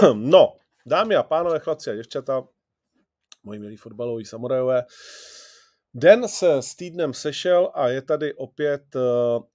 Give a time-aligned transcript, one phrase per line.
[0.14, 2.44] no, dámy a pánové, chlapci a děvčata,
[3.42, 4.84] moji milí fotbaloví samurajové,
[5.94, 9.02] Den se s týdnem sešel a je tady opět uh,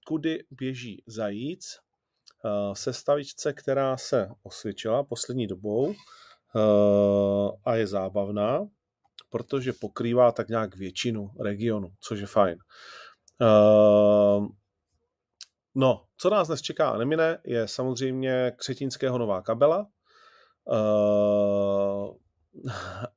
[0.06, 1.78] kudy běží zajíc,
[2.44, 5.94] uh, sestavičce, která se osvědčila poslední dobou uh,
[7.64, 8.66] a je zábavná,
[9.30, 12.58] protože pokrývá tak nějak většinu regionu, což je fajn.
[15.74, 19.86] No, co nás dnes čeká a nemine, je samozřejmě Křetínského nová kabela.
[20.66, 22.16] Uh,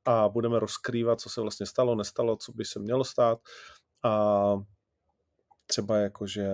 [0.04, 3.38] a budeme rozkrývat, co se vlastně stalo, nestalo, co by se mělo stát
[4.02, 4.54] a
[5.66, 6.48] třeba jako, že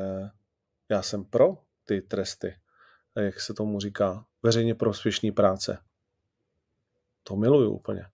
[0.89, 2.57] já jsem pro ty tresty,
[3.17, 5.79] jak se tomu říká, veřejně prospěšný práce.
[7.23, 8.07] To miluju úplně.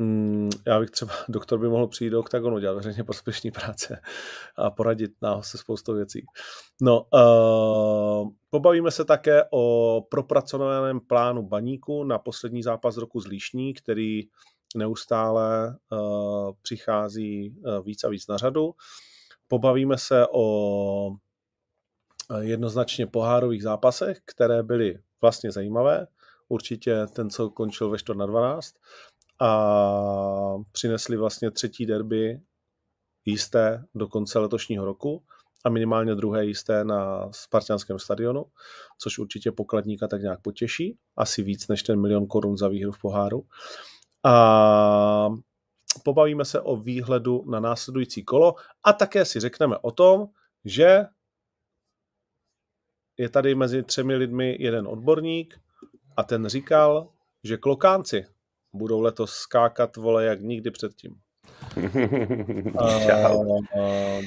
[0.00, 4.00] Mm, já bych třeba, doktor by mohl přijít do oktagonu, dělat veřejně prospěšný práce
[4.56, 6.26] a poradit nás se spoustou věcí.
[6.82, 13.74] No, uh, pobavíme se také o propracovaném plánu baníku na poslední zápas roku z Líšní,
[13.74, 14.22] který
[14.76, 18.74] neustále uh, přichází uh, víc a víc na řadu.
[19.48, 21.10] Pobavíme se o
[22.40, 26.06] jednoznačně pohárových zápasech, které byly vlastně zajímavé.
[26.48, 28.74] Určitě ten, co končil ve 4 na 12
[29.40, 32.40] a přinesli vlastně třetí derby
[33.24, 35.24] jisté do konce letošního roku
[35.64, 38.44] a minimálně druhé jisté na Spartianském stadionu,
[38.98, 43.00] což určitě pokladníka tak nějak potěší, asi víc než ten milion korun za výhru v
[43.00, 43.46] poháru.
[44.24, 45.28] A
[46.04, 50.26] pobavíme se o výhledu na následující kolo a také si řekneme o tom,
[50.64, 51.04] že
[53.18, 55.60] je tady mezi třemi lidmi jeden odborník
[56.16, 57.12] a ten říkal,
[57.44, 58.26] že klokánci
[58.72, 61.14] budou letos skákat vole jak nikdy předtím.
[63.06, 63.38] Čau.
[63.38, 64.24] Uh, uh,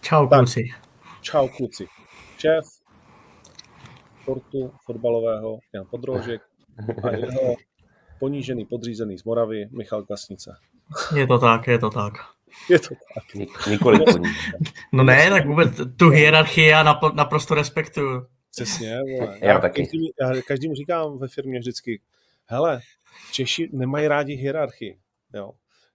[0.00, 0.64] čau kluci.
[1.20, 1.86] Čau kluci.
[2.38, 2.64] Šéf
[4.22, 6.42] sportu fotbalového Jan Podrožek
[7.02, 7.54] a jeho
[8.20, 10.50] ponížený podřízený z Moravy Michal Kasnice.
[11.16, 12.12] Je to tak, je to tak.
[12.70, 13.48] Je to tak.
[13.70, 14.00] Nikoliv
[14.92, 16.82] No ne, tak vůbec tu hierarchii já
[17.14, 18.26] naprosto respektuju.
[18.50, 19.38] Přesně, vole.
[19.40, 19.82] Já, já taky.
[19.82, 22.00] Každému, já každému říkám ve firmě vždycky,
[22.46, 22.80] hele,
[23.32, 24.98] Češi nemají rádi hierarchii.
[25.34, 25.52] Jo.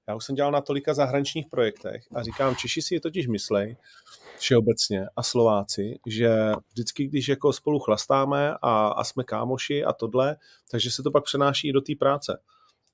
[0.08, 3.78] Já už jsem dělal na tolika zahraničních projektech a říkám, Češi si je totiž myslej,
[4.38, 10.38] všeobecně a Slováci, že vždycky, když jako spolu chlastáme a, a jsme kámoši a tohle,
[10.72, 12.40] takže se to pak přenáší i do té práce.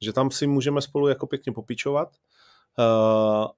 [0.02, 2.86] Že tam si můžeme spolu jako pěkně popičovat uh,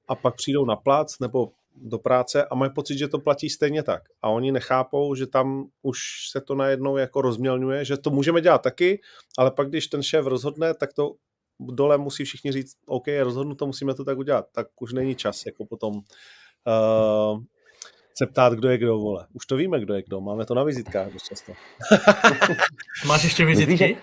[0.07, 3.83] a pak přijdou na plac nebo do práce a mají pocit, že to platí stejně
[3.83, 4.03] tak.
[4.21, 5.99] A oni nechápou, že tam už
[6.31, 9.01] se to najednou jako rozmělňuje, že to můžeme dělat taky,
[9.37, 11.15] ale pak, když ten šéf rozhodne, tak to
[11.59, 14.45] dole musí všichni říct, OK, je rozhodnuto, musíme to tak udělat.
[14.51, 17.41] Tak už není čas, jako potom uh,
[18.17, 19.27] se ptát, kdo je kdo, vole.
[19.33, 21.53] Už to víme, kdo je kdo, máme to na vizitkách dost často.
[23.07, 23.97] Máš ještě vizitky?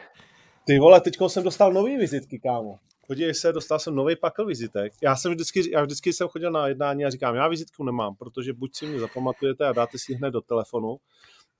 [0.67, 2.79] Ty vole, teď jsem dostal nový vizitky, kámo
[3.09, 4.93] podívej se, dostal jsem nový pakl vizitek.
[5.03, 8.53] Já jsem vždycky, já vždycky jsem chodil na jednání a říkám, já vizitku nemám, protože
[8.53, 10.97] buď si mě zapamatujete a dáte si hned do telefonu,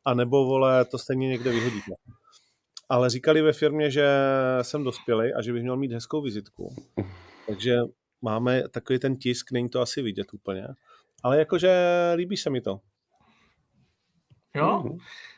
[0.05, 1.93] a nebo vole, to stejně někde vyhodíte.
[2.89, 4.09] Ale říkali ve firmě, že
[4.63, 6.75] jsem dospělý a že bych měl mít hezkou vizitku.
[7.47, 7.79] Takže
[8.23, 10.67] máme takový ten tisk, není to asi vidět úplně.
[11.23, 11.71] Ale jakože
[12.17, 12.81] líbí se mi to.
[14.55, 14.85] Jo?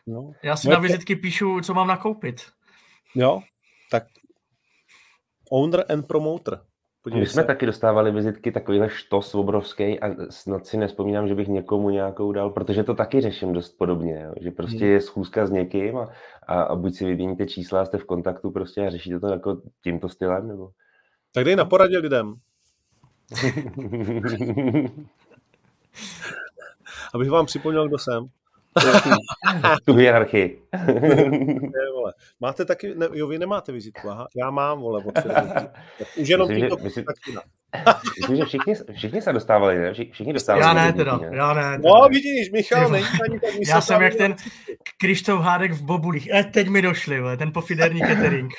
[0.06, 0.32] No.
[0.42, 2.42] Já si no, na vizitky píšu, co mám nakoupit.
[3.14, 3.40] Jo,
[3.90, 4.04] tak
[5.50, 6.60] Owner and promoter.
[7.02, 7.46] Podívej My jsme se.
[7.46, 12.50] taky dostávali vizitky takovýhle štos obrovský a snad si nespomínám, že bych někomu nějakou dal,
[12.50, 14.32] protože to taky řeším dost podobně, jo?
[14.40, 14.92] že prostě hmm.
[14.92, 16.08] je schůzka s někým a,
[16.46, 20.08] a, a buď si vyměníte čísla, jste v kontaktu prostě a řešíte to jako tímto
[20.08, 20.70] stylem, nebo?
[21.34, 22.34] Tak dej na poradě lidem.
[27.14, 28.28] Abych vám připomněl, kdo jsem.
[29.84, 30.62] Tu hierarchii.
[30.86, 32.12] ne, vole.
[32.40, 35.14] Máte taky, ne, jo, vy nemáte vizitku, aha, já mám, vole, od
[36.16, 37.04] Už jenom myslím, že, myslím,
[38.20, 39.92] myslím, že všichni, všichni se dostávali, ne?
[39.92, 40.64] Všichni dostávali.
[40.66, 41.36] Já ne, teda, ne?
[41.36, 41.78] já ne.
[41.78, 41.90] Teda.
[41.90, 44.36] No, vidíš, Michal, není ani tak Já jsem jak ten
[44.98, 46.28] Krištof Hádek v Bobulích.
[46.30, 48.52] E, teď mi došli, vole, ten pofiderní catering.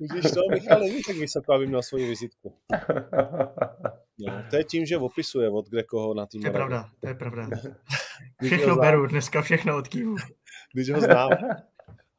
[0.00, 2.54] Vidíš to, Michal není tak vysoko, aby měl svoji vizitku.
[4.18, 6.40] No, to je tím, že opisuje od kde koho na tým.
[6.40, 7.48] To je pravda, to je pravda.
[8.44, 10.16] Všechno beru, dneska všechno od kývu.
[10.72, 11.30] Když ho znám.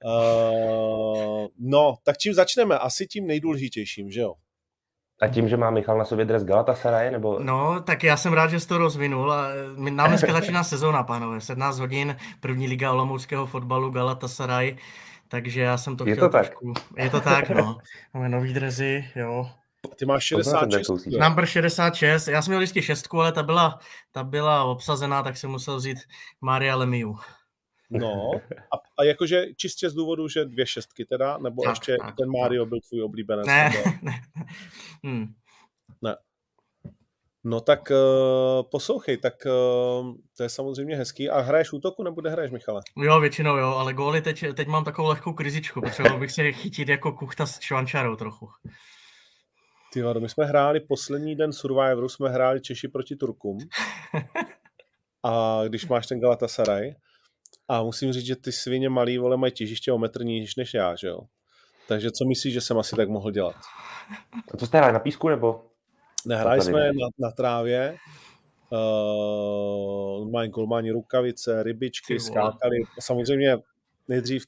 [0.06, 2.77] Uh, no, tak čím začneme?
[2.77, 4.33] Asi tím nejdůležitějším, že jo?
[5.21, 7.39] A tím, že má Michal na sobě dres Galatasaray, nebo?
[7.39, 9.33] No, tak já jsem rád, že jsi to rozvinul.
[9.33, 9.47] A
[9.89, 11.42] nám dneska začíná sezóna, pánové.
[11.42, 14.77] 17 hodin, první liga olomouckého fotbalu Galatasaray.
[15.27, 16.74] Takže já jsem to je chtěl to trošku...
[16.74, 17.03] tak.
[17.03, 17.77] Je to tak, no.
[18.13, 19.50] Máme nový drezy, jo.
[19.95, 21.05] Ty máš 66.
[21.05, 22.27] Number 66.
[22.27, 23.79] Já jsem měl vždycky šestku, ale ta byla,
[24.11, 25.97] ta byla obsazená, tak jsem musel vzít
[26.41, 27.17] Maria Lemiu.
[27.89, 32.15] No, a, a jakože čistě z důvodu, že dvě šestky teda, nebo tak, ještě tak,
[32.15, 32.69] ten Mario tak.
[32.69, 33.47] byl tvůj oblíbenec?
[33.47, 33.71] Ne,
[34.01, 34.21] ne.
[35.03, 35.33] Hmm.
[36.01, 36.15] ne.
[37.47, 41.29] No tak uh, poslouchej, tak uh, to je samozřejmě hezký.
[41.29, 42.81] A hraješ útoku nebo hraješ, Michale?
[42.97, 45.81] Jo, většinou jo, ale góly teď, teď mám takovou lehkou krizičku.
[45.81, 48.49] Potřeboval bych se chytit jako kuchta s švančarou trochu.
[49.95, 53.57] Ty my jsme hráli poslední den Survivoru, jsme hráli Češi proti Turkům.
[55.24, 56.95] A když máš ten Galatasaray,
[57.68, 60.95] a musím říct, že ty svině malý vole mají těžiště o metr níž než já,
[60.95, 61.19] že jo?
[61.88, 63.56] Takže co myslíš, že jsem asi tak mohl dělat?
[64.53, 65.65] A co jste hráli na písku nebo?
[66.25, 67.97] Nehráli jsme na, na trávě,
[68.71, 72.77] uh, mají golmani rukavice, rybičky, skákali.
[73.00, 73.57] Samozřejmě
[74.07, 74.44] nejdřív,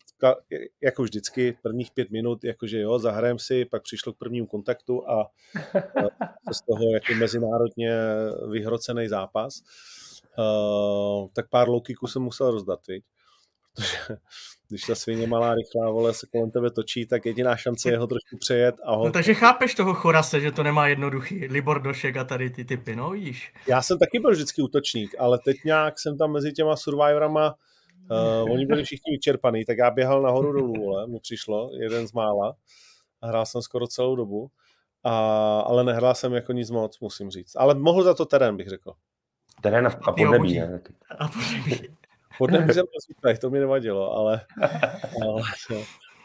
[0.83, 5.31] jako vždycky, prvních pět minut, jakože jo, zahrajem si, pak přišlo k prvnímu kontaktu a
[6.53, 7.91] z toho jako mezinárodně
[8.51, 9.61] vyhrocený zápas.
[10.39, 13.03] Uh, tak pár low jsem musel rozdat, viď?
[13.77, 14.17] protože
[14.69, 18.07] když ta svině malá, rychlá, vole, se kolem tebe točí, tak jediná šance je ho
[18.07, 18.75] trošku přejet.
[18.85, 19.05] A ho...
[19.05, 22.95] No, takže chápeš toho Chorase, že to nemá jednoduchý, Libor Došek a tady ty typy,
[22.95, 23.53] no víš.
[23.67, 27.55] Já jsem taky byl vždycky útočník, ale teď nějak jsem tam mezi těma survivorama, uh,
[28.43, 32.55] oni byli všichni vyčerpaný, tak já běhal nahoru dolů, vole, mu přišlo, jeden z mála,
[33.21, 34.51] a hrál jsem skoro celou dobu,
[35.03, 37.55] a, ale nehrál jsem jako nic moc, musím říct.
[37.55, 38.93] Ale mohl za to terén, bych řekl.
[39.61, 40.81] Terén a, a podnebí, ne?
[41.19, 41.97] A podnebí.
[42.37, 44.41] Podle mě jsem super, to mi nevadilo, ale,
[45.23, 45.41] ale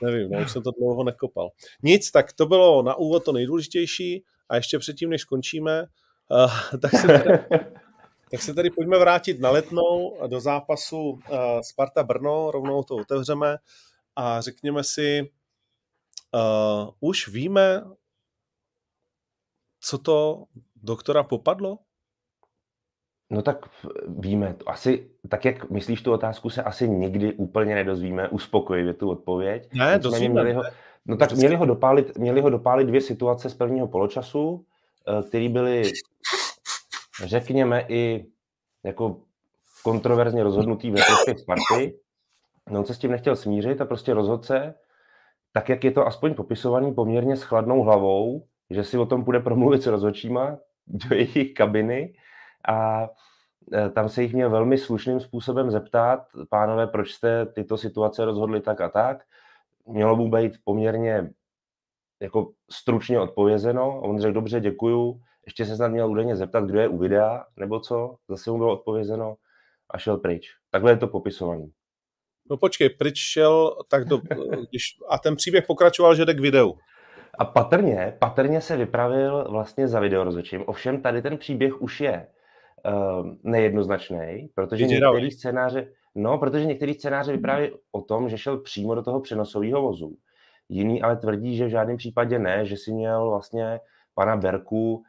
[0.03, 1.51] nevím, no, už jsem to dlouho nekopal.
[1.83, 5.87] Nic, tak to bylo na úvod to nejdůležitější a ještě předtím, než skončíme,
[6.29, 7.39] uh, tak, se tady,
[8.33, 11.19] tak se tady pojďme vrátit na letnou do zápasu uh,
[11.61, 13.57] Sparta Brno, rovnou to otevřeme
[14.17, 15.31] a řekněme si,
[16.35, 17.85] uh, už víme,
[19.81, 20.45] co to
[20.77, 21.79] doktora popadlo?
[23.31, 23.69] No tak
[24.09, 29.11] víme, to asi, tak jak myslíš tu otázku, se asi nikdy úplně nedozvíme uspokojivě tu
[29.11, 29.69] odpověď.
[29.73, 30.33] Ne, dozvíme.
[30.35, 30.63] Měli ho,
[31.07, 34.65] no tak měli ho, dopálit, měli ho dopálit dvě situace z prvního poločasu,
[35.09, 35.83] eh, které byly,
[37.25, 38.27] řekněme, i
[38.85, 39.21] jako
[39.85, 41.99] kontroverzně rozhodnutý ve prospěch Sparty.
[42.71, 44.75] On se s tím nechtěl smířit a prostě rozhodl se,
[45.53, 49.41] tak jak je to aspoň popisovaný poměrně s chladnou hlavou, že si o tom bude
[49.41, 52.15] promluvit s rozhodčíma do jejich kabiny
[52.69, 53.09] a
[53.73, 58.61] e, tam se jich měl velmi slušným způsobem zeptat, pánové, proč jste tyto situace rozhodli
[58.61, 59.23] tak a tak.
[59.87, 61.31] Mělo mu být poměrně
[62.21, 64.01] jako stručně odpovězeno.
[64.01, 65.21] On řekl, dobře, děkuju.
[65.47, 68.17] Ještě se snad měl údajně zeptat, kdo je u videa, nebo co.
[68.29, 69.35] Zase mu bylo odpovězeno
[69.91, 70.49] a šel pryč.
[70.71, 71.73] Takhle je to popisovaný.
[72.51, 74.19] No počkej, pryč šel, tak do,
[74.71, 76.75] když, a ten příběh pokračoval, že jde k videu.
[77.39, 80.65] A patrně, patrně se vypravil vlastně za video rozhodčím.
[80.67, 82.27] Ovšem tady ten příběh už je
[82.87, 88.95] uh, nejednoznačný, protože některý scénáře, no, protože některý scénáře vypráví o tom, že šel přímo
[88.95, 90.17] do toho přenosového vozu.
[90.69, 93.81] Jiný ale tvrdí, že v žádném případě ne, že si měl vlastně
[94.15, 95.03] pana Berku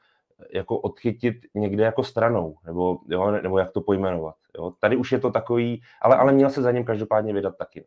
[0.54, 4.36] jako odchytit někde jako stranou, nebo, jo, nebo jak to pojmenovat.
[4.58, 4.74] Jo.
[4.80, 7.86] Tady už je to takový, ale, ale měl se za ním každopádně vydat taky.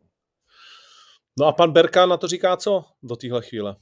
[1.39, 3.75] No a pan Berka na to říká co do téhle chvíle?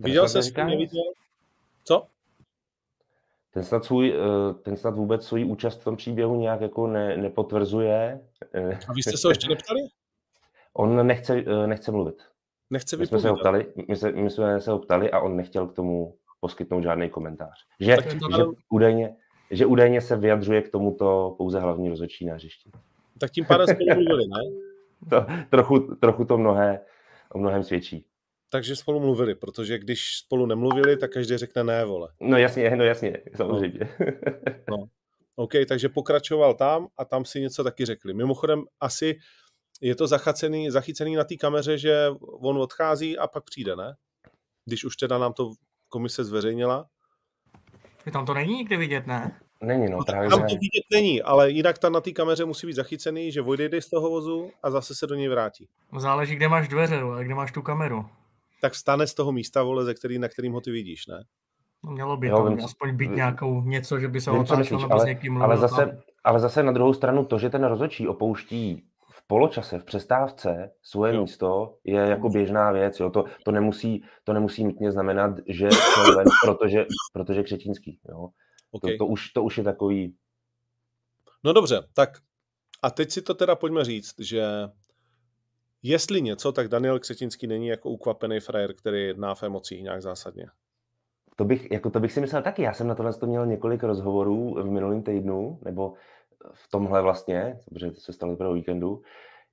[0.00, 0.52] Viděl jsi
[1.84, 2.06] Co?
[3.50, 7.16] ten snad, svůj, eh, ten snad vůbec svůj účast v tom příběhu nějak jako ne,
[7.16, 8.20] nepotvrzuje.
[8.88, 9.80] A vy jste se ho ještě neptali?
[10.74, 12.22] On nechce, eh, nechce mluvit.
[12.70, 15.36] Nechce my jsme, se ho ptali, my, se, my jsme se ho ptali a on
[15.36, 17.66] nechtěl k tomu poskytnout žádný komentář.
[17.80, 17.96] Že,
[18.36, 19.16] že, údajně,
[19.50, 22.70] že údajně se vyjadřuje k tomuto pouze hlavní rozhodčí na hřišti.
[23.20, 24.40] Tak tím pádem spolu mluvili, ne?
[25.10, 26.80] To, trochu, trochu to mnohé,
[27.32, 28.06] o mnohem svědčí
[28.50, 32.08] takže spolu mluvili, protože když spolu nemluvili, tak každý řekne ne, vole.
[32.20, 33.80] No jasně, no jasně, samozřejmě.
[34.70, 34.76] No.
[34.76, 34.84] no.
[35.36, 38.14] OK, takže pokračoval tam a tam si něco taky řekli.
[38.14, 39.18] Mimochodem, asi
[39.80, 43.94] je to zachycený, zachycený na té kameře, že on odchází a pak přijde, ne?
[44.64, 45.50] Když už teda nám to
[45.90, 46.86] komise zveřejnila.
[48.12, 49.40] Tam to není nikde vidět, ne?
[49.62, 52.72] Není, no, právě Tam to vidět není, ale jinak tam na té kameře musí být
[52.72, 55.68] zachycený, že odejde z toho vozu a zase se do něj vrátí.
[55.98, 58.06] Záleží, kde máš dveře a kde máš tu kameru
[58.60, 61.24] tak stane z toho místa, vole, ze který, na kterým ho ty vidíš, ne?
[61.84, 64.92] No, mělo by jo, to vím, aspoň být nějakou něco, že by se otáčel nebo
[64.92, 65.44] ale, s někým mluvil.
[65.44, 68.89] Ale zase, ale zase na druhou stranu to, že ten rozhodčí opouští
[69.30, 71.20] poločase, v přestávce svoje jo.
[71.20, 73.00] místo, je jako běžná věc.
[73.00, 73.10] Jo.
[73.10, 75.68] To, to, nemusí, to nemusí nutně znamenat, že
[76.16, 78.00] ven, protože, protože Křetínský.
[78.08, 78.28] Jo.
[78.70, 78.96] Okay.
[78.96, 80.14] To, to, už, to už je takový...
[81.44, 82.10] No dobře, tak
[82.82, 84.42] a teď si to teda pojďme říct, že
[85.82, 90.46] Jestli něco, tak Daniel Křetinský není jako ukvapený frajer, který jedná v emocích nějak zásadně.
[91.36, 92.62] To bych, jako to bych si myslel taky.
[92.62, 95.94] Já jsem na tohle to měl několik rozhovorů v minulém týdnu, nebo
[96.54, 99.02] v tomhle vlastně, protože to se stalo pro víkendu,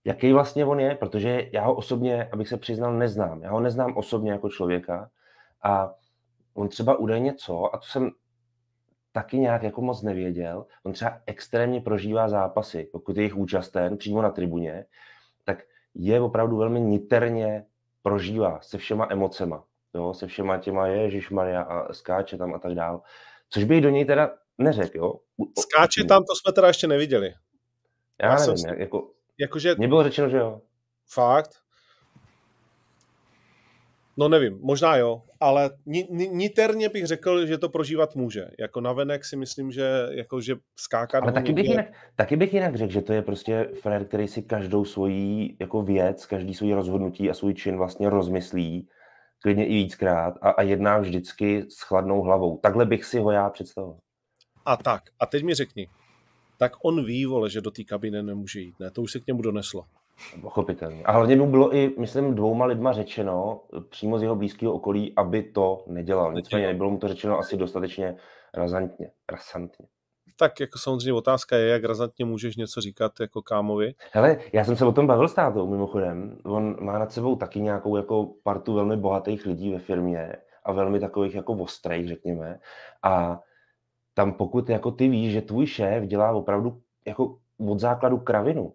[0.06, 3.42] jaký vlastně on je, protože já ho osobně, abych se přiznal, neznám.
[3.42, 5.10] Já ho neznám osobně jako člověka
[5.64, 5.94] a
[6.54, 8.12] on třeba údajně co, a to jsem
[9.12, 14.22] taky nějak jako moc nevěděl, on třeba extrémně prožívá zápasy, pokud je jich účasten přímo
[14.22, 14.86] na tribuně,
[15.46, 15.64] tak
[15.94, 17.66] je opravdu velmi niterně
[18.02, 19.64] prožívá se všema emocema,
[19.94, 23.02] jo, se všema těma Ježíš Maria a skáče tam a tak dál.
[23.50, 25.14] Což bych do něj teda neřekl, jo.
[25.60, 27.34] Skáče tam, to jsme teda ještě neviděli.
[28.22, 28.80] Já, já nevím, jsem...
[28.80, 29.76] jako, jakože...
[29.78, 30.62] Mně bylo řečeno, že jo.
[31.14, 31.52] Fakt?
[34.20, 35.70] No nevím, možná jo, ale
[36.32, 38.48] niterně bych řekl, že to prožívat může.
[38.60, 41.24] Jako navenek si myslím, že, jako, že skákat...
[41.24, 41.86] Ale taky bych, jinak,
[42.16, 46.26] taky bych jinak řekl, že to je prostě frér, který si každou svoji jako věc,
[46.26, 48.90] každý svůj rozhodnutí a svůj čin vlastně rozmyslí,
[49.42, 52.58] klidně i víckrát a, a jedná vždycky s chladnou hlavou.
[52.58, 54.00] Takhle bych si ho já představoval.
[54.68, 55.88] A tak, a teď mi řekni,
[56.58, 58.92] tak on ví, vole, že do té kabiny nemůže jít, ne?
[58.92, 59.86] To už se k němu doneslo.
[60.42, 61.04] Pochopitelně.
[61.04, 65.44] A hlavně mu bylo i, myslím, dvouma lidma řečeno přímo z jeho blízkého okolí, aby
[65.44, 66.34] to nedělal.
[66.34, 68.16] Nicméně nebylo mu to řečeno asi dostatečně
[68.54, 69.12] razantně.
[69.32, 69.88] Rasantně.
[70.36, 73.94] Tak jako samozřejmě otázka je, jak razantně můžeš něco říkat jako kámovi.
[74.12, 76.38] Hele, já jsem se o tom bavil s tátou mimochodem.
[76.44, 81.00] On má nad sebou taky nějakou jako partu velmi bohatých lidí ve firmě a velmi
[81.00, 82.60] takových jako ostrých, řekněme.
[83.04, 83.40] A
[84.18, 88.74] tam pokud jako ty víš, že tvůj šéf dělá opravdu jako od základu kravinu,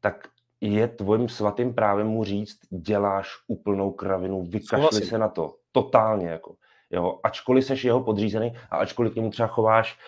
[0.00, 0.28] tak
[0.60, 6.54] je tvojím svatým právem mu říct, děláš úplnou kravinu, vykašli se na to, totálně jako.
[6.90, 9.98] Jo, ačkoliv seš jeho podřízený a ačkoliv k němu třeba chováš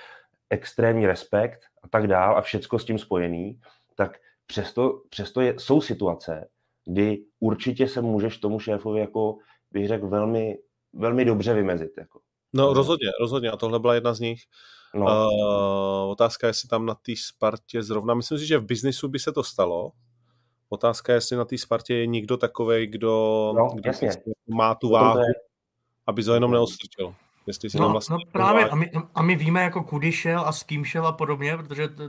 [0.50, 3.60] extrémní respekt a tak dál a všecko s tím spojený,
[3.94, 6.48] tak přesto, přesto je, jsou situace,
[6.84, 9.36] kdy určitě se můžeš tomu šéfovi jako,
[9.70, 10.58] bych řekl, velmi,
[10.92, 11.92] velmi dobře vymezit.
[11.98, 12.20] Jako.
[12.52, 14.42] No rozhodně, rozhodně a tohle byla jedna z nich.
[14.94, 15.06] No.
[15.06, 19.32] Uh, otázka, jestli tam na té Spartě zrovna, myslím si, že v biznisu by se
[19.32, 19.92] to stalo,
[20.72, 24.10] Otázka je, jestli na té Spartě je někdo takový, kdo, no, kdo jasně.
[24.54, 25.20] má tu váhu,
[26.06, 27.14] aby to jenom neostrčil.
[27.46, 30.52] Jestli si no, vlastně no právě, a my, a my víme, jako kudy šel a
[30.52, 32.02] s kým šel a podobně, protože to,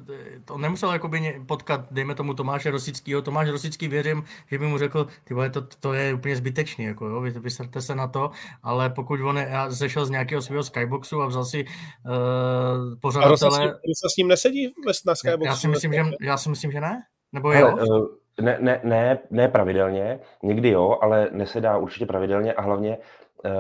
[0.46, 3.22] to nemusel jakoby potkat, dejme tomu Tomáše Rosického.
[3.22, 7.08] Tomáš Rosický věřím, že by mu řekl, ty vole, to, to je úplně zbytečný, jako
[7.08, 8.32] jo, vy, vysrte se na to,
[8.64, 13.72] ale pokud on je, zešel z nějakého svého skyboxu a vzal si uh, pořadatele...
[13.72, 14.74] A se s ním nesedí
[15.06, 15.46] na skyboxu?
[15.46, 17.04] Já si myslím, že, já si myslím, že ne.
[17.34, 17.76] Nebo jo?
[17.90, 18.08] Uh
[18.42, 22.98] ne, ne, ne, ne pravidelně, někdy jo, ale nesedá určitě pravidelně a hlavně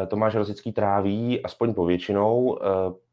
[0.07, 2.57] Tomáš Rosický tráví aspoň povětšinou uh,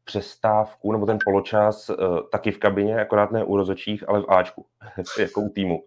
[0.03, 1.95] přestávku nebo ten poločas uh,
[2.31, 4.65] taky v kabině, akorát ne u rozočích, ale v Ačku,
[5.19, 5.83] jako u týmu.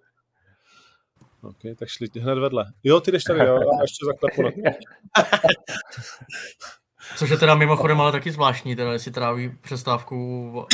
[1.43, 2.65] OK, tak šli hned vedle.
[2.85, 4.13] Jo, ty jdeš tady, jo, a ještě za
[7.17, 10.67] Což je teda mimochodem ale taky zvláštní, teda jestli tráví přestávku v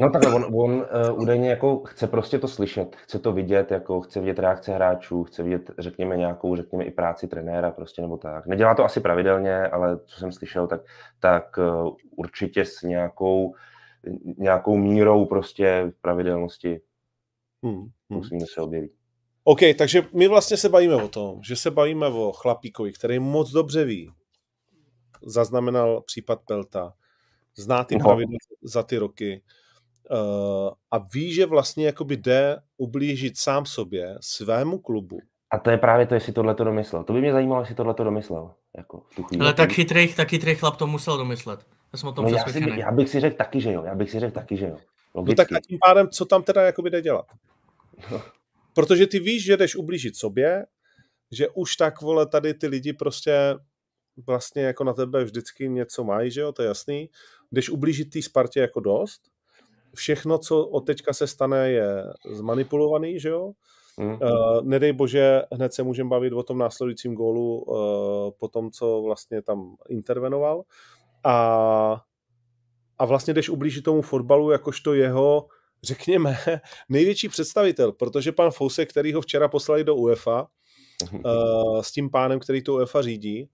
[0.00, 4.00] No takhle, on, on uh, údajně jako chce prostě to slyšet, chce to vidět, jako
[4.00, 8.46] chce vidět reakce hráčů, chce vidět, řekněme, nějakou, řekněme, i práci trenéra prostě nebo tak.
[8.46, 10.80] Nedělá to asi pravidelně, ale co jsem slyšel, tak,
[11.20, 13.54] tak uh, určitě s nějakou,
[14.38, 16.80] nějakou mírou prostě pravidelnosti
[17.62, 17.90] hmm, hmm.
[18.08, 18.92] musíme se objevit.
[19.44, 23.50] OK, takže my vlastně se bavíme o tom, že se bavíme o chlapíkovi, který moc
[23.50, 24.10] dobře ví,
[25.24, 26.92] zaznamenal případ Pelta,
[27.56, 28.04] zná ty no.
[28.04, 29.42] pravidla za ty roky
[30.10, 35.18] uh, a ví, že vlastně jakoby jde ublížit sám sobě, svému klubu.
[35.50, 37.04] A to je právě to, jestli tohle to domyslel.
[37.04, 38.54] To by mě zajímalo, jestli tohle to domyslel.
[38.76, 39.42] Jako v tu chvíli.
[39.42, 41.66] Ale tak chytrý, tak chytrý chlap to musel domyslet.
[41.92, 43.84] Já jsem o tom no já, si, já, bych si řekl taky, že jo.
[43.84, 44.76] Já bych si řekl taky, že jo.
[45.14, 45.40] Logicky.
[45.40, 47.26] No tak a tím pádem, co tam teda jakoby jde dělat?
[48.10, 48.22] No.
[48.74, 50.66] Protože ty víš, že jdeš ublížit sobě,
[51.32, 53.54] že už tak, vole, tady ty lidi prostě
[54.16, 57.10] vlastně jako na tebe vždycky něco mají, že jo, to je jasný.
[57.50, 59.20] Když ublížit té Spartě jako dost,
[59.94, 63.52] všechno, co od teďka se stane, je zmanipulovaný, že jo.
[63.96, 64.12] Mm.
[64.12, 64.18] Uh,
[64.62, 67.76] nedej bože, hned se můžeme bavit o tom následujícím gólu uh,
[68.38, 70.62] po tom, co vlastně tam intervenoval.
[71.24, 72.00] A,
[72.98, 75.46] a vlastně jdeš ublížit tomu fotbalu jakožto jeho,
[75.82, 76.38] řekněme,
[76.88, 80.46] největší představitel, protože pan Fousek, který ho včera poslali do UEFA,
[81.12, 83.48] uh, s tím pánem, který to UEFA řídí,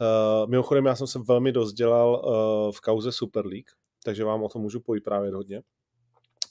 [0.00, 3.70] Uh, mimochodem, já jsem se velmi dost dělal uh, v kauze Super League,
[4.04, 5.62] takže vám o tom můžu povyprávět hodně.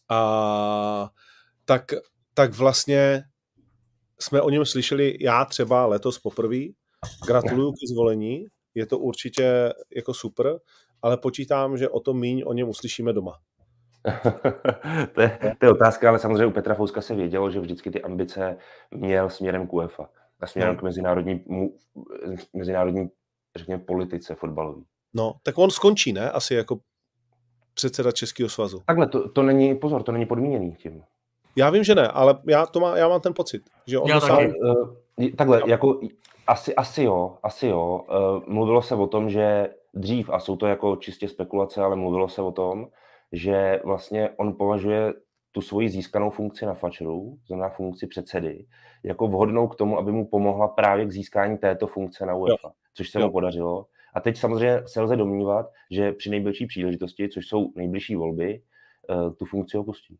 [0.09, 1.09] A
[1.65, 1.85] tak,
[2.33, 3.23] tak vlastně
[4.19, 6.59] jsme o něm slyšeli já třeba letos poprvé.
[7.27, 8.45] Gratuluju k zvolení,
[8.75, 10.59] je to určitě jako super,
[11.01, 13.39] ale počítám, že o tom míň o něm uslyšíme doma.
[15.13, 18.01] to, je, to je otázka, ale samozřejmě u Petra Fouska se vědělo, že vždycky ty
[18.01, 18.57] ambice
[18.91, 20.79] měl směrem k UEFA a směrem no.
[20.79, 21.45] k mezinárodní,
[22.53, 23.09] mezinárodní
[23.57, 24.85] řekněme, politice fotbalový.
[25.13, 26.31] No, tak on skončí, ne?
[26.31, 26.79] Asi jako
[27.73, 28.81] předseda Českého svazu.
[28.85, 31.03] Takhle, to, to není, pozor, to není podmíněný tím.
[31.55, 34.19] Já vím, že ne, ale já, to má, já mám ten pocit, že on Já
[34.19, 34.53] sám, taky.
[34.59, 35.99] Uh, takhle, jako
[36.47, 38.05] asi, asi jo, asi jo.
[38.09, 42.29] Uh, mluvilo se o tom, že dřív, a jsou to jako čistě spekulace, ale mluvilo
[42.29, 42.87] se o tom,
[43.31, 45.13] že vlastně on považuje
[45.51, 48.65] tu svoji získanou funkci na Fatcheru, znamená funkci předsedy,
[49.03, 52.71] jako vhodnou k tomu, aby mu pomohla právě k získání této funkce na UEFA, jo.
[52.93, 53.25] což se Jo.
[53.25, 53.85] mu podařilo.
[54.13, 58.61] A teď samozřejmě se lze domnívat, že při nejbližší příležitosti, což jsou nejbližší volby,
[59.09, 60.17] eh, tu funkci opustí,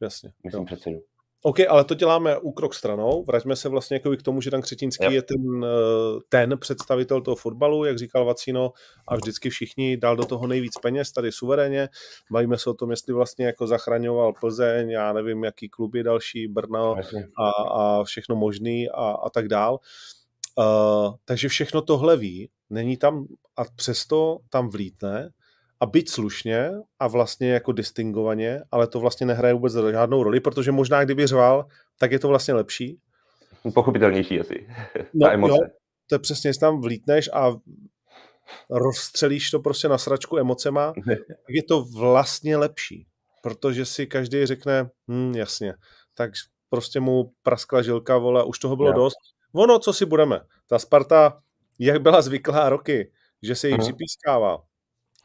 [0.00, 0.30] jasně.
[0.44, 0.66] myslím Jo.
[0.66, 1.00] předsedu.
[1.46, 3.24] OK, ale to děláme úkrok stranou.
[3.24, 5.10] Vraťme se vlastně jako k tomu, že Dan Křetínský Jo.
[5.10, 8.72] je ten, eh, ten představitel toho fotbalu, jak říkal Vacino,
[9.08, 11.88] a vždycky všichni dal do toho nejvíc peněz, tady suverénně.
[12.32, 16.96] Bavíme se o tom, jestli vlastně jako zachraňoval Plzeň, já nevím, jaký kluby další, Brno
[17.38, 19.78] a, a všechno možný a, a tak dál.
[20.58, 25.30] Uh, takže všechno tohle ví, není tam a přesto tam vlítne
[25.84, 30.72] a byť slušně a vlastně jako distingovaně, ale to vlastně nehraje vůbec žádnou roli, protože
[30.72, 31.66] možná kdyby řval,
[31.98, 32.98] tak je to vlastně lepší.
[33.74, 34.66] Pochopitelnější asi.
[35.14, 35.50] No, Ta emoce.
[35.52, 35.58] jo,
[36.08, 37.52] to je přesně, jestli tam vlítneš a
[38.70, 40.92] rozstřelíš to prostě na sračku emocema,
[41.28, 43.06] tak je to vlastně lepší,
[43.42, 45.74] protože si každý řekne, hm, jasně,
[46.14, 46.30] tak
[46.70, 48.94] prostě mu praskla žilka, vole, už toho bylo Jo.
[48.94, 49.16] dost.
[49.54, 51.40] Ono, co si budeme, ta Sparta,
[51.78, 53.12] jak byla zvyklá roky,
[53.42, 53.80] že se jí Mhm.
[53.82, 54.58] připískává,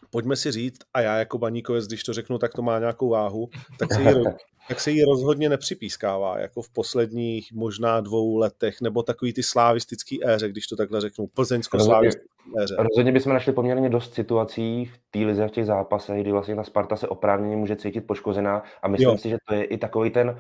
[0.09, 3.49] pojďme si říct, a já jako baníkovec, když to řeknu, tak to má nějakou váhu,
[3.79, 4.07] tak se jí,
[4.67, 10.27] tak se jí rozhodně nepřipískává, jako v posledních možná dvou letech, nebo takový ty slávistický
[10.27, 12.75] éře, když to takhle řeknu, plzeňsko-slávistický éře.
[12.79, 16.63] Rozhodně bychom našli poměrně dost situací v té lize, v těch zápasech, kdy vlastně ta
[16.63, 19.17] Sparta se oprávněně může cítit poškozená a myslím Jo.
[19.17, 20.35] si, že to je i takový ten uh,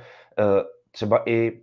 [0.91, 1.61] třeba i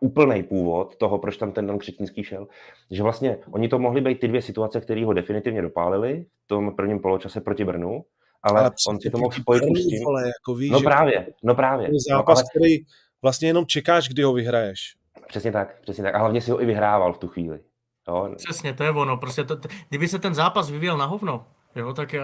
[0.00, 2.46] úplný původ toho, proč tam ten Dan Křetínský šel,
[2.90, 6.76] že vlastně oni to mohly být ty dvě situace, které ho definitivně dopálily v tom
[6.76, 8.04] prvním poločase proti Brnu,
[8.42, 10.04] ale, ale on si to mohl spojit už s tím.
[10.04, 11.86] Vole, jako víš, No že právě, no právě.
[11.88, 12.76] to je No, zápas, ale který
[13.22, 14.96] vlastně jenom čekáš, kdy ho vyhraješ.
[15.28, 16.14] přesně tak, přesně tak.
[16.14, 17.60] A hlavně si ho i vyhrával v tu chvíli.
[18.08, 18.34] Jo?
[18.36, 19.16] Přesně, to je ono.
[19.16, 19.56] Prostě to,
[19.88, 22.20] kdyby se ten zápas vyvíjel na hovno, jo, tak, eh,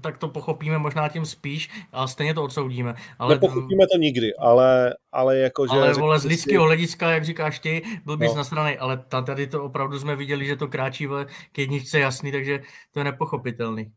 [0.00, 2.94] tak to pochopíme možná tím spíš a stejně to odsoudíme.
[3.18, 5.72] Ale, Nepochopíme to nikdy, ale, ale jako, že...
[5.72, 8.36] ale vole, z lidského hlediska, jak říkáš ty, byl bys No.
[8.36, 12.32] nasranej, ale ta- tady to opravdu jsme viděli, že to kráčí vole, k jedničce jasný,
[12.32, 12.60] takže
[12.92, 13.92] to je nepochopitelný.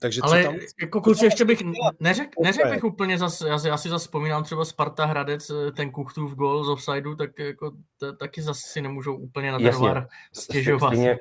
[0.00, 0.54] Takže co Ale tam...
[0.80, 1.62] jako kluci, ještě bych
[2.00, 5.72] neřekl neřek bych úplně, zas, já, si- já si zase vzpomínám třeba Sparta Hradec, eh,
[5.72, 9.72] ten Kuchtův gol z offsideu, tak jako t, taky zase si nemůžou úplně na ten
[10.32, 10.88] stěžovat.
[10.92, 11.18] Stejně,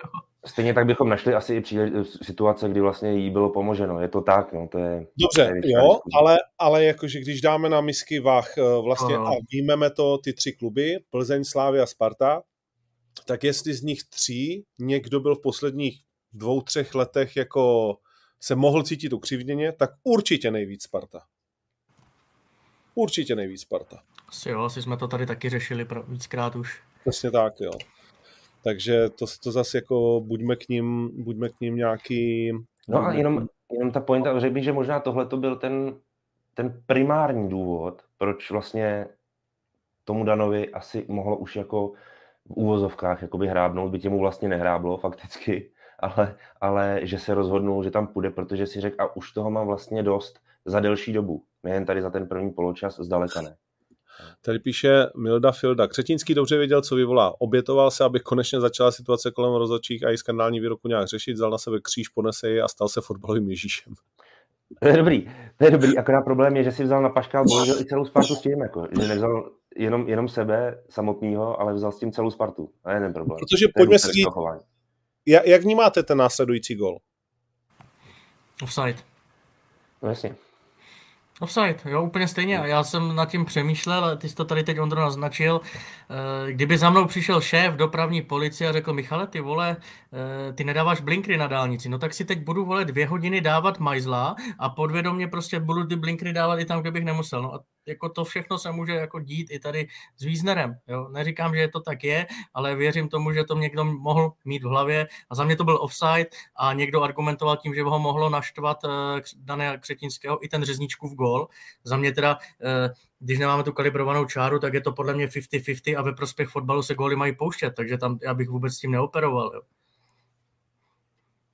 [0.48, 4.02] stejně tak bychom našli asi i příle, situace, kdy vlastně jí bylo pomoženo.
[4.02, 5.08] Je to tak, no, to je...
[5.18, 6.18] Dobře, to je jo, diskuze.
[6.20, 9.28] ale, ale jakože když dáme na misky vah eh, vlastně Ano.
[9.28, 12.44] a výjmeme to ty tři kluby, Plzeň, Slávy a Sparta,
[13.26, 16.02] tak jestli z nich tří někdo byl v posledních
[16.34, 17.96] dvou, třech letech jako
[18.40, 21.22] se mohl cítit ukřivděně, tak určitě nejvíc Sparta.
[22.96, 24.02] Určitě nejvíc Sparta.
[24.30, 26.82] Asi jo, asi jsme to tady taky řešili pra- víckrát už.
[27.02, 27.72] Přesně tak, jo.
[28.64, 32.52] Takže to, to zase jako buďme k ním, buďme k ním nějaký...
[32.88, 35.96] No a jenom, jenom ta pointa, řekl bych, že možná tohle to byl ten,
[36.54, 39.08] ten primární důvod, proč vlastně
[40.04, 41.88] tomu Danovi asi mohlo už jako
[42.46, 47.92] v úvozovkách jakoby hrábnout, byť mu vlastně nehráblo fakticky, ale, ale že se rozhodnul, že
[47.92, 51.86] tam půjde, protože si řekl, a už toho mám vlastně dost za delší dobu, nejen
[51.86, 53.56] tady za ten první poločas, zdaleka ne.
[54.42, 55.88] Tady píše Milda Filda.
[55.88, 57.42] Křetínský dobře věděl, co vyvolá.
[57.42, 61.52] Obětoval se, aby konečně začala situace kolem rozhodčích a i skandální výroku nějak řešit, vzal
[61.52, 63.94] na sebe kříž, ponese ji a stal se fotbalovým Ježíšem.
[64.82, 67.82] To je dobrý, to je dobrý, akorát problém je, že si vzal na paškál bohužel
[67.82, 72.00] i celou Spartu s tím, jako, že nevzal jenom, jenom sebe samotného, ale vzal s
[72.00, 72.70] tím celou Spartu.
[72.84, 73.38] To je ten problém.
[73.40, 74.28] Protože To je pojďme si říct,
[75.26, 76.98] jak vnímáte ten následující gol?
[78.64, 78.98] Offside.
[80.02, 80.36] No jasně.
[81.40, 82.54] Offside, jo, úplně stejně.
[82.64, 85.62] Já jsem nad tím přemýšlel, ty jsi to tady teď Ondro naznačil.
[86.48, 89.78] Eh, Kdyby za mnou přišel šéf dopravní policie a řekl, Michale, ty vole,
[90.50, 93.80] eh, ty nedáváš blinkry na dálnici, no tak si teď budu, vole, dvě hodiny dávat
[93.80, 97.42] majzla a podvědomě prostě budu ty blinkry dávat i tam, kde bych nemusel.
[97.42, 101.10] No a jako to všechno se může jako dít i tady s Wiesnerem, jo.
[101.10, 105.08] Neříkám, že to tak je, ale věřím tomu, že to někdo mohl mít v hlavě
[105.30, 109.22] a za mě to byl offside a někdo argumentoval tím, že ho mohlo naštvat eh,
[109.36, 111.48] Dana Křetinského i ten řezničkův gol.
[111.84, 115.98] Za mě teda, eh, když nemáme tu kalibrovanou čáru, tak je to podle mě 50-50
[115.98, 118.92] a ve prospěch fotbalu se góly mají pouštět, takže tam já bych vůbec s tím
[118.92, 119.52] neoperoval.
[119.54, 119.62] Jo.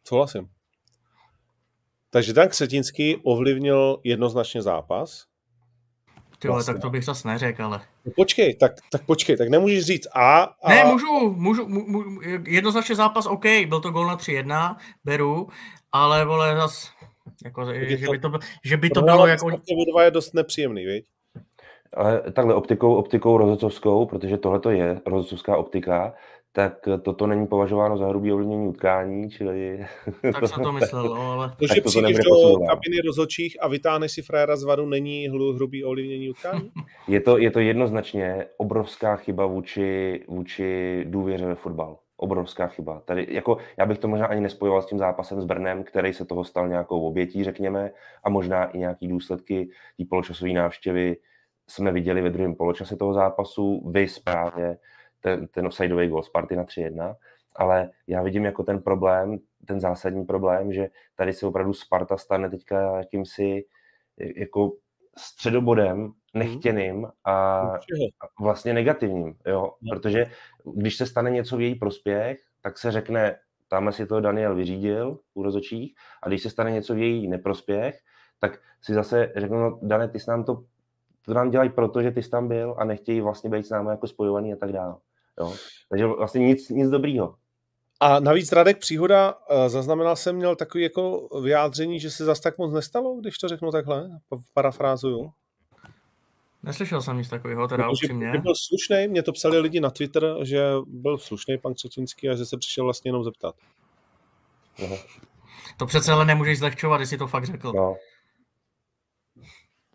[0.08, 0.50] Souhlasím.
[2.10, 5.33] Takže Dan Křetínský ovlivnil jednoznačně zápas.
[6.44, 6.74] Ty vole, Vlastně.
[6.74, 7.82] tak to bych zase neřekl, ale...
[8.06, 10.70] No Počkej, tak, tak počkej, tak nemůžeš říct A a...
[10.70, 15.48] Ne, můžu, můžu, mu, mu, jednoznačně zápas OK, byl to gól na 3-1, beru,
[15.92, 16.92] ale vole, zas
[17.46, 18.32] Jako, že, že, by to,
[18.64, 19.50] že by to bylo jako...
[19.92, 21.06] Dva je dost nepříjemný, viď?
[21.94, 26.14] Ale takhle optikou, optikou rozhodcovskou, protože tohle to je rozhodcovská optika,
[26.56, 29.86] tak toto není považováno za hrubý ovlivnění utkání, čili...
[30.22, 31.54] Tak to, jsem to myslel, no, ale...
[31.60, 36.30] To, že přijdeš do kabiny rozhodčích a vytáhneš si frajera z varu, není hrubý ovlivnění
[36.30, 36.72] utkání?
[37.08, 41.98] Je to, je to jednoznačně obrovská chyba vůči, vůči důvěře ve fotbal.
[42.18, 43.02] Obrovská chyba.
[43.06, 46.26] Tady, jako, já bych to možná ani nespojoval s tím zápasem s Brnem, který se
[46.26, 47.92] toho stal nějakou obětí, řekněme,
[48.24, 51.16] a možná i nějaký důsledky té poločasové návštěvy
[51.68, 54.78] jsme viděli ve druhém poločase toho zápasu, vy právě
[55.24, 57.16] ten, ten offsideový gol Sparty na 3-1,
[57.56, 62.50] ale já vidím jako ten problém, ten zásadní problém, že tady se opravdu Sparta stane
[62.50, 63.66] teďka jakýmsi
[64.36, 64.72] jako
[65.18, 66.14] středobodem mhm.
[66.34, 67.64] nechtěným a
[68.40, 69.74] vlastně negativním, jo?
[69.90, 70.26] protože
[70.76, 73.36] když se stane něco v její prospěch, tak se řekne,
[73.68, 78.00] tamhle si to Daniel vyřídil u rozočích a když se stane něco v její neprospěch,
[78.40, 80.64] tak si zase řeknu, no Dane, ty jsi nám to,
[81.26, 83.90] to nám dělají proto, že ty jsi tam byl a nechtějí vlastně být s námi
[83.90, 84.96] jako spojovaný a tak dále.
[85.40, 85.54] Jo?
[85.90, 87.36] Takže vlastně nic, nic dobrýho.
[88.00, 92.58] A navíc Radek Příhoda, eh, zaznamenal jsem, měl takový jako vyjádření, že se zas tak
[92.58, 94.10] moc nestalo, když to řeknu takhle,
[94.54, 95.32] parafrázuju.
[96.64, 98.32] Neslyšel jsem nic takového, teda Protože upřímně.
[98.32, 102.46] byl slušný, mě to psali lidi na Twitter, že byl slušný pan Křečínský a že
[102.46, 103.56] se přišel vlastně jenom zeptat.
[104.90, 104.98] No.
[105.78, 107.74] To přece ale nemůžeš zlehčovat, jestli to fakt řekl.
[107.76, 107.96] No.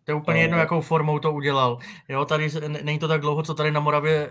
[0.05, 1.79] To je úplně no, jedno, jakou formou to udělal.
[2.09, 2.49] Jo, tady
[2.83, 4.31] není to tak dlouho, co tady na Moravě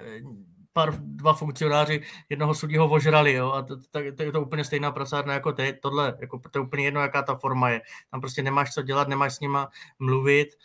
[0.78, 4.92] pár, dva funkcionáři jednoho sudího ožrali, jo, a to, to, to, je to úplně stejná
[4.92, 7.82] prasárna jako ty, tohle, jako to je úplně jedno, jaká ta forma je.
[8.12, 10.48] Tam prostě nemáš co dělat, nemáš s nima mluvit.
[10.48, 10.58] E,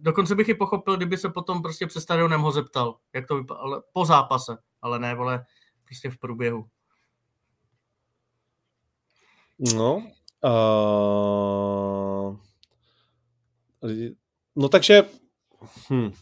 [0.00, 3.60] dokonce bych i pochopil, kdyby se potom prostě před stadionem ho zeptal, jak to vypadá,
[3.60, 5.46] ale po zápase, ale ne, vole,
[5.84, 6.66] prostě v průběhu.
[9.76, 9.96] No,
[10.44, 12.36] uh...
[14.56, 15.02] no takže,
[15.90, 16.12] hm,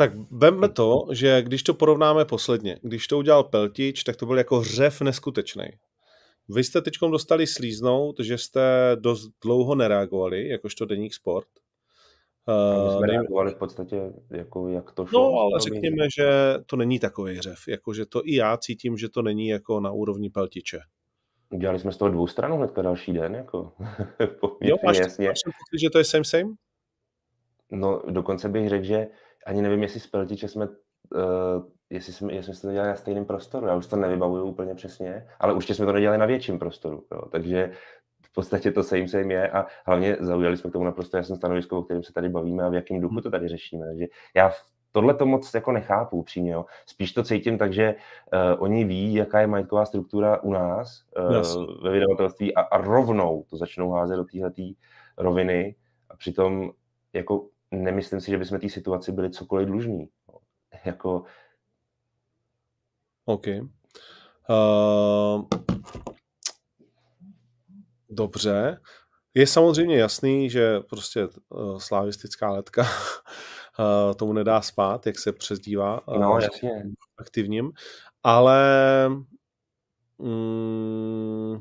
[0.00, 4.38] tak vemme to, že když to porovnáme posledně, když to udělal Peltič, tak to byl
[4.38, 5.64] jako řev neskutečný.
[6.48, 11.48] Vy jste teď dostali slíznout, že jste dost dlouho nereagovali, jakožto deník sport.
[12.46, 15.20] A my jsme uh, reagovali v podstatě, jako jak to šlo.
[15.20, 17.58] No, ale řekněme, že to není takový hřev.
[17.68, 20.80] Jakože to i já cítím, že to není jako na úrovni Peltiče.
[21.50, 23.72] Udělali jsme z toho dvou stranu hnedka další den, jako.
[24.60, 25.28] jo, máš, jasně.
[25.28, 26.50] máš pocit, že to je same same?
[27.72, 29.06] No, dokonce bych řekl, že
[29.46, 30.72] ani nevím, jestli s Peltiče jsme, uh,
[31.90, 35.26] jestli jsme, jestli jsme to dělali na stejném prostoru, já už to nevybavuju úplně přesně,
[35.40, 37.22] ale určitě jsme to nedělali na větším prostoru, jo.
[37.32, 37.72] takže
[38.22, 41.78] v podstatě to same same je a hlavně zaujali jsme k tomu naprosto jasné stanovisko,
[41.78, 43.86] o kterém se tady bavíme a v jakém duchu to tady řešíme.
[43.86, 44.52] Takže já
[44.92, 46.52] tohle to moc jako nechápu upřímně.
[46.52, 46.64] Jo.
[46.86, 47.94] Spíš to cítím tak, že
[48.32, 51.56] uh, oni ví, jaká je majetková struktura u nás uh, yes.
[51.82, 54.50] ve vydavatelství a, a rovnou to začnou házet do téhle
[55.18, 55.74] roviny
[56.10, 56.70] a přitom
[57.12, 60.08] jako nemyslím si, že bychom té situaci byli cokoliv dlužní.
[60.84, 61.24] Jako...
[63.24, 63.46] OK.
[64.48, 65.44] Uh,
[68.08, 68.80] dobře.
[69.34, 76.08] Je samozřejmě jasný, že prostě uh, slavistická letka uh, tomu nedá spát, jak se přezdívá.
[76.08, 76.70] Uh, no, jasně.
[77.18, 77.72] Aktivním.
[78.22, 78.60] Ale
[80.18, 81.60] mm,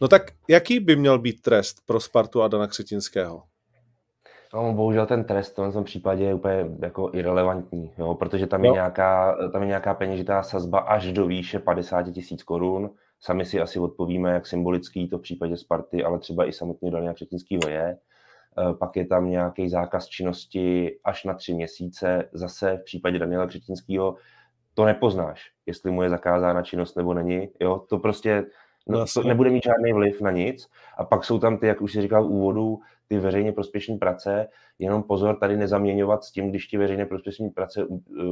[0.00, 3.42] no tak jaký by měl být trest pro Spartu a Dana Křetinského?
[4.54, 8.68] No, bohužel ten trest v tom případě je úplně jako irrelevantní, jo, protože tam je,
[8.68, 8.74] no.
[8.74, 12.90] nějaká, tam je nějaká peněžitá sazba až do výše 50 tisíc korun.
[13.20, 17.14] Sami si asi odpovíme, jak symbolický to v případě Sparty, ale třeba i samotný Daniela
[17.14, 17.82] Křetinskýho je.
[17.82, 17.98] E,
[18.78, 22.28] pak je tam nějaký zákaz činnosti až na tři měsíce.
[22.32, 24.16] Zase v případě Daniela Křetinského
[24.74, 27.48] to nepoznáš, jestli mu je zakázána činnost nebo není.
[27.60, 27.82] Jo?
[27.88, 28.44] To prostě
[28.88, 30.68] no, to nebude mít žádný vliv na nic.
[30.98, 32.80] A pak jsou tam ty, jak už si říkal v úvodu,
[33.12, 34.48] ty veřejně prospěšné prace.
[34.78, 37.84] Jenom pozor, tady nezaměňovat s tím, když ti veřejně prospěšné prace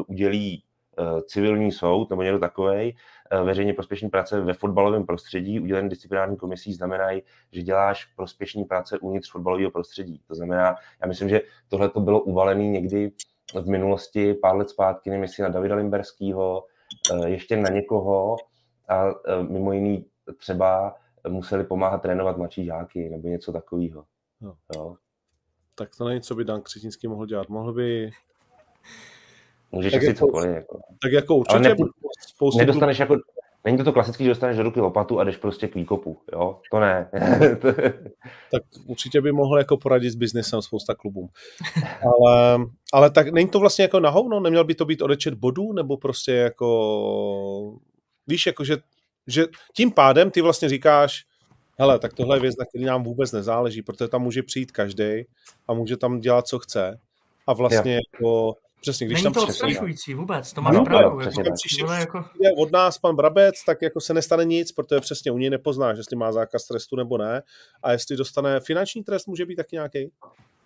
[0.07, 0.65] udělí
[0.99, 2.97] eh, civilní soud nebo někdo takový,
[3.31, 8.99] eh, veřejně prospěšné práce ve fotbalovém prostředí, udělený disciplinární komisí, znamenají, že děláš prospěšné práce
[8.99, 10.21] uvnitř fotbalového prostředí.
[10.29, 13.13] To znamená, já myslím, že tohle to bylo uvalené někdy
[13.63, 16.65] v minulosti, pár let zpátky, nevím jestli na Davida Limberského,
[17.27, 18.37] ještě na někoho
[18.89, 19.05] a
[19.49, 20.05] mimo jiný
[20.39, 20.95] třeba
[21.29, 24.05] museli pomáhat trénovat mladší žáky nebo něco takového.
[24.43, 24.55] Jo.
[24.77, 24.97] jo.
[25.75, 27.49] Tak to není, co by Dan Křetínský mohl dělat.
[27.49, 28.11] Mohl by...
[29.73, 30.51] Můžeš tak asi jako, cokoliv.
[30.51, 30.81] Jako.
[31.03, 31.77] Tak jako určitě ne,
[32.29, 32.59] spoustu...
[32.59, 33.17] Nedostaneš jako...
[33.65, 36.61] Není to to klasický, že dostaneš do ruky lopatu a jdeš prostě k výkopu, jo?
[36.71, 37.11] To ne.
[38.53, 41.29] tak určitě by mohl jako poradit s biznesem spousta klubům.
[42.03, 42.59] Ale,
[42.93, 44.41] ale tak není to vlastně jako na hovno?
[44.41, 45.73] Neměl by to být odečet bodů?
[45.73, 47.79] Nebo prostě jako...
[48.27, 48.77] Víš, jako že,
[49.27, 51.25] že tím pádem ty vlastně říkáš,
[51.81, 55.25] Hele, tak tohle je věc, na který nám vůbec nezáleží, protože tam může přijít každý
[55.69, 56.99] a může tam dělat, co chce.
[57.47, 58.01] A vlastně jo.
[58.15, 61.05] jako Přesně, když Není tam to přesně, odstrašující vůbec, to máš No, pravdu.
[61.05, 61.55] jako, přesně tak.
[61.55, 65.39] přišel jako, je od nás pan Brabec, tak jako se nestane nic, protože přesně u
[65.39, 67.43] něj nepoznáš, jestli má zákaz trestu nebo ne.
[67.83, 70.13] A jestli dostane finanční trest, může být taky nějaký?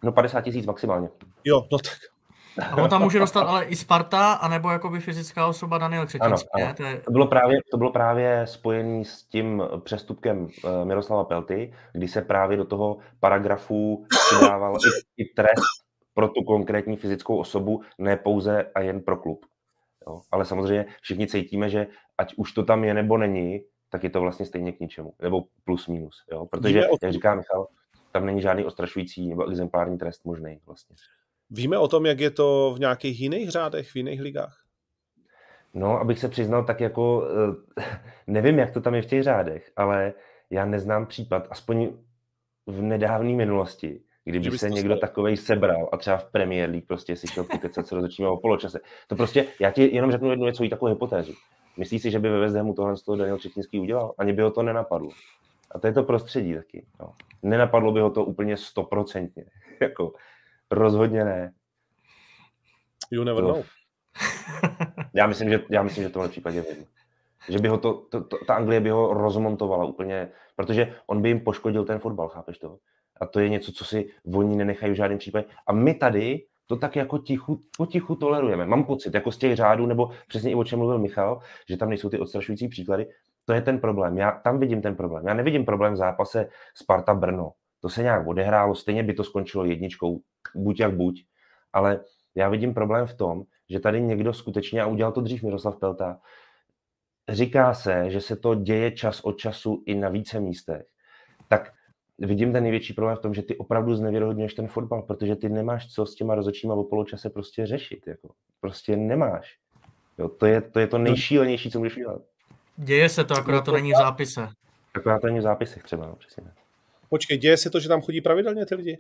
[0.03, 1.09] No 50 tisíc maximálně.
[1.44, 1.98] Jo, no tak.
[2.62, 6.49] A on tam může dostat ale i Sparta, anebo jakoby fyzická osoba Daniel Ano, Křetinský,
[6.53, 6.67] ano.
[6.67, 6.75] ne?
[6.75, 11.75] To je, To bylo právě, to bylo právě spojený s tím přestupkem eh, Miroslava Pelty,
[11.93, 14.77] kdy se právě do toho paragrafu přidával
[15.17, 19.47] i, i trest pro tu konkrétní fyzickou osobu, ne pouze a jen pro klub.
[20.07, 20.21] Jo?
[20.31, 21.87] Ale samozřejmě všichni cítíme, že
[22.19, 25.14] ať už to tam je nebo není, tak je to vlastně stejně k ničemu.
[25.23, 26.25] Nebo plus minus.
[26.33, 26.47] Jo?
[26.47, 27.67] Protože, jak říká Michal,
[28.12, 30.97] tam není žádný ostrašující nebo exemplární trest možný vlastně.
[31.50, 34.64] Víme o tom, jak je to v nějakých jiných řádech, v jiných ligách?
[35.74, 37.26] No, abych se přiznal, tak jako
[37.78, 37.83] eh,
[38.26, 40.12] nevím, jak to tam je v těch řádech, ale
[40.50, 41.92] já neznám případ, aspoň
[42.66, 47.16] v nedávné minulosti, kdyby Že se někdo takovej sebral a třeba v Premier League prostě
[47.16, 48.80] si šel pokecat se rozhodčíme o poločase.
[49.09, 51.33] To prostě, já ti jenom řeknu jednu věc, takovou hypotézu.
[51.76, 54.14] Myslíš si, že by ve West Hamu tohle z toho Daniel Četinský udělal?
[54.18, 55.09] Ani by ho to nenapadlo.
[55.70, 56.87] A to je to prostředí taky.
[57.00, 57.12] No.
[57.42, 59.44] Nenapadlo by ho to úplně stoprocentně.
[59.80, 60.12] jako,
[60.75, 61.53] rozhodně ne.
[63.11, 63.63] You never To- know.
[65.15, 66.87] Já myslím, že, já myslím, že v tomhle případě vím.
[67.49, 71.29] Že by ho to, to, to, ta Anglie by ho rozmontovala úplně, protože on by
[71.29, 72.79] jim poškodil ten fotbal, chápeš to?
[73.21, 75.47] A to je něco, co si oni nenechají v žádném případě.
[75.67, 78.67] A my tady to tak jako tichu, potichu tolerujeme.
[78.67, 81.89] Mám pocit, jako z těch řádů, nebo přesně i o čem mluvil Michal, že tam
[81.89, 83.07] nejsou ty odstrašující příklady.
[83.45, 84.19] To je ten problém.
[84.19, 85.27] Já tam vidím ten problém.
[85.29, 87.53] Já nevidím problém v zápase Sparta Brno.
[87.85, 90.20] To se nějak odehrálo, stejně by to skončilo jedničkou,
[90.55, 91.25] buď jak buď.
[91.73, 92.01] Ale
[92.35, 96.20] já vidím problém v tom, že tady někdo skutečně, a udělal to dřív Miroslav Pelta,
[97.29, 100.83] říká se, že se to děje čas od času i na více místech,
[101.49, 101.73] tak
[102.18, 105.87] vidím ten největší problém v tom, že ty opravdu znevěrohodňuješ ten fotbal, protože ty nemáš
[105.87, 108.07] co s těma rozočíma o poločase prostě řešit.
[108.07, 108.35] Jako.
[108.61, 109.57] Prostě nemáš.
[110.18, 112.23] Jo, to, je, to je to nejšílenější, co můžeš udělat.
[112.77, 114.49] děje se to, akorát to není v zápise.
[114.94, 116.63] Akorát to není v zápisech třeba, no, přesně.
[117.09, 118.99] Počkej, děje se to, že tam chodí pravidelně ty lidi?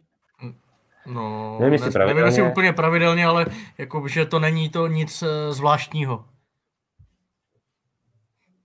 [1.06, 2.50] No, Nevím, jestli ne- nevím, jestli pravidelně.
[2.52, 3.46] úplně pravidelně, ale
[3.78, 6.24] jako, že to není to nic eh, zvláštního.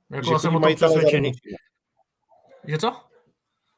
[0.10, 1.32] Jako Že jsem chodí o tom přesvědčený.
[2.67, 2.95] Že co?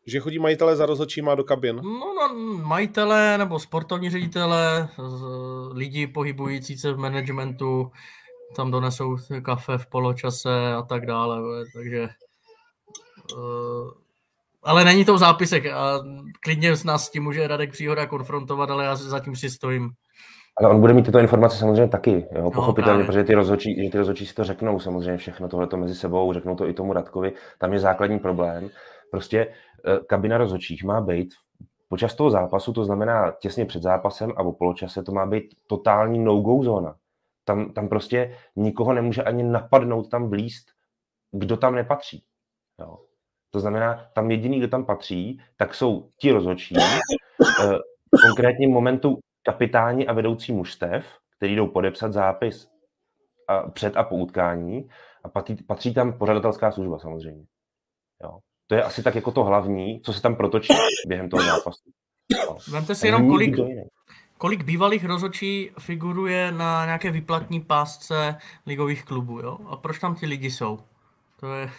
[0.07, 1.75] Že chodí majitelé za rozhodčíma do kabin.
[1.75, 7.91] No, no, majitele nebo sportovní ředitele, z- lidi pohybující se v managementu,
[8.55, 11.37] tam donesou kafe v poločase a tak dále,
[11.73, 12.09] takže
[13.37, 13.91] uh,
[14.63, 15.99] ale není to v zápisech a
[16.43, 19.89] klidně s nás s tím může Radek Příhoda konfrontovat, ale já zatím si stojím.
[20.57, 23.05] Ale on bude mít tyto informace samozřejmě taky, jo, pochopitelně, právě.
[23.05, 26.55] protože ty rozhodčí, že ty rozhodčí si to řeknou samozřejmě všechno tohleto mezi sebou, řeknou
[26.55, 28.69] to i tomu Radkovi, tam je základní problém.
[29.11, 31.29] Prostě eh, kabina rozhodčích má být
[31.89, 36.19] počas toho zápasu, to znamená těsně před zápasem a po poločase, to má být totální
[36.19, 36.95] no-go zóna.
[37.45, 40.67] Tam, tam prostě nikoho nemůže ani napadnout tam blízt,
[41.31, 42.23] kdo tam nepatří.
[43.51, 47.77] To znamená, tam jediný, kdo tam patří, tak jsou ti rozhodčí, eh,
[48.17, 51.05] v konkrétním momentu kapitáni a vedoucí mužstev,
[51.37, 52.67] který jdou podepsat zápis
[53.47, 54.89] a před a po utkání
[55.23, 57.45] a patří, patří tam pořadatelská služba samozřejmě.
[58.23, 58.39] Jo.
[58.67, 60.73] To je asi tak jako to hlavní, co se tam protočí
[61.07, 61.91] během toho zápasu.
[62.29, 62.57] Jo.
[62.71, 63.55] Vemte si jenom, kolik,
[64.37, 68.35] kolik bývalých rozhodčí figuruje na nějaké vyplatní pásce
[68.65, 69.57] ligových klubů, jo?
[69.69, 70.79] A proč tam ti lidi jsou?
[71.39, 71.69] To je...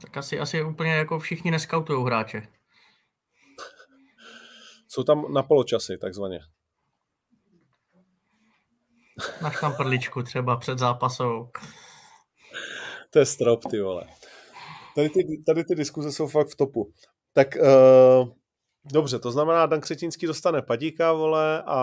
[0.00, 2.48] Tak asi, asi úplně jako všichni neskautujou hráče.
[4.88, 6.40] Jsou tam na poločasy, takzvaně.
[9.42, 11.50] Na štamprličku třeba před zápasou.
[13.10, 14.06] To je strop, ty vole.
[14.94, 16.92] Tady ty, tady ty diskuze jsou fakt v topu.
[17.32, 18.28] Tak uh,
[18.84, 21.76] dobře, to znamená, Dan Křetínský dostane padíka, vole, a,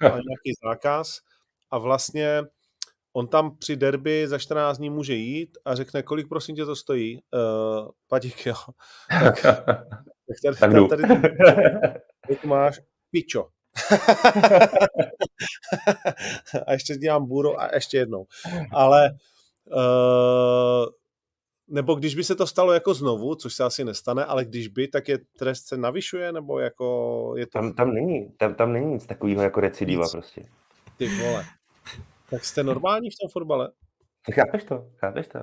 [0.00, 1.18] nějaký zákaz
[1.70, 2.42] a vlastně
[3.16, 6.76] on tam při derby za 14 dní může jít a řekne, kolik prosím tě to
[6.76, 7.20] stojí?
[7.34, 8.54] Uh, padík, jo.
[9.20, 9.76] Tak, tak
[10.42, 10.88] tady, Tak jdu.
[10.88, 11.18] tady, tady,
[12.26, 13.46] tady máš pičo.
[16.66, 18.26] a ještě dělám bůro a ještě jednou.
[18.72, 19.10] Ale
[19.64, 20.86] uh,
[21.68, 24.88] nebo když by se to stalo jako znovu, což se asi nestane, ale když by,
[24.88, 28.86] tak je trest se navyšuje, nebo jako je to Tam, tam, není, tam, tam není
[28.92, 30.12] nic takového jako recidiva Nic.
[30.12, 30.42] prostě.
[30.96, 31.44] ty vole.
[32.30, 33.72] Tak jste normální v tom fotbale?
[34.34, 34.90] Chápeš to?
[34.96, 35.38] Chápeš to?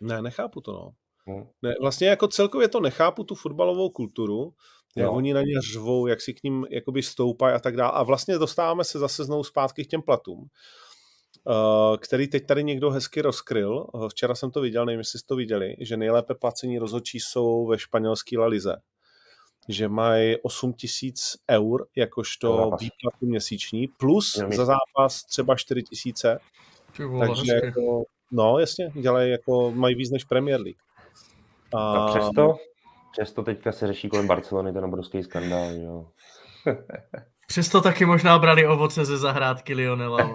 [0.00, 0.92] Ne, nechápu to, no.
[1.30, 1.46] Hm.
[1.62, 4.54] Ne, vlastně jako celkově to nechápu, tu fotbalovou kulturu,
[4.96, 5.12] jak Jo.
[5.12, 7.92] oni na ně řvou, jak si k ním jakoby stoupají a tak dále.
[7.92, 10.48] A vlastně dostáváme se zase znovu zpátky k těm platům.
[11.44, 13.86] uh, který teď tady někdo hezky rozkryl.
[14.10, 17.78] Včera jsem to viděl, nevím, jestli jste to viděli, že nejlépe placení rozhodčí jsou ve
[17.78, 18.76] španělské La Lize
[19.68, 26.38] že mají 8 tisíc eur jakožto výplatu měsíční, plus za zápas třeba 4 tisíce.
[27.20, 30.78] Takže jako, no jasně, dělají jako, mají víc než Premier League.
[31.74, 32.56] A, a přesto,
[33.12, 36.06] přesto teďka se řeší kolem Barcelony ten obrovský skandál, jo.
[37.46, 40.34] Přesto taky možná brali ovoce ze zahrádky Lionela.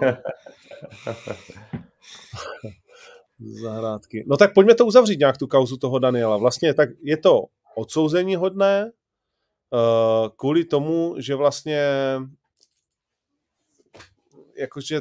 [3.62, 4.24] zahrádky.
[4.26, 6.36] No tak pojďme to uzavřít nějak tu kauzu toho Daniela.
[6.36, 7.44] Vlastně tak je to
[7.76, 8.90] odsouzení hodné,
[10.36, 11.86] kvůli tomu, že vlastně
[14.56, 15.00] jakože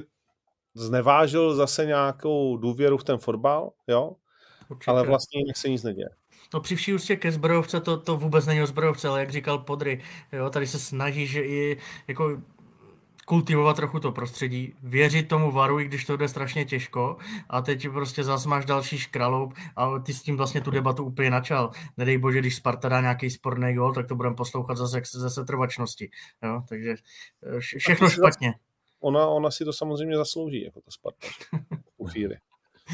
[0.73, 4.15] znevážil zase nějakou důvěru v ten fotbal, jo?
[4.69, 4.91] Určitě.
[4.91, 6.09] Ale vlastně jinak se nic neděje.
[6.53, 9.57] No při vší ústě ke zbrojovce to, to vůbec není o zbrojovce, ale jak říkal
[9.57, 12.41] Podry, jo, tady se snaží, že i jako
[13.25, 17.17] kultivovat trochu to prostředí, věřit tomu varu, i když to jde strašně těžko
[17.49, 21.29] a teď prostě zase máš další škraloup a ty s tím vlastně tu debatu úplně
[21.29, 21.71] načal.
[21.97, 26.09] Nedej bože, když Sparta dá nějaký sporný gol, tak to budeme poslouchat zase ze setrvačnosti.
[26.43, 26.61] Jo?
[26.69, 26.95] Takže
[27.43, 28.53] eh, všechno špatně.
[29.01, 31.27] Ona, ona si to samozřejmě zaslouží, jako to Sparta.
[31.97, 32.35] U chvíli.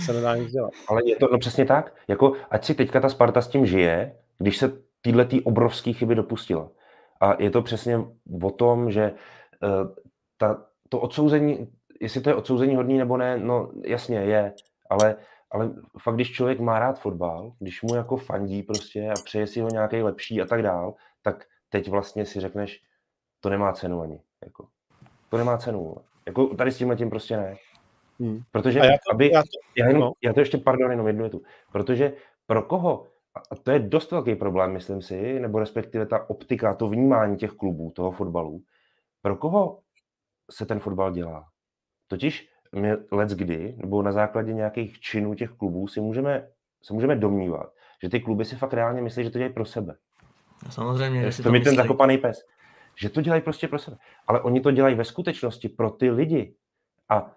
[0.05, 0.71] Se nedá nic dělat.
[0.87, 1.95] Ale je to no přesně tak.
[2.07, 6.15] Jako, ať si teďka ta Sparta s tím žije, když se tyhle tý obrovské chyby
[6.15, 6.69] dopustila.
[7.21, 7.97] A je to přesně
[8.43, 9.11] o tom, že
[9.63, 9.87] uh,
[10.37, 14.53] ta, to odsouzení, jestli to je odsouzení hodný nebo ne, no jasně je,
[14.89, 15.15] ale,
[15.51, 19.59] ale fakt, když člověk má rád fotbal, když mu jako fandí prostě a přeje si
[19.59, 22.81] ho nějaký lepší a tak dál, tak teď vlastně si řekneš,
[23.39, 24.21] to nemá cenu ani.
[24.45, 24.67] Jako.
[25.29, 25.95] To nemá cenu.
[26.25, 27.55] Jako tady s tímhle tím prostě ne.
[28.19, 28.41] Hmm.
[28.51, 29.47] Protože, já to, aby, já to,
[29.77, 30.11] já, jenom, no.
[30.23, 31.41] já to ještě, pardon, jenom jednu větu.
[31.71, 32.13] Protože
[32.45, 33.07] pro koho,
[33.51, 37.51] a to je dost velký problém, myslím si, nebo respektive ta optika, to vnímání těch
[37.51, 38.61] klubů, toho fotbalu,
[39.21, 39.79] pro koho
[40.51, 41.47] se ten fotbal dělá.
[42.07, 46.49] Totiž my let kdy, nebo na základě nějakých činů těch klubů si můžeme,
[46.83, 49.95] se můžeme domnívat, že ty kluby si fakt reálně myslí, že to dělají pro sebe.
[50.65, 51.31] No, samozřejmě.
[51.31, 52.45] To, to mi ten zakopaný pes.
[52.95, 53.97] Že to dělají prostě pro sebe.
[54.27, 56.55] Ale oni to dělají ve skutečnosti pro ty lidi.
[57.09, 57.35] A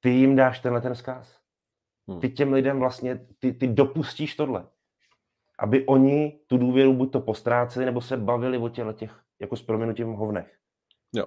[0.00, 1.40] ty jim dáš tenhle ten zkáz.
[2.08, 2.20] Hmm.
[2.20, 4.66] Ty těm lidem vlastně, ty, ty dopustíš tohle.
[5.58, 9.62] Aby oni tu důvěru buď to postráceli, nebo se bavili o těle těch, jako s
[9.62, 10.56] proměnutím hovnech.
[11.14, 11.26] Jo.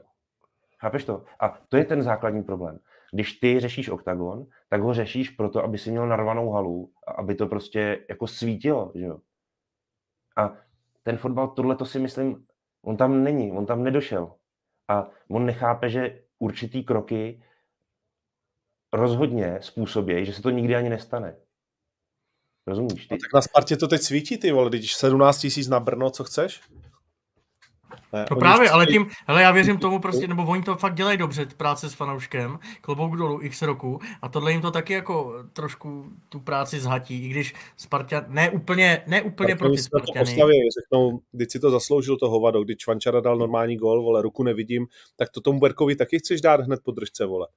[0.84, 1.24] Chápeš to?
[1.39, 2.80] A to je ten základní problém.
[3.12, 7.48] Když ty řešíš oktagon, tak ho řešíš proto, aby si měl narvanou halu, aby to
[7.48, 9.19] prostě jako svítilo, že jo?
[10.38, 10.56] A
[11.04, 12.46] ten fotbal, tohle to si myslím,
[12.82, 14.36] on tam není, on tam nedošel.
[14.88, 17.43] A on nechápe, že určitý kroky
[18.93, 21.36] rozhodně způsobí, že se to nikdy ani nestane.
[22.67, 23.08] Rozumíš?
[23.08, 23.13] Ty?
[23.13, 26.24] No, tak na Spartě to teď svítí, ty vole, když 17 tisíc na Brno, co
[26.24, 26.62] chceš?
[28.13, 31.17] Ne, to právě, ale tím, hele, já věřím tomu prostě, nebo oni to fakt dělají
[31.17, 36.06] dobře, práce s fanouškem, klobouk dolů x roku a tohle jim to taky jako trošku
[36.29, 40.19] tu práci zhatí, i když Sparta, ne úplně, ne úplně proti Spartany.
[40.19, 44.43] postaví, řeknou, když si to zasloužil to hovado, když Čvančara dal normální gol, vole, ruku
[44.43, 47.47] nevidím, tak to tomu Berkovi taky chceš dát hned po držce, vole.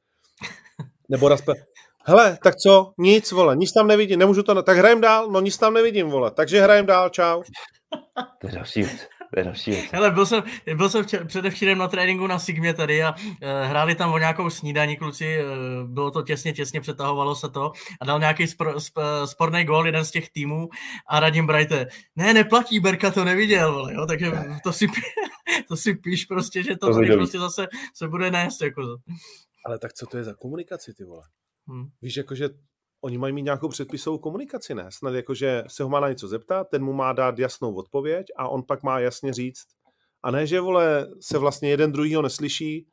[1.09, 1.53] Nebo raspe,
[2.05, 5.59] hele, tak co, nic, vole, nic tam nevidím, nemůžu to, tak hrajem dál, no nic
[5.59, 7.42] tam nevidím, vole, takže hrajem dál, čau.
[8.40, 8.87] To je.
[9.37, 9.85] To je další věc.
[9.92, 10.42] Hele, byl jsem,
[10.77, 14.51] byl jsem včer, předevčírem na tréninku na Sigmě tady a uh, hráli tam o nějakou
[14.51, 18.96] snídaní kluci, uh, bylo to těsně, těsně, přetahovalo se to a dal nějaký spor, sp,
[19.25, 20.68] sporný gól jeden z těch týmů
[21.07, 24.87] a Radim Brajte, ne, neplatí, Berka to neviděl, vole, jo, takže to si,
[25.68, 28.83] to si píš prostě, že to, to tady prostě zase se bude nést, jako.
[29.66, 31.22] Ale tak co to je za komunikaci, ty vole?
[31.68, 31.88] Hmm.
[32.03, 32.49] Víš, jakože
[33.01, 34.87] oni mají mít nějakou předpisovou komunikaci, ne?
[34.89, 38.27] Snad jako, že se ho má na něco zeptat, ten mu má dát jasnou odpověď
[38.37, 39.67] a on pak má jasně říct.
[40.23, 42.87] A ne, že vole, se vlastně jeden druhýho neslyší,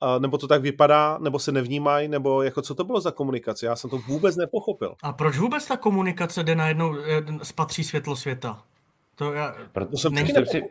[0.00, 3.66] a, nebo to tak vypadá, nebo se nevnímají, nebo jako co to bylo za komunikace?
[3.66, 4.94] Já jsem to vůbec nepochopil.
[5.02, 8.62] A proč vůbec ta komunikace jde najednou, eh, spatří světlo světa?
[9.14, 9.56] To já...
[9.72, 10.62] Proto jsem taky si...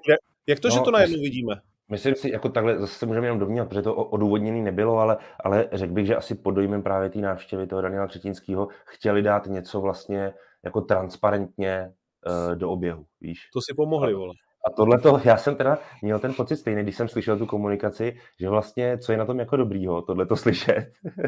[0.48, 1.62] Jak to, no, že to najednou vidíme?
[1.92, 5.70] Myslím si, jako takhle zase se můžeme jenom domnívat, protože to odůvodněný nebylo, ale, ale
[5.72, 9.82] řekl bych, že asi pod dojmem právě té návštěvy toho Daniela Třetínského chtěli dát něco
[9.82, 10.34] vlastně
[10.64, 11.94] jako transparentně
[12.28, 13.50] uh, do oběhu, víš.
[13.54, 14.34] To si pomohli, vole.
[14.66, 18.18] A tohle to, já jsem teda měl ten pocit stejný, když jsem slyšel tu komunikaci,
[18.40, 20.92] že vlastně, co je na tom jako dobrýho, tohle to slyšet.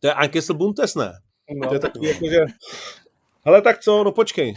[0.00, 1.12] to je Ankesl Buntes, ne?
[1.62, 2.40] No, to je takový jako, že...
[3.46, 4.54] Hele, tak co, no počkej,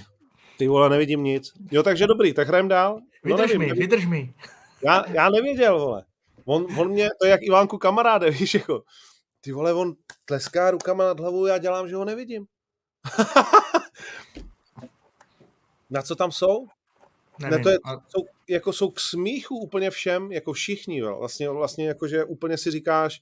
[0.57, 1.53] ty vole, nevidím nic.
[1.71, 2.99] Jo, takže dobrý, tak hrajem dál.
[3.27, 3.81] No, vydrž nevím, mi, nevím.
[3.81, 4.33] vydrž mi.
[4.85, 6.05] Já, já nevěděl, vole.
[6.45, 8.83] On, on mě, to je jak Ivánku kamaráde, víš, jako.
[9.41, 9.93] Ty vole, on
[10.25, 12.45] tleská rukama nad hlavou, já dělám, že ho nevidím.
[15.89, 16.67] Na co tam jsou?
[17.39, 17.91] Nevím, ne, to je, a...
[18.07, 21.17] jsou, jako jsou k smíchu úplně všem, jako všichni, jo.
[21.17, 23.21] Vlastně, vlastně jako, že úplně si říkáš,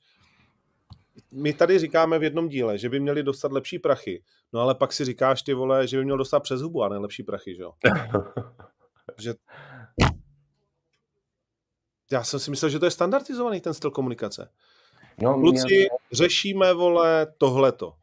[1.32, 4.94] my tady říkáme v jednom díle, že by měli dostat lepší prachy, no ale pak
[4.94, 7.62] si říkáš ty vole, že by měl dostat přes hubu a ne lepší prachy, že
[7.62, 7.72] jo?
[9.18, 9.34] že...
[12.12, 14.50] Já jsem si myslel, že to je standardizovaný ten styl komunikace.
[15.22, 15.88] No, Kluci, mě...
[16.12, 17.94] řešíme, vole, tohleto.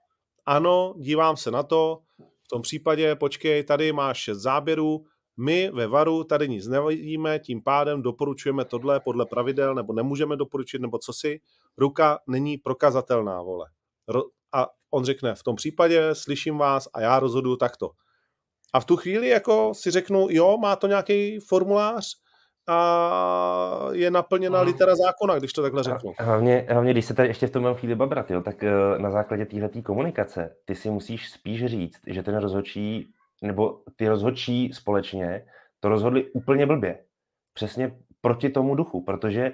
[0.46, 5.04] Ano, dívám se na to, v tom případě, počkej, tady máš šest záběrů,
[5.36, 10.78] my ve VARu tady nic nevidíme, tím pádem doporučujeme tohle podle pravidel, nebo nemůžeme doporučit,
[10.78, 11.40] nebo co si.
[11.78, 13.66] Ruka není prokazatelná, vole.
[14.52, 17.90] A on řekne, v tom případě slyším vás a já rozhoduju takto.
[18.72, 22.21] A v tu chvíli jako si řeknu, jo, má to nějaký formulář,
[22.68, 24.64] a je naplněna no.
[24.64, 26.12] litera zákona, když to takhle řeknu.
[26.18, 29.46] Hlavně, hlavně když se tady ještě v tom chvíli babrat, jo, tak eh, na základě
[29.46, 35.44] téhleté komunikace ty si musíš spíš říct, že ten rozhodčí, nebo ty rozhodčí společně
[35.80, 36.98] to rozhodli úplně blbě.
[37.54, 39.52] Přesně proti tomu duchu, protože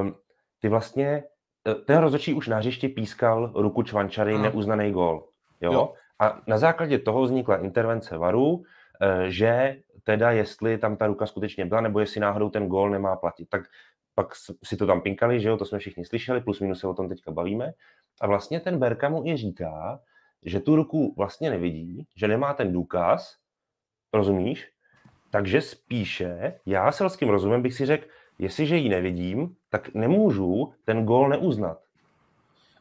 [0.00, 0.14] um,
[0.60, 1.24] ty vlastně,
[1.68, 4.42] eh, ten rozhodčí už na hřišti pískal ruku Čvančary, hmm.
[4.42, 5.28] neuznaný gól.
[5.60, 5.72] Jo?
[5.72, 5.92] jo?
[6.20, 8.62] A na základě toho vznikla intervence varu,
[9.02, 9.76] eh, že
[10.06, 13.48] teda jestli tam ta ruka skutečně byla, nebo jestli náhodou ten gól nemá platit.
[13.48, 13.62] Tak
[14.14, 14.26] pak
[14.64, 17.08] si to tam pinkali, že jo, to jsme všichni slyšeli, plus minus se o tom
[17.08, 17.72] teďka bavíme.
[18.20, 20.00] A vlastně ten Berka mu i říká,
[20.42, 23.36] že tu ruku vlastně nevidí, že nemá ten důkaz,
[24.12, 24.68] rozumíš?
[25.30, 28.06] Takže spíše, já selským rozumem bych si řekl,
[28.38, 31.78] jestliže ji nevidím, tak nemůžu ten gól neuznat.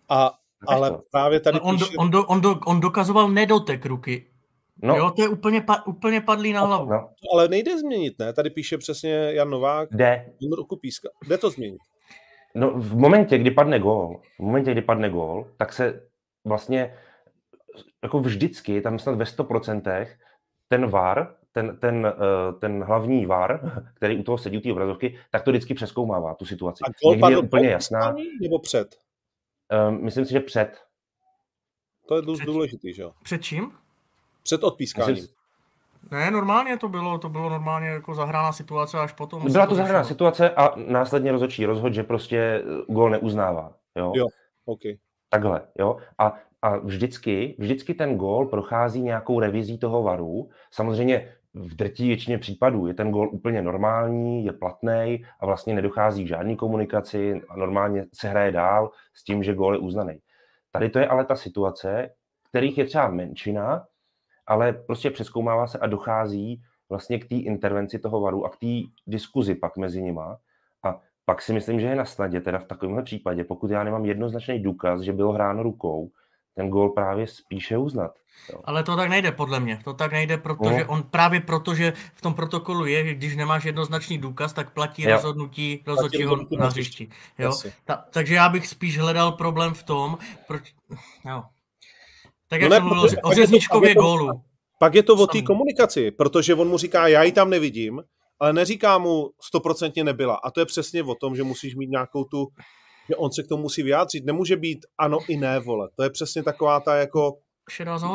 [0.10, 0.32] A,
[0.68, 1.98] ale právě tady on, píše...
[1.98, 4.35] on, do, on, do, on dokazoval nedotek ruky.
[4.84, 4.96] No.
[4.96, 6.90] Jo, to je úplně, pa, úplně padlý na hlavu.
[6.90, 7.10] No.
[7.34, 8.34] Ale nejde změnit, ne?
[8.34, 9.90] Tady píše přesně Jan Novák.
[9.92, 10.34] Jde.
[10.56, 11.10] Ruku píska.
[11.28, 11.82] Jde to změnit.
[12.56, 16.08] No, v momentě, kdy padne gól, v momentě, kdy padne gól, tak se
[16.46, 16.98] vlastně
[18.04, 20.08] jako vždycky, tam snad ve 100%
[20.68, 25.20] ten VAR, ten, ten, eh, ten hlavní VAR, který u toho sedí u té obrazovky,
[25.32, 26.84] tak to vždycky přeskoumává tu situaci.
[26.88, 28.16] A gól padl je úplně jasná.
[28.42, 28.96] Nebo před?
[29.90, 30.82] Um, myslím si, že před.
[32.08, 33.12] To je dost důležitý, že jo?
[33.24, 33.72] Před čím?
[34.46, 35.16] Před odpískáním.
[35.16, 35.36] Myslím,
[36.12, 39.52] ne, normálně to bylo, to bylo normálně jako zahrána situace až potom.
[39.52, 43.74] Byla to zahrána situace a následně rozhodčí rozhod, že prostě eh, gól neuznává.
[43.98, 44.28] Jo, jo
[44.66, 44.82] OK.
[45.30, 45.98] Takhle, jo.
[46.18, 50.50] A, a vždycky, vždycky ten gól prochází nějakou revizí toho varu.
[50.72, 56.24] Samozřejmě v drtí většině případů je ten gól úplně normální, je platný a vlastně nedochází
[56.26, 60.20] k žádné komunikaci a normálně se hraje dál s tím, že gól je uznaný.
[60.72, 62.10] Tady to je ale ta situace,
[62.50, 63.86] kterých je třeba menšina,
[64.48, 68.90] ale prostě přeskoumává se a dochází vlastně k té intervenci toho varu a k té
[69.08, 70.38] diskuzi pak mezi nima.
[70.84, 74.06] A pak si myslím, že je na snadě teda v takovémhle případě, pokud já nemám
[74.06, 76.12] jednoznačný důkaz, že bylo hráno rukou,
[76.56, 78.12] ten gol právě spíše uznat.
[78.54, 78.62] Jo.
[78.64, 79.80] Ale to tak nejde podle mě.
[79.84, 80.88] To tak nejde, protože no.
[80.88, 85.04] on právě proto, že v tom protokolu je, že když nemáš jednoznačný důkaz, tak platí
[85.04, 85.12] jo.
[85.12, 87.10] rozhodnutí rozhodčího na hřišti.
[87.38, 87.52] Jo?
[87.86, 90.18] Ta, takže já bych spíš hledal problém v tom,
[90.48, 90.74] proč...
[91.26, 91.44] Jo.
[92.50, 94.30] Tak jak no jsem mluvil o řezničkově gólu.
[94.80, 98.02] Pak je to o té komunikaci, protože on mu říká, já ji tam nevidím,
[98.40, 100.36] ale neříká mu stoprocentně nebyla.
[100.36, 102.48] A to je přesně o tom, že musíš mít nějakou tu,
[103.10, 104.26] že on se k tomu musí vyjádřit.
[104.26, 105.90] Nemůže být ano i ne, vole.
[105.96, 107.32] To je přesně taková ta jako...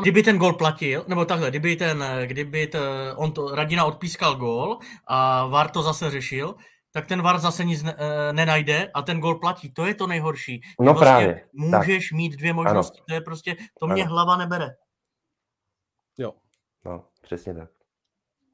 [0.03, 2.83] Kdyby ten gol platil, nebo takhle, kdyby ten, kdyby ten,
[3.17, 4.79] on to, Radina odpískal gol
[5.09, 6.55] a VAR to zase řešil,
[6.93, 9.73] tak ten VAR zase nic ne, e, nenajde a ten gol platí.
[9.73, 10.61] To je to nejhorší.
[10.81, 11.49] No vlastně právě.
[11.53, 12.17] Můžeš tak.
[12.17, 12.99] mít dvě možnosti.
[12.99, 13.05] Ano.
[13.09, 14.13] To je prostě, to mě ano.
[14.13, 14.69] hlava nebere.
[16.19, 16.33] Jo.
[16.85, 17.71] No, přesně tak.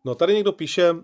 [0.04, 1.02] No tady někdo píše, uh,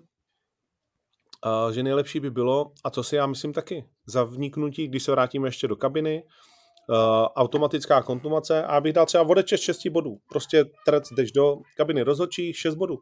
[1.72, 5.48] že nejlepší by bylo, a to si já myslím taky, za vniknutí, když se vrátíme
[5.48, 6.96] ještě do kabiny, uh,
[7.36, 10.18] automatická kontumace a abych dal třeba odeče 6 bodů.
[10.28, 12.98] Prostě trec jdeš do kabiny rozhodčí 6 bodů.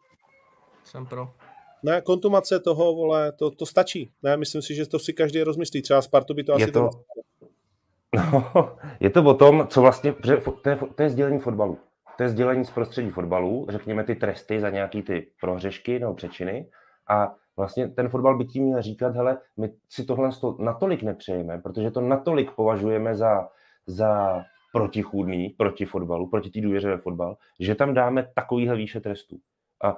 [0.84, 1.34] Jsem pro.
[1.82, 4.10] Ne, kontumace toho, vole, to, to stačí.
[4.22, 5.82] Ne, myslím si, že to si každý rozmyslí.
[5.82, 6.62] Třeba Spartu by to asi...
[6.62, 6.90] Je to,
[8.16, 8.52] no,
[9.00, 10.12] je to o tom, co vlastně...
[10.12, 11.78] To je, to je sdělení fotbalu.
[12.16, 16.70] To je sdělení z prostředí fotbalu, řekněme ty tresty za nějaký ty prohřešky nebo přečiny.
[17.08, 21.90] A vlastně ten fotbal by tím měl říkat, hele, my si tohle natolik nepřejeme, protože
[21.90, 23.48] to natolik považujeme za,
[23.86, 29.38] za protichůdný proti fotbalu, proti té důvěře ve fotbal, že tam dáme takovýhle výše trestů.
[29.84, 29.96] A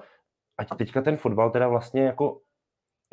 [0.62, 2.40] ať teďka ten fotbal teda vlastně jako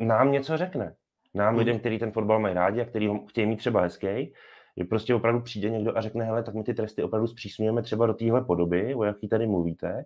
[0.00, 0.94] nám něco řekne.
[1.34, 1.58] Nám hmm.
[1.58, 4.32] lidem, kteří ten fotbal mají rádi a který ho chtějí mít třeba hezký,
[4.76, 8.06] že prostě opravdu přijde někdo a řekne, hele, tak my ty tresty opravdu zpřísňujeme třeba
[8.06, 10.04] do téhle podoby, o jaký tady mluvíte,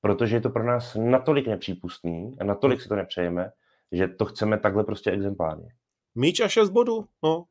[0.00, 3.50] protože je to pro nás natolik nepřípustný a natolik si to nepřejeme,
[3.92, 5.68] že to chceme takhle prostě exemplárně.
[6.14, 7.44] Míč a šest bodů, no,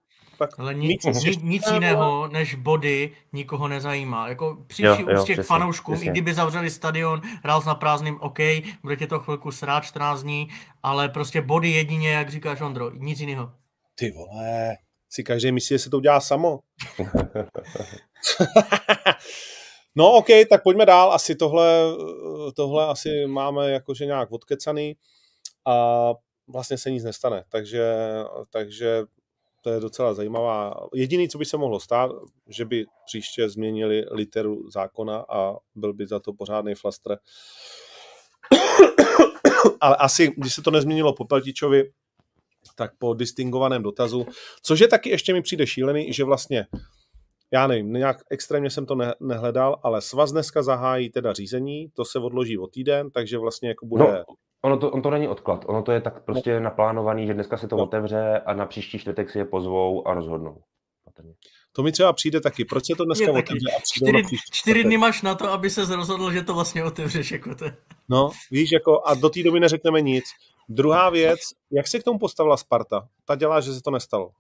[0.48, 4.30] tak Ale nic, nic, nic jiného než body nikoho nezajímá.
[4.30, 6.10] Jako při vší úctě k fanouškům, přesně.
[6.10, 8.40] i kdyby zavřeli stadion, hrál na prázdným, OK,
[8.82, 10.48] bude tě to chvilku srát 14 dní,
[10.84, 13.52] ale prostě body jedině, jak říkáš Ondro, nic jiného.
[13.96, 14.78] Ty vole,
[15.14, 16.60] Si každý myslí, že se to udělá samo.
[19.96, 21.14] no ok, tak pojďme dál.
[21.14, 21.84] Asi tohle,
[22.56, 24.96] tohle asi máme jakože nějak odkecaný
[25.66, 26.08] a
[26.48, 27.44] vlastně se nic nestane.
[27.50, 27.84] Takže,
[28.50, 29.04] takže
[29.62, 30.74] to je docela zajímavá.
[30.94, 32.12] Jediný, co by se mohlo stát,
[32.50, 37.18] že by příště změnili literu zákona a byl by za to pořádný flastr.
[39.82, 41.92] Ale asi, když se to nezměnilo po Peltičovi,
[42.76, 44.26] tak po distingovaném dotazu,
[44.64, 46.66] což je taky ještě mi přijde šílený, že vlastně
[47.54, 52.06] já nevím, nějak extrémně jsem to ne, nehledal, ale svaz dneska zahájí teda řízení, to
[52.06, 54.04] se odloží o týden, takže vlastně jako bude...
[54.04, 54.24] No,
[54.62, 56.60] ono to, on to není odklad, ono to je tak prostě no.
[56.60, 57.84] naplánovaný, že dneska se to no.
[57.84, 60.62] otevře a na příští čtvrtek si je pozvou a rozhodnou.
[61.74, 62.66] To mi třeba přijde taky.
[62.66, 66.32] Proč se to dneska otevře a čtyři, čtyři dny máš na to, aby se rozhodl,
[66.32, 67.32] že to vlastně otevřeš.
[67.32, 67.66] Jako to.
[68.10, 70.24] No, víš, jako a do té doby neřekneme nic.
[70.70, 71.40] Druhá věc,
[71.72, 73.08] jak se k tomu postavila Sparta?
[73.26, 74.32] Ta dělá, že se to nestalo.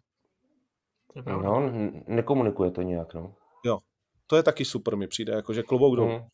[1.25, 1.71] No,
[2.07, 3.33] nekomunikuje to nějak, no.
[3.65, 3.79] Jo,
[4.27, 6.11] to je taky super, mi přijde, jakože klobouk dolů.
[6.11, 6.27] Mm.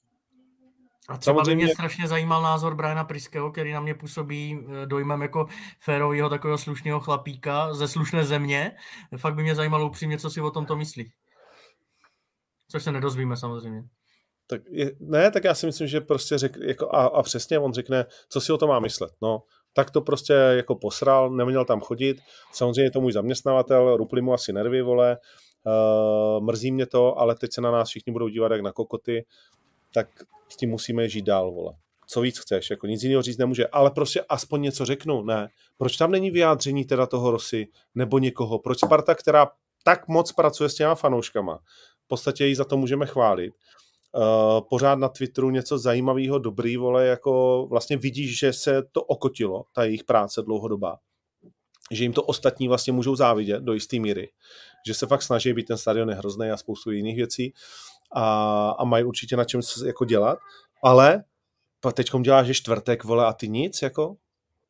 [1.07, 1.55] A třeba Samozřejmě...
[1.55, 5.47] by mě strašně zajímal názor Briana Priského, který na mě působí eh, dojmem jako
[5.79, 8.71] férového takového slušného chlapíka ze slušné země.
[9.17, 11.11] Fakt by mě zajímalo upřímně, co si o tomto myslí.
[12.71, 13.83] Což se nedozvíme samozřejmě.
[14.47, 17.73] Tak je, ne, tak já si myslím, že prostě řek, jako a, a přesně on
[17.73, 19.11] řekne, co si o to má myslet.
[19.21, 19.43] No,
[19.73, 22.17] tak to prostě jako posral, neměl tam chodit.
[22.53, 25.17] Samozřejmě to můj zaměstnavatel, rupli mu asi nervy, vole,
[25.63, 29.25] uh, mrzí mě to, ale teď se na nás všichni budou dívat jak na kokoty,
[29.97, 30.07] tak
[30.49, 31.73] s tím musíme žít dál, vole.
[32.07, 35.49] Co víc chceš, jako nic jiného říct nemůže, ale prostě aspoň něco řeknu, ne.
[35.77, 38.59] Proč tam není vyjádření teda toho Rosy nebo někoho?
[38.59, 39.47] Proč Sparta, která
[39.83, 41.57] tak moc pracuje s těma fanouškama,
[42.05, 43.53] v podstatě ji za to můžeme chválit,
[44.15, 49.65] Uh, pořád na Twitteru něco zajímavého, dobrý, vole, jako vlastně vidíš, že se to okotilo,
[49.73, 50.97] ta jejich práce dlouhodobá.
[51.91, 54.29] Že jim to ostatní vlastně můžou závidět do jisté míry.
[54.87, 57.53] Že se fakt snaží být ten stadion hrozný a spoustu jiných věcí
[58.11, 60.39] a, a mají určitě na čem se jako dělat,
[60.83, 61.23] ale
[61.93, 64.15] teď děláš, že čtvrtek, vole, a ty nic, jako?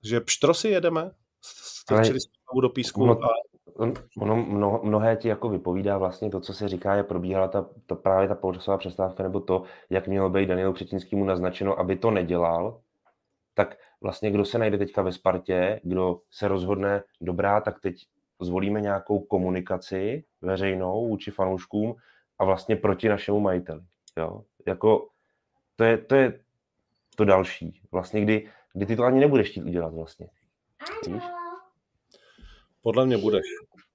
[0.04, 1.12] Že pštrosy jedeme?
[1.42, 3.28] Strčili jsme do písku no, a
[4.18, 7.96] ono mno, mnohé ti jako vypovídá vlastně to, co se říká, je probíhala ta, to
[7.96, 12.80] právě ta poločasová přestávka, nebo to, jak mělo být Danielu Křetinskýmu naznačeno, aby to nedělal,
[13.54, 17.96] tak vlastně kdo se najde teďka ve Spartě, kdo se rozhodne, dobrá, tak teď
[18.42, 21.96] zvolíme nějakou komunikaci veřejnou vůči fanouškům
[22.40, 23.82] a vlastně proti našemu majiteli.
[24.18, 24.42] Jo?
[24.68, 25.08] Jako,
[25.76, 26.40] to, je, to je
[27.16, 27.82] to další.
[27.92, 30.28] Vlastně, kdy, kdy ty to ani nebudeš chtít udělat vlastně.
[31.08, 31.24] Víš?
[32.82, 33.46] Podle mě budeš.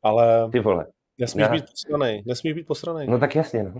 [0.02, 0.86] Ale Ty vole.
[1.18, 1.48] nesmíš Já...
[1.48, 2.22] být posranej.
[2.26, 3.08] Nesmíš být posranej.
[3.08, 3.74] No tak jasně, no.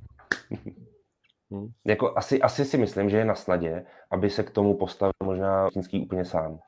[1.51, 1.69] hmm.
[1.85, 5.71] Jako asi, asi si myslím, že je na snadě, aby se k tomu postavil možná
[5.71, 6.59] Čínský úplně sám.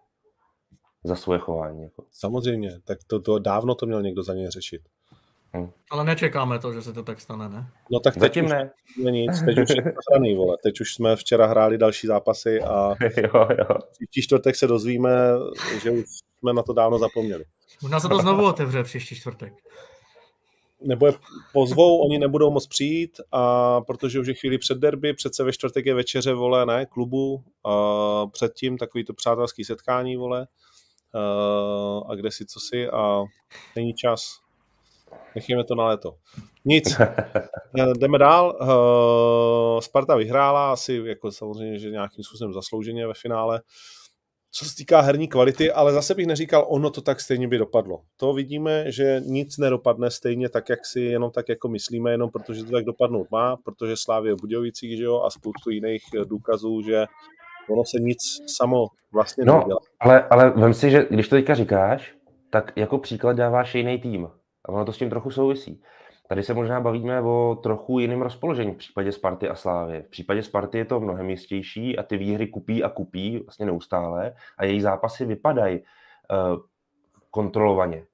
[1.05, 1.83] Za svoje chování.
[1.83, 2.05] Jako.
[2.11, 4.83] Samozřejmě, tak to, to dávno to měl někdo za něj řešit.
[5.55, 5.71] Hmm.
[5.91, 7.67] Ale nečekáme to, že se to tak stane, ne?
[7.91, 8.71] No tak teď Zatím ne.
[8.99, 9.69] Už, nic, teď už
[10.25, 10.57] je vole.
[10.63, 13.79] Teď už jsme včera hráli další zápasy a jo, jo.
[13.91, 15.11] příští čtvrtek se dozvíme,
[15.83, 16.05] že už
[16.39, 17.45] jsme na to dávno zapomněli.
[17.83, 19.53] Možná se to znovu otevře příští čtvrtek.
[20.87, 21.13] Nebo je
[21.53, 25.87] pozvou, oni nebudou moc přijít, a protože už je chvíli před derby, přece ve čtvrtek
[25.87, 30.47] je večeře, vole, ne, klubu, a předtím takový to přátelský setkání, vole,
[31.15, 33.23] a, a kde si, co si a
[33.77, 34.44] není čas.
[35.35, 36.15] Nechíme to na léto.
[36.65, 37.01] Nic.
[37.99, 38.59] Jdeme dál.
[39.81, 43.61] Sparta vyhrála, asi jako samozřejmě, že nějakým způsobem zaslouženě ve finále
[44.57, 48.01] co se týká herní kvality, ale zase bych neříkal, ono to tak stejně by dopadlo.
[48.17, 52.65] To vidíme, že nic nedopadne stejně tak, jak si jenom tak jako myslíme, jenom protože
[52.65, 57.05] to tak dopadnout má, protože Slávě v Budějovicích, že jo, a spoustu jiných důkazů, že
[57.71, 58.19] ono se nic
[58.57, 59.81] samo vlastně no, nedělá.
[60.01, 62.15] Ale, ale vem si, že když to teďka říkáš,
[62.51, 64.29] tak jako příklad dáváš jiný tým.
[64.65, 65.83] A ono to s tím trochu souvisí.
[66.29, 70.03] Tady se možná bavíme o trochu jiném rozpoložení v případě Sparty a Slávy.
[70.03, 74.35] V případě Sparty je to mnohem jistější a ty výhry kupí a kupí vlastně neustále
[74.59, 76.61] a její zápasy vypadají uh,
[77.31, 78.05] kontrolovaně.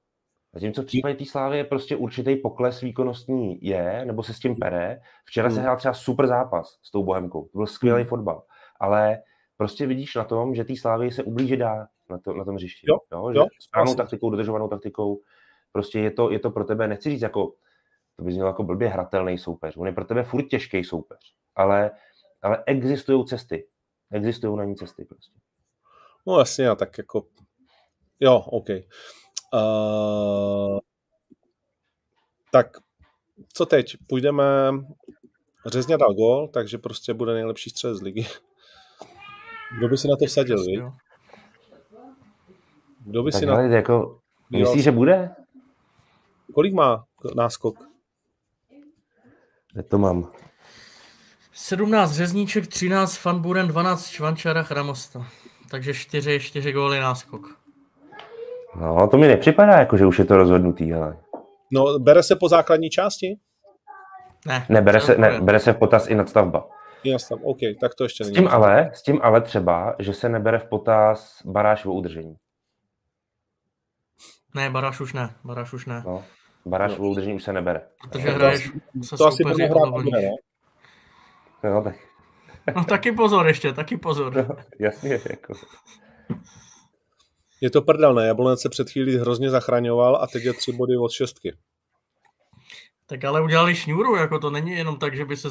[0.53, 4.55] Zatímco v případě té Slávy je prostě určitý pokles výkonnostní je, nebo se s tím
[4.55, 5.01] pere.
[5.25, 5.55] Včera hmm.
[5.55, 7.43] se hrál třeba super zápas s tou Bohemkou.
[7.43, 8.09] To byl skvělý hmm.
[8.09, 8.43] fotbal.
[8.79, 9.21] Ale
[9.57, 12.87] prostě vidíš na tom, že té Slávy se ublíže dá na, to, na tom hřišti.
[12.89, 15.19] Jo, jo, že jo, správnou taktikou, dodržovanou taktikou.
[15.71, 17.53] Prostě je to, je to pro tebe, nechci říct jako
[18.15, 19.77] to by znělo jako blbě hratelný soupeř.
[19.77, 21.91] On je pro tebe furt těžký soupeř, ale,
[22.41, 23.67] ale existují cesty.
[24.11, 25.39] Existují na ní cesty prostě.
[26.27, 27.27] No jasně, a tak jako,
[28.19, 28.67] jo, OK.
[29.53, 30.79] Uh,
[32.51, 32.77] tak,
[33.53, 33.97] co teď?
[34.07, 34.43] Půjdeme,
[35.65, 38.25] Řezně dal gol, takže prostě bude nejlepší střed z ligy.
[39.77, 40.83] Kdo by si na to vsadil, vy?
[42.99, 43.61] Kdo by tak si na...
[43.61, 44.19] Jako,
[44.49, 45.35] myslíš, že bude?
[46.53, 47.03] Kolik má
[47.35, 47.75] náskok?
[49.73, 50.31] Kde to mám?
[51.53, 55.25] 17 řezníček, 13 Fanburen, 12 Švančara, Chramosta.
[55.69, 57.41] Takže 4, 4 góly náskok.
[58.75, 61.17] No, to mi nepřipadá, jako že už je to rozhodnutý, ale...
[61.71, 63.39] No, bere se po základní části?
[64.47, 66.67] Ne, Ne, bere se, ne, bere se v potaz i nadstavba.
[67.03, 68.35] Jasně, OK, tak to ještě S není.
[68.37, 72.35] tím ale, s tím ale třeba, že se nebere v potaz baráž o udržení.
[74.55, 76.03] Ne, Baráš už ne, Baráš už ne.
[76.05, 76.23] No,
[76.65, 77.07] baráž No.
[77.09, 77.81] udržení už se nebere.
[78.01, 80.29] Protože to hraješ asi- se To asi bude jako hrát bude, ne?
[81.63, 81.95] No, tak
[82.75, 84.57] No taky pozor ještě, taky pozor.
[84.79, 85.53] jasně, jako.
[87.61, 88.27] Je to prdel, ne?
[88.27, 91.53] Jablonec se před chvílí hrozně zachraňoval a teď je tři body od šestky.
[93.05, 95.47] Tak ale udělali šňůru, jako to není jenom tak, že by se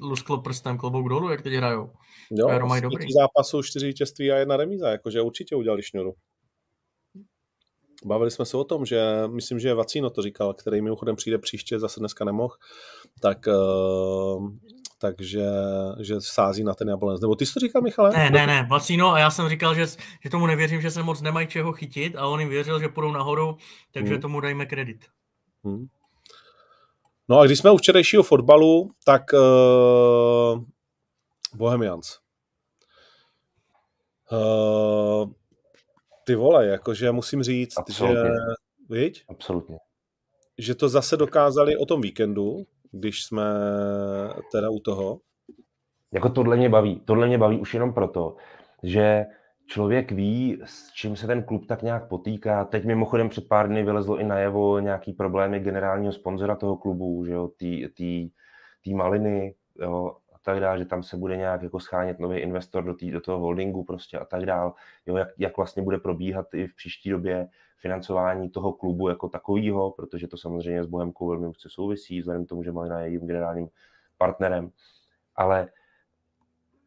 [0.00, 1.92] lusklo prstem klobouk dolů, jak teď hrajou.
[2.30, 3.06] Jo, mají dobrý.
[3.12, 6.12] zápasů, čtyři vítězství a jedna remíza, jakože určitě udělali šňuru.
[8.04, 11.78] Bavili jsme se o tom, že myslím, že Vacíno to říkal, který mimochodem přijde příště,
[11.78, 12.54] zase dneska nemohl,
[13.20, 14.50] tak, uh,
[14.98, 15.44] takže
[16.00, 17.20] že sází na ten jablonec.
[17.20, 18.10] Nebo ty jsi to říkal, Michale?
[18.10, 19.86] Ne, ne, ne, Vacíno a já jsem říkal, že,
[20.24, 23.12] že tomu nevěřím, že se moc nemají čeho chytit a on jim věřil, že půjdou
[23.12, 23.56] nahoru,
[23.92, 24.22] takže Hmm.
[24.22, 25.06] tomu dejme kredit.
[25.64, 25.86] Hmm.
[27.28, 30.62] No a když jsme u včerejšího fotbalu, tak uh,
[31.54, 32.18] Bohemians.
[34.32, 35.30] Uh,
[36.26, 38.22] ty vole, jakože musím říct, Absolutně.
[38.22, 38.30] že
[38.90, 39.78] viď, Absolutně.
[40.58, 43.42] že to zase dokázali o tom víkendu, když jsme
[44.52, 45.20] teda u toho.
[46.12, 47.00] Jako tohle mě baví.
[47.04, 48.36] Tohle mě baví už jenom proto,
[48.82, 49.24] že
[49.66, 52.64] člověk ví, s čím se ten klub tak nějak potýká.
[52.64, 57.32] Teď mimochodem před pár dny vylezlo i najevo nějaký problémy generálního sponzora toho klubu, že
[57.32, 58.30] jo, tý, tý,
[58.84, 62.94] tý maliny, jo, tak dále, že tam se bude nějak jako schánět nový investor do,
[62.94, 64.72] tý, do toho holdingu prostě a tak dále,
[65.06, 69.90] jo, jak, jak vlastně bude probíhat i v příští době financování toho klubu jako takového,
[69.90, 73.26] protože to samozřejmě s Bohemkou velmi úzce souvisí, vzhledem k tomu, že Malina je jejím
[73.26, 73.68] generálním
[74.18, 74.70] partnerem,
[75.36, 75.68] ale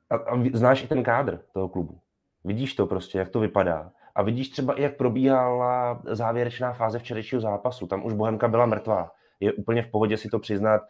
[0.10, 2.00] a, a znáš i ten kádr toho klubu.
[2.44, 3.92] Vidíš to prostě, jak to vypadá.
[4.16, 7.88] A vidíš třeba jak probíhala závěrečná fáze včerejšího zápasu.
[7.88, 9.12] Tam už Bohemka byla mrtvá.
[9.40, 10.82] Je úplně v pohodě si to přiznat,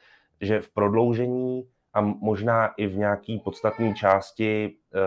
[0.41, 4.99] že v prodloužení a možná i v nějaký podstatné části eh,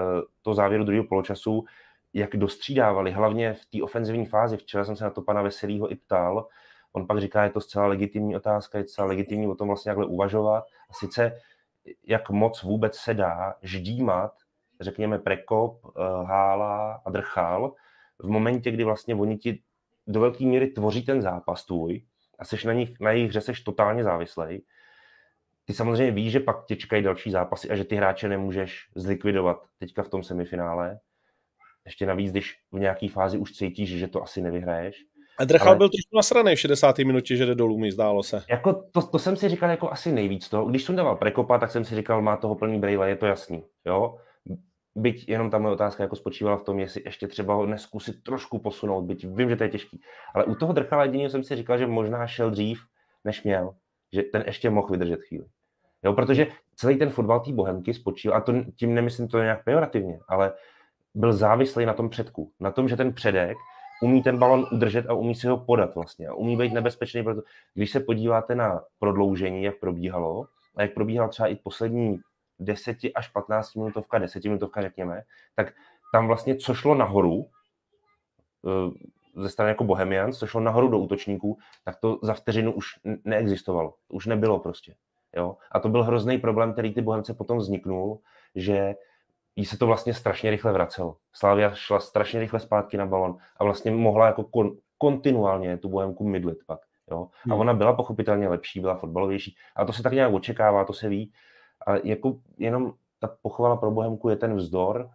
[0.43, 1.65] to závěru druhého poločasu,
[2.15, 4.57] jak dostřídávali, hlavně v té ofenzivní fázi.
[4.57, 6.49] Včera jsem se na to pana Veselýho i ptal.
[6.93, 10.07] On pak říká, je to zcela legitimní otázka, je zcela legitimní o tom vlastně takhle
[10.07, 10.65] uvažovat.
[10.91, 11.33] A sice
[12.07, 14.33] jak moc vůbec se dá ždímat,
[14.81, 17.75] řekněme, Prekop, eh, Hála a Drchal
[18.19, 19.63] v momentě, kdy vlastně oni ti
[20.07, 22.03] do velké míry tvoří ten zápas tvůj
[22.39, 24.63] a seš na, nich, na jejich hře seš totálně závislej.
[25.71, 29.63] Ty samozřejmě víš, že pak tě čekají další zápasy a že ty hráče nemůžeš zlikvidovat
[29.79, 30.99] teďka v tom semifinále.
[31.85, 34.97] Ještě navíc, když v nějaké fázi už cítíš, že to asi nevyhraješ.
[35.39, 36.99] A Drchal Ale- byl trošku nasranej v 60.
[36.99, 38.43] minutě, že jde dolů, mi zdálo se.
[38.49, 40.65] Jako to, to, jsem si říkal jako asi nejvíc toho.
[40.65, 43.65] Když jsem dával Prekopa, tak jsem si říkal, má toho plný brejle, je to jasný.
[43.87, 44.19] Jo?
[44.95, 48.59] Byť jenom ta moje otázka jako spočívala v tom, jestli ještě třeba ho neskusit trošku
[48.59, 50.01] posunout, byť vím, že to je těžký.
[50.35, 52.81] Ale u toho Drchala jediného jsem si říkal, že možná šel dřív,
[53.25, 53.75] než měl.
[54.13, 55.45] Že ten ještě mohl vydržet chvíli.
[56.05, 56.47] Jo, protože
[56.77, 60.53] celý ten fotbal té bohemky spočíval, a to tím nemyslím to nějak pejorativně, ale
[61.15, 62.53] byl závislý na tom předku.
[62.61, 63.57] Na tom, že ten předek
[64.03, 66.29] umí ten balon udržet a umí si ho podat vlastně.
[66.29, 67.43] A umí být nebezpečný, proto
[67.75, 70.47] když se podíváte na prodloužení, jak probíhalo,
[70.77, 72.21] a jak probíhala třeba i poslední
[72.59, 75.23] 10 až 15 minutovka, 10 minutovka řekněme,
[75.55, 75.73] tak
[76.13, 77.47] tam vlastně co šlo nahoru,
[78.67, 79.11] eh,
[79.43, 82.87] ze strany jako Bohemians, co šlo nahoru do útočníků, tak to za vteřinu už
[83.25, 83.95] neexistovalo.
[84.09, 84.95] Už nebylo prostě.
[85.37, 85.57] Jo?
[85.73, 88.19] A to byl hrozný problém, který ty Bohemce potom vzniknul,
[88.55, 88.95] že
[89.57, 91.17] jí se to vlastně strašně rychle vracelo.
[91.33, 96.29] Slávia šla strašně rychle zpátky na balon a vlastně mohla jako kon, kontinuálně tu Bohemku
[96.29, 96.81] mydlit pak.
[97.11, 97.29] Jo?
[97.45, 97.61] A Hmm.
[97.61, 99.57] ona byla pochopitelně lepší, byla fotbalovější.
[99.77, 101.33] A to se tak nějak očekává, to se ví.
[101.87, 105.09] A jako jenom ta pochvala pro Bohemku je ten vzdor,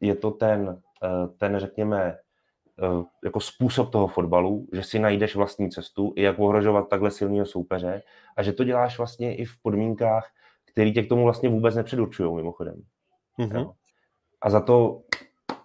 [0.00, 2.18] je to ten, eh, ten řekněme,
[3.24, 8.02] jako způsob toho fotbalu, že si najdeš vlastní cestu, i jak ohrožovat takhle silného soupeře
[8.36, 10.30] a že to děláš vlastně i v podmínkách,
[10.72, 12.82] které tě k tomu vlastně vůbec nepředurčují mimochodem.
[13.38, 13.56] Mhm.
[13.56, 13.72] Jo.
[14.42, 15.02] A za to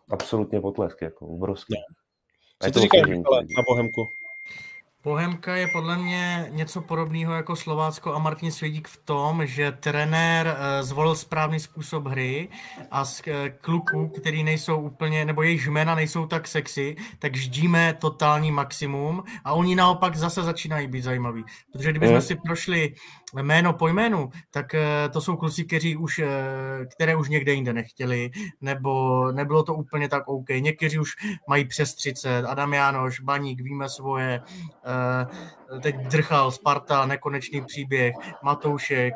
[0.10, 1.74] absolutně potlesk, jako obrovský.
[2.60, 4.08] Co ty to říkáš, na Bohemku?
[5.08, 10.48] Bohemka je podle mě něco podobného jako Slovácko a Martin Svědík v tom, že trenér
[10.58, 12.50] eh, zvolil správný způsob hry
[12.92, 17.94] a z eh, kluků, který nejsou úplně, nebo jejich jména nejsou tak sexy, tak ždíme
[17.94, 21.44] totální maximum a oni naopak zase začínají být zajímaví.
[21.72, 22.94] Protože kdybychom si prošli
[23.42, 26.22] jméno po jménu, tak eh, to jsou kluci, kteří už,
[26.96, 28.32] které už někde jinde nechtěli,
[28.62, 30.50] nebo nebylo to úplně tak OK.
[30.50, 31.12] Někteří už
[31.50, 34.42] mají přes 30, Adam Jánoš, Baník, víme svoje,
[35.82, 39.14] teď drchal Sparta, nekonečný příběh, Matoušek,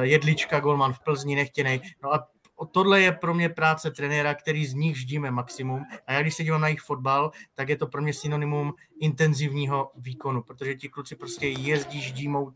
[0.00, 1.80] Jedlička, Golman v Plzni, nechtěnej.
[2.02, 2.28] No a
[2.70, 5.84] tohle je pro mě práce trenéra, který z nich ždíme maximum.
[6.06, 9.90] A já když se dívám na jejich fotbal, tak je to pro mě synonymum intenzivního
[9.96, 12.52] výkonu, protože ti kluci prostě jezdí, ždímou,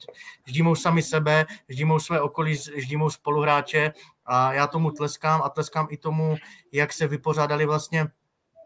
[0.46, 3.92] ždímou sami sebe, ždímou své okolí, ždímou spoluhráče
[4.26, 6.36] a já tomu tleskám a tleskám i tomu,
[6.72, 8.06] jak se vypořádali vlastně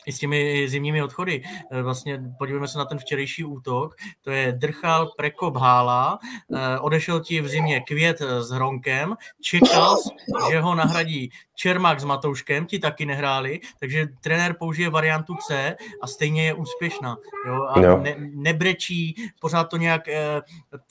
[0.06, 1.42] i s těmi zimními odchody.
[1.70, 3.94] Eh, vlastně podívejme se na ten včerejší útok.
[4.22, 6.18] To je Drchal, Prekop, Hála.
[6.54, 9.14] Eh, odešel ti v zimě Květ s Hronkem.
[9.40, 9.96] Čekal,
[10.50, 16.06] že ho nahradí Čermák s Matouškem, ti taky nehráli, takže trenér použije variantu C a
[16.06, 17.16] stejně je úspěšná.
[17.46, 17.66] Jo?
[17.68, 18.00] A jo.
[18.02, 20.42] Ne, nebrečí, pořád to nějak eh,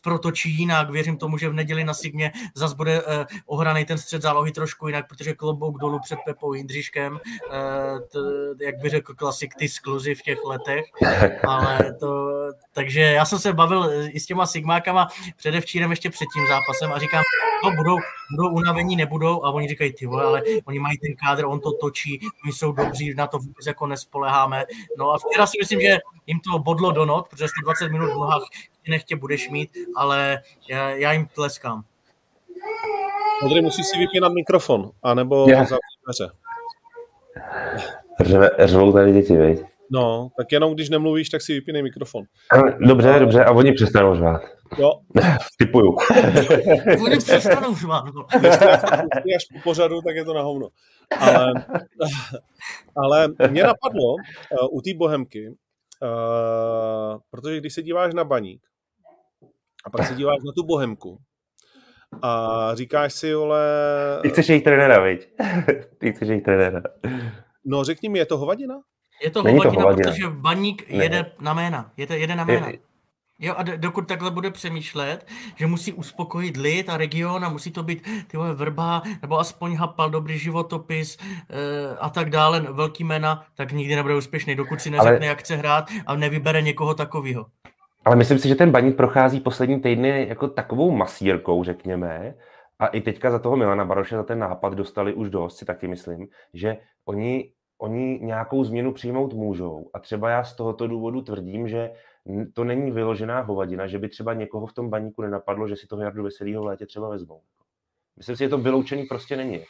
[0.04, 0.90] protočí jinak.
[0.90, 4.88] Věřím tomu, že v neděli na Signě zase bude eh, ohraný ten střed zálohy trošku
[4.88, 7.20] jinak, protože klobouk dolů před Pepou Jindřiškem,
[7.52, 8.20] eh, t,
[8.66, 10.86] jak by řekl klasik, ty skluzy v těch letech.
[11.48, 12.32] Ale to,
[12.74, 17.00] takže já jsem se bavil i s těma Sigmákama předevčírem ještě před tím zápasem a
[17.00, 17.24] říkám,
[17.64, 17.96] no budou,
[18.32, 21.72] budou unavení, nebudou a oni říkají, ty vole, ale oni mají ten kádr, on to
[21.72, 24.66] točí, my jsou dobří, na to vůbec jako nespoleháme.
[24.98, 25.98] No a včera si myslím, že
[26.28, 28.44] jim to bodlo do not, protože 120 minut v nohách
[28.88, 31.84] nechtě budeš mít, ale já, já jim tleskám.
[33.44, 35.68] Modry, musíš si vypínat mikrofon, anebo yeah.
[35.70, 35.92] zavřít
[38.60, 39.60] Řvou tady děti, veď?
[39.92, 42.24] No, tak jenom když nemluvíš, tak si vypínej mikrofon.
[42.80, 44.42] Dobře, dobře, a oni přestanou řvát.
[44.78, 44.92] Jo.
[45.58, 45.96] Typuju.
[47.06, 48.06] oni přestanou řvát.
[48.16, 48.26] No.
[49.22, 50.68] Když až po pořadu, tak je to na hovno.
[51.20, 51.54] Ale,
[52.96, 58.62] ale mě napadlo uh, u té bohemky, uh, protože když se díváš na baník
[59.86, 61.18] a pak se díváš na tu bohemku
[62.22, 63.60] a říkáš si, ale...
[64.22, 65.30] Ty chceš jejich trenéra, viď?
[65.98, 66.82] Ty chceš jejich trenéra.
[67.66, 68.76] No řekni mi, je to hovadina?
[69.24, 71.04] Je to hovadina, to hovadina, protože baník ne.
[71.04, 71.92] jede na jména.
[71.98, 72.68] Je to, jede na jména.
[72.68, 72.80] Je,
[73.44, 77.84] Jo, a dokud takhle bude přemýšlet, že musí uspokojit lid a region a musí to
[77.84, 83.44] být ty vole, vrba, nebo aspoň hapal, dobrý životopis e, a tak dále, velký jména,
[83.56, 85.26] tak nikdy nebude úspěšný, dokud si neřekne, Ale...
[85.26, 87.46] jak chce hrát a nevybere někoho takového.
[88.06, 92.34] Ale myslím si, že ten baník prochází poslední týdny jako takovou masírkou, řekněme,
[92.82, 95.88] a i teďka za toho Milana Baroše za ten nápad dostali už dost, si taky
[95.88, 99.90] myslím, že oni, oni nějakou změnu přijmout můžou.
[99.94, 101.92] A třeba já z tohoto důvodu tvrdím, že
[102.54, 106.02] to není vyložená hovadina, že by třeba někoho v tom baníku nenapadlo, že si toho
[106.02, 107.42] Jardu Veselýho v létě třeba vezmou.
[108.18, 109.66] Myslím si, že to vyloučený prostě není.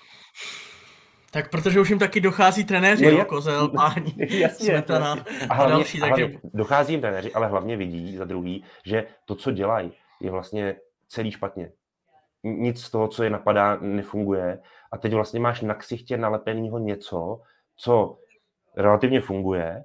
[1.32, 4.16] Tak protože už jim taky dochází trenéři, no, jo, Kozel, Páni,
[4.50, 6.00] Smetana a, hlavně, a další.
[6.00, 6.26] Takže...
[6.26, 9.92] Hlavně dochází jim trenéři, ale hlavně vidí za druhý, že to, co dělají,
[10.22, 10.76] je vlastně
[11.08, 11.72] celý špatně.
[12.44, 14.62] Nic z toho, co je napadá, nefunguje.
[14.92, 17.42] A teď vlastně máš na ksichtě nalepenýho něco,
[17.76, 18.18] co
[18.78, 19.84] relativně funguje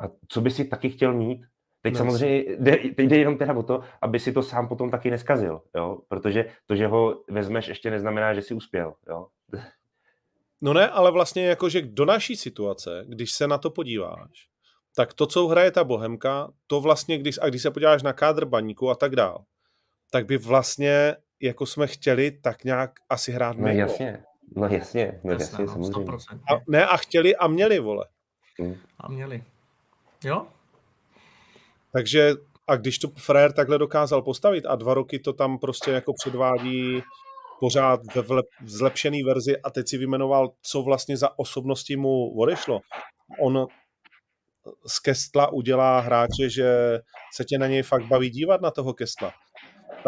[0.00, 1.40] a co by si taky chtěl mít.
[1.82, 1.98] Teď no.
[1.98, 5.62] samozřejmě jde, teď jde jenom teda o to, aby si to sám potom taky neskazil,
[5.76, 5.98] jo?
[6.08, 8.94] protože to, že ho vezmeš, ještě neznamená, že si uspěl.
[9.08, 9.26] Jo?
[10.60, 14.48] No ne, ale vlastně jakože do naší situace, když se na to podíváš,
[14.96, 18.44] tak to, co hraje ta Bohemka, to vlastně, když, a když se podíváš na kádr
[18.44, 19.44] baníku a tak dál,
[20.10, 24.24] tak by vlastně, jako jsme chtěli, tak nějak asi hrát No jasně,
[24.56, 26.44] no jasně, no jasně, jasně no, samozřejmě.
[26.52, 28.06] A, ne, a chtěli a měli, vole.
[28.60, 28.76] Hmm.
[29.00, 29.44] A měli.
[30.24, 30.46] Jo?
[31.92, 32.32] Takže
[32.66, 37.02] a když to frajer takhle dokázal postavit a dva roky to tam prostě jako předvádí
[37.60, 42.80] pořád ve zlepšený verzi a teď si vymenoval, co vlastně za osobnosti mu odešlo.
[43.40, 43.66] On
[44.86, 47.00] z Kestla udělá hráče, že
[47.34, 49.32] se tě na něj fakt baví dívat na toho Kestla.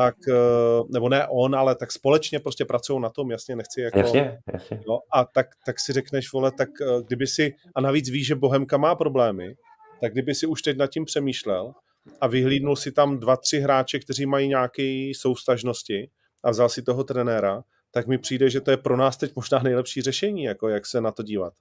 [0.01, 3.99] Tak, eh, nebo ne on, ale tak společně prostě pracují na tom, jasně, nechci jako...
[3.99, 4.81] Jasně, jasně.
[4.89, 8.35] No, a tak, tak si řekneš, vole, tak eh, kdyby si, a navíc víš, že
[8.35, 9.55] Bohemka má problémy,
[10.01, 11.73] tak kdyby si už teď nad tím přemýšlel
[12.21, 16.11] a vyhlídnul si tam dva, tři hráče, kteří mají nějaké soustažnosti
[16.45, 19.59] a vzal si toho trenéra, tak mi přijde, že to je pro nás teď možná
[19.59, 21.53] nejlepší řešení, jako jak se na to dívat.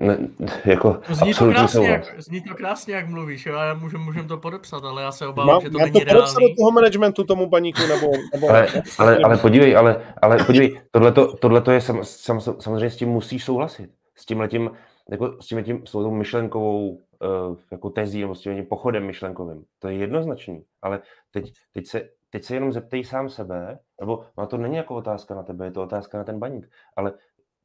[0.00, 0.18] Ne,
[0.64, 3.54] jako zní, to krásně, jak, zní to krásně, jak mluvíš, jo?
[3.54, 6.04] já můžem, můžem to podepsat, ale já se obávám, Mám, že to já není to
[6.04, 6.48] reálný.
[6.48, 8.10] do toho managementu, tomu baníku, nebo...
[8.32, 8.68] nebo ale,
[8.98, 13.44] ale, ale, podívej, ale, ale podívej, tohleto, tohleto je sam, sam, samozřejmě s tím musíš
[13.44, 13.90] souhlasit.
[14.14, 14.70] S tím letím,
[15.10, 16.98] jako s tím, tím, s tou myšlenkovou uh,
[17.70, 19.64] jako tezí, nebo s tím pochodem myšlenkovým.
[19.78, 24.46] To je jednoznačný, ale teď, teď, se, teď se jenom zeptej sám sebe, nebo no
[24.46, 27.12] to není jako otázka na tebe, je to otázka na ten baník, ale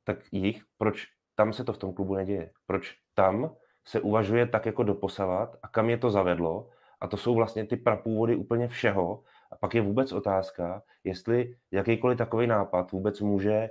[0.03, 1.07] tak jich, proč
[1.37, 2.51] tam se to v tom klubu neděje?
[2.65, 6.69] Proč tam se uvažuje tak jako doposavat a kam je to zavedlo?
[7.01, 9.23] A to jsou vlastně ty prapůvody úplně všeho.
[9.51, 13.69] A pak je vůbec otázka, jestli jakýkoliv takový nápad vůbec může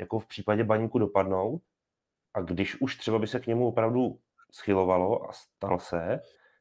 [0.00, 1.62] jako v případě baníku dopadnout
[2.34, 4.18] a když už třeba by se k němu opravdu
[4.52, 6.20] schylovalo a stal se,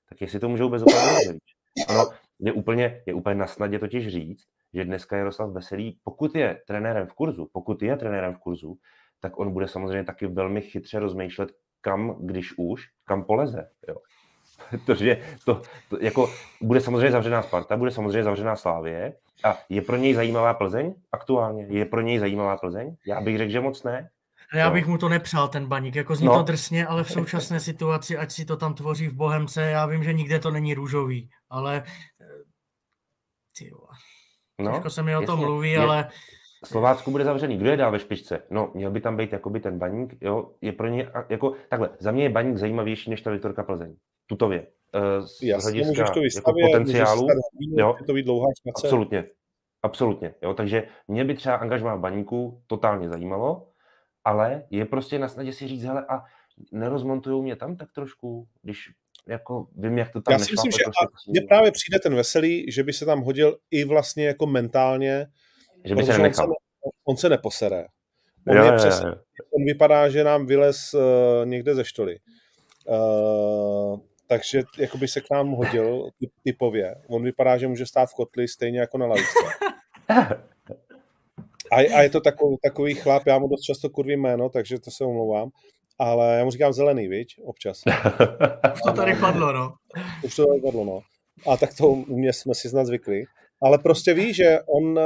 [0.10, 1.40] tak jestli to může vůbec opravdu
[1.88, 6.62] Ano, je úplně, je úplně na snadě totiž říct, že dneska Jaroslav Veselý, pokud je
[6.68, 8.78] trenérem v kurzu, pokud je trenérem v kurzu,
[9.20, 11.52] tak on bude samozřejmě taky velmi chytře rozmýšlet,
[11.82, 13.70] kam, když už, kam poleze.
[13.88, 13.96] Jo.
[14.86, 16.30] Protože to, to, jako,
[16.62, 19.14] bude samozřejmě zavřená Sparta, bude samozřejmě zavřená Slávě
[19.44, 21.66] a je pro něj zajímavá Plzeň aktuálně?
[21.70, 22.96] Je pro něj zajímavá Plzeň?
[23.08, 24.10] Já bych řekl, že moc ne.
[24.54, 25.96] Já bych mu to nepřál, ten baník.
[25.96, 26.34] Jako zní no.
[26.34, 30.04] to drsně, ale v současné situaci, ať si to tam tvoří v Bohemce, já vím,
[30.04, 31.84] že nikde to není růžový, ale
[32.22, 32.26] eh,
[33.58, 33.72] ty
[34.60, 36.10] no, Těžko se mi o tom mluví, je, ale...
[36.66, 37.58] Slovácku bude zavřený.
[37.58, 38.44] Kdo je dál ve špičce?
[38.50, 42.12] No, měl by tam být jakoby ten baník, jo, je pro ně, jako, takhle, za
[42.12, 43.96] mě je baník zajímavější než ta Viktorka Plzeň.
[44.28, 44.68] Tutově.
[44.96, 47.28] Eh, z Jasně, hlediska to vystavě, jako potenciálu,
[47.78, 48.88] jo, to být dlouhá špace.
[48.88, 49.26] Absolutně.
[49.84, 50.34] Absolutně.
[50.42, 53.68] Jo, takže mě by třeba angažmá v baníku totálně zajímalo,
[54.24, 56.24] ale je prostě na snadě si říct, hele, a
[56.72, 58.90] nerozmontujou mě tam tak trošku, když
[59.28, 60.78] jako vím, jak to tam Já si myslím, že
[61.28, 65.28] mně právě přijde ten veselý, že by se tam hodil i vlastně jako mentálně,
[65.88, 66.44] že by se on se,
[67.06, 67.86] on se neposere.
[68.48, 69.16] On, jo, je přes, jo, jo.
[69.60, 71.02] on vypadá, že nám vylez uh,
[71.46, 72.18] někde ze štoly.
[72.88, 76.10] Uh, takže jako by se k nám hodil
[76.44, 76.96] typově.
[77.08, 79.40] On vypadá, že může stát v kotli stejně jako na lavice.
[81.72, 84.92] A, a je to takový, takový chlap, já mu dost často kurvím jméno, takže to
[84.92, 85.50] se omlouvám,
[86.00, 87.82] ale já mu říkám zelený, viď, občas.
[88.74, 89.74] Už to tady padlo, no.
[90.24, 91.00] Už to tady padlo, no.
[91.52, 93.24] A tak to u mě jsme si snad zvykli.
[93.62, 95.00] Ale prostě ví, že on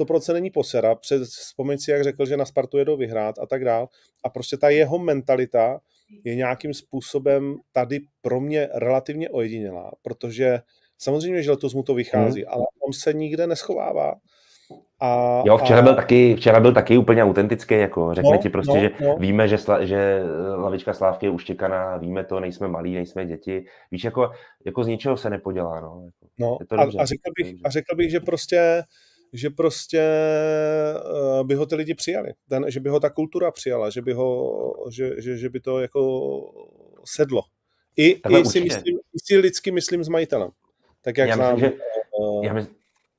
[0.00, 3.64] 100% není posera, před, vzpomeň si, jak řekl, že na Spartu jedou vyhrát a tak
[3.64, 3.88] dál.
[4.24, 5.80] A prostě ta jeho mentalita
[6.24, 10.60] je nějakým způsobem tady pro mě relativně ojedinělá, protože
[10.98, 12.52] samozřejmě, že letos mu to vychází, hmm.
[12.52, 14.14] ale on se nikde neschovává.
[15.00, 15.82] A, jo, včera, a...
[15.82, 19.16] byl taky, včera byl taky úplně autentický, jako řekne no, ti prostě, no, že no.
[19.16, 20.22] víme, že, sla, že
[20.56, 24.30] lavička Slávky je uštěkaná, víme to, nejsme malí, nejsme děti, víš, jako,
[24.66, 26.02] jako z ničeho se nepodělá, no.
[26.04, 28.82] Jako, no je to dobře, a, řekl bych, a řekl bych, že prostě
[29.34, 30.02] že prostě
[31.12, 34.12] uh, by ho ty lidi přijali, ten, že by ho ta kultura přijala, že by,
[34.12, 36.40] ho, že, že, že by to jako
[37.04, 37.42] sedlo.
[37.96, 40.50] I, i si, myslím, si lidsky myslím s majitelem.
[41.02, 41.78] Tak jak já znám, myslím, že,
[42.18, 42.76] uh, já myslím,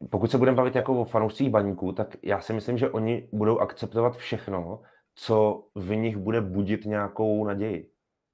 [0.10, 3.60] pokud se budeme bavit jako o fanoušcích baníků, tak já si myslím, že oni budou
[3.60, 4.82] akceptovat všechno,
[5.16, 7.90] co v nich bude budit nějakou naději.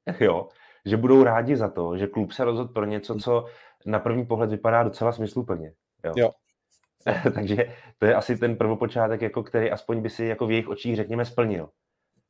[0.19, 0.49] Jo,
[0.85, 3.45] že budou rádi za to, že klub se rozhodl pro něco, co
[3.85, 5.73] na první pohled vypadá docela smysluplně.
[6.05, 6.13] Jo.
[6.17, 6.31] jo.
[7.33, 10.95] Takže to je asi ten prvopočátek, jako který aspoň by si jako v jejich očích,
[10.95, 11.69] řekněme, splnil.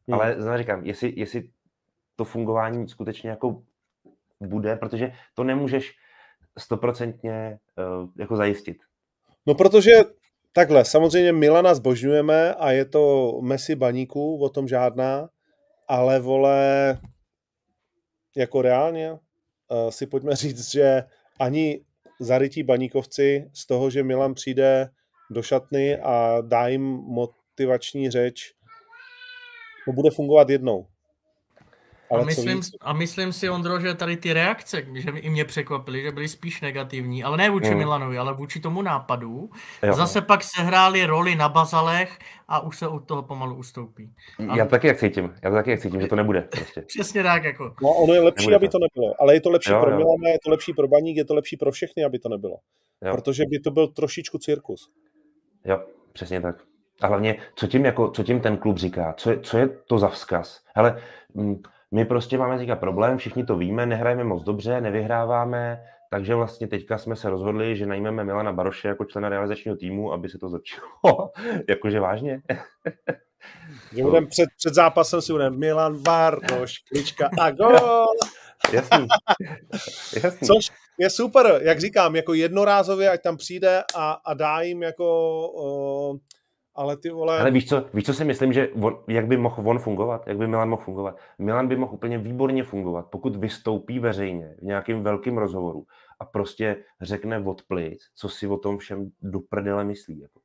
[0.07, 0.19] Hmm.
[0.19, 1.49] Ale znamená, říkám, jestli, jestli
[2.15, 3.61] to fungování skutečně jako
[4.39, 5.91] bude, protože to nemůžeš
[6.59, 8.77] stoprocentně uh, jako zajistit.
[9.45, 9.91] No protože
[10.53, 15.29] takhle, samozřejmě Milana zbožňujeme a je to Messi baníků, o tom žádná,
[15.87, 16.99] ale vole,
[18.35, 19.17] jako reálně uh,
[19.89, 21.03] si pojďme říct, že
[21.39, 21.85] ani
[22.21, 24.89] zarytí baníkovci z toho, že Milan přijde
[25.31, 28.53] do šatny a dá jim motivační řeč,
[29.85, 30.87] to bude fungovat jednou.
[32.11, 36.01] Ale a, myslím, a myslím si, Ondro, že tady ty reakce, že i mě překvapily,
[36.01, 37.77] že byly spíš negativní, ale ne vůči mm.
[37.77, 39.49] Milanovi, ale vůči tomu nápadu.
[39.83, 39.93] Jo.
[39.93, 44.13] Zase pak sehráli roli na bazalech a už se od toho pomalu ustoupí.
[44.49, 44.57] A...
[44.57, 46.41] Já taky jak cítím, já taky jak cítím, že to nebude.
[46.41, 46.81] Prostě.
[46.87, 47.43] Přesně tak.
[47.43, 47.73] Jako.
[47.81, 48.71] No ono je lepší, nebude aby to.
[48.71, 51.25] to nebylo, ale je to lepší jo, pro Milana, je to lepší pro Baník, je
[51.25, 52.57] to lepší pro všechny, aby to nebylo.
[53.01, 53.11] Jo.
[53.11, 54.89] Protože by to byl trošičku cirkus.
[55.65, 55.83] Jo,
[56.13, 56.55] přesně tak.
[57.01, 59.13] A hlavně, co tím, jako, co tím ten klub říká?
[59.17, 60.61] Co je, co je to za vzkaz?
[60.75, 61.01] Hele,
[61.33, 61.61] mm,
[61.93, 66.97] my prostě máme teďka problém, všichni to víme, nehrajeme moc dobře, nevyhráváme, takže vlastně teďka
[66.97, 70.87] jsme se rozhodli, že najmeme Milana Baroše jako člena realizačního týmu, aby se to zlepšilo.
[71.69, 72.41] Jakože vážně?
[73.95, 78.05] že budeme před, před zápasem si budeme Milan Baroš, klička a gol!
[78.73, 79.07] Jasný.
[80.23, 80.47] Jasný.
[80.47, 85.47] Což je super, jak říkám, jako jednorázově, ať tam přijde a, a dá jim jako
[85.49, 86.17] uh,
[86.75, 87.39] ale ty vole...
[87.39, 90.37] Ale víš co, víš, co si myslím, že on, jak by mohl on fungovat, jak
[90.37, 91.17] by Milan mohl fungovat?
[91.39, 95.85] Milan by mohl úplně výborně fungovat, pokud vystoupí veřejně v nějakém velkém rozhovoru
[96.19, 100.19] a prostě řekne od plic, co si o tom všem do prdele myslí.
[100.19, 100.39] Jako.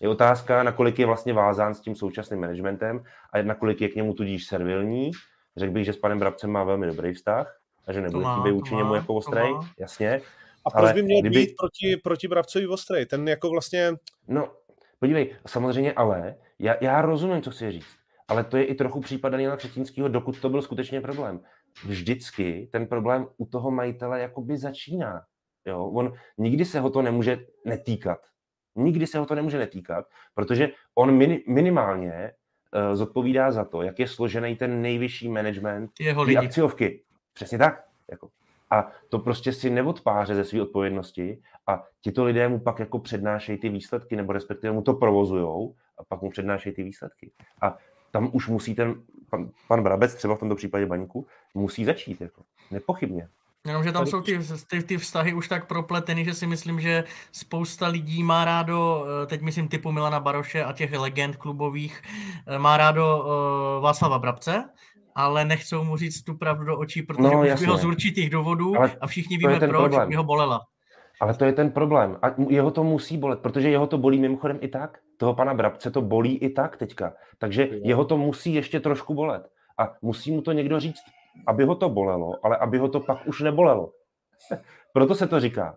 [0.00, 4.14] Je otázka, nakolik je vlastně vázán s tím současným managementem a nakolik je k němu
[4.14, 5.10] tudíž servilní.
[5.56, 8.74] Řekl bych, že s panem Brabcem má velmi dobrý vztah a že nebude chybět vůči
[8.74, 10.20] němu jako ostrej, jasně.
[10.64, 11.36] A proč by měl kdyby...
[11.36, 13.06] být proti, proti Brabcovi ostrej?
[13.06, 13.92] Ten jako vlastně...
[14.28, 14.48] No,
[15.00, 17.96] Podívej, samozřejmě ale, já, já rozumím, co chci říct,
[18.28, 21.40] ale to je i trochu případ Daniela Třetínského, dokud to byl skutečně problém.
[21.86, 25.22] Vždycky ten problém u toho majitele jakoby začíná.
[25.66, 25.84] Jo?
[25.84, 28.18] On nikdy se ho to nemůže netýkat.
[28.76, 32.32] Nikdy se ho to nemůže netýkat, protože on mini, minimálně
[32.74, 36.36] uh, zodpovídá za to, jak je složený ten nejvyšší management Jeho lidi.
[36.36, 37.04] akciovky.
[37.32, 37.84] Přesně tak.
[38.10, 38.28] Jako.
[38.70, 43.58] A to prostě si neodpáře ze své odpovědnosti a tito lidé mu pak jako přednášejí
[43.58, 47.32] ty výsledky, nebo respektive mu to provozujou a pak mu přednášejí ty výsledky.
[47.62, 47.76] A
[48.10, 52.42] tam už musí ten pan, pan Brabec, třeba v tomto případě baňku, musí začít, jako,
[52.70, 53.28] nepochybně.
[53.66, 57.86] Jenomže tam jsou ty, ty, ty vztahy už tak propleteny, že si myslím, že spousta
[57.88, 62.02] lidí má rádo, eh, teď myslím typu Milana Baroše a těch legend klubových,
[62.46, 64.64] eh, má rádo uh, Václava Brabce,
[65.14, 68.30] ale nechcou mu říct tu pravdu do očí, protože no, už by ho z určitých
[68.30, 70.08] důvodů ale a všichni víme proč, problém.
[70.08, 70.60] by ho bolela.
[71.20, 72.18] Ale to je ten problém.
[72.22, 74.98] A jeho to musí bolet, protože jeho to bolí mimochodem i tak.
[75.16, 77.12] Toho pana Brabce to bolí i tak teďka.
[77.38, 79.48] Takže jeho to musí ještě trošku bolet.
[79.78, 81.00] A musí mu to někdo říct,
[81.46, 83.92] aby ho to bolelo, ale aby ho to pak už nebolelo.
[84.92, 85.76] Proto se to říká.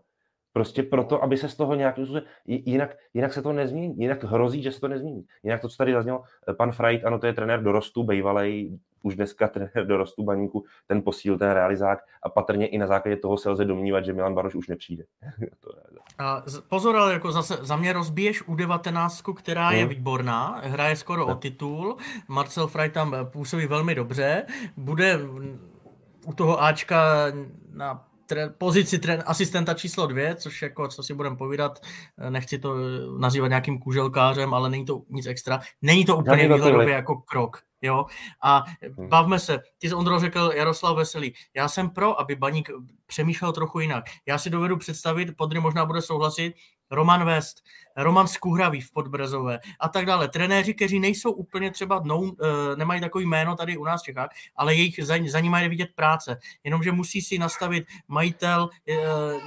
[0.53, 1.99] Prostě proto, aby se z toho nějak...
[2.45, 3.97] Jinak, jinak se to nezmění.
[3.97, 5.25] Jinak hrozí, že se to nezmění.
[5.43, 6.23] Jinak to, co tady zaznělo,
[6.57, 11.37] pan Freit, ano, to je trenér dorostu, bejvalej, už dneska trenér dorostu baníku, ten posíl,
[11.37, 14.67] ten realizák a patrně i na základě toho se lze domnívat, že Milan Baroš už
[14.67, 15.03] nepřijde.
[16.19, 19.79] a pozor, ale jako zase za mě rozbiješ u 19, která hmm.
[19.79, 21.33] je výborná, hraje skoro no.
[21.33, 21.97] o titul,
[22.27, 24.45] Marcel Freit tam působí velmi dobře,
[24.77, 25.19] bude
[26.25, 27.25] u toho Ačka
[27.73, 31.79] na tre, pozici tre, asistenta číslo dvě, což jako, co si budeme povídat,
[32.17, 35.59] eh, nechci to eh, nazývat nějakým kuželkářem, ale není to nic extra.
[35.81, 37.61] Není to úplně výhledově jako krok.
[37.83, 38.05] Jo?
[38.43, 38.63] A
[38.97, 39.09] hmm.
[39.09, 42.69] bavme se, ty jsi Ondro řekl Jaroslav Veselý, já jsem pro, aby Baník
[43.05, 44.05] přemýšlel trochu jinak.
[44.25, 46.53] Já si dovedu představit, Podry možná bude souhlasit,
[46.93, 47.63] Roman West,
[47.97, 50.27] Roman Skuhravý v Podbrezové a tak dále.
[50.27, 52.31] Trenéři, kteří nejsou úplně třeba, no,
[52.75, 55.89] nemají takový jméno tady u nás v Čechách, ale jejich, za, za nimi je vidět
[55.95, 56.37] práce.
[56.63, 58.95] Jenomže musí si nastavit majitel eh,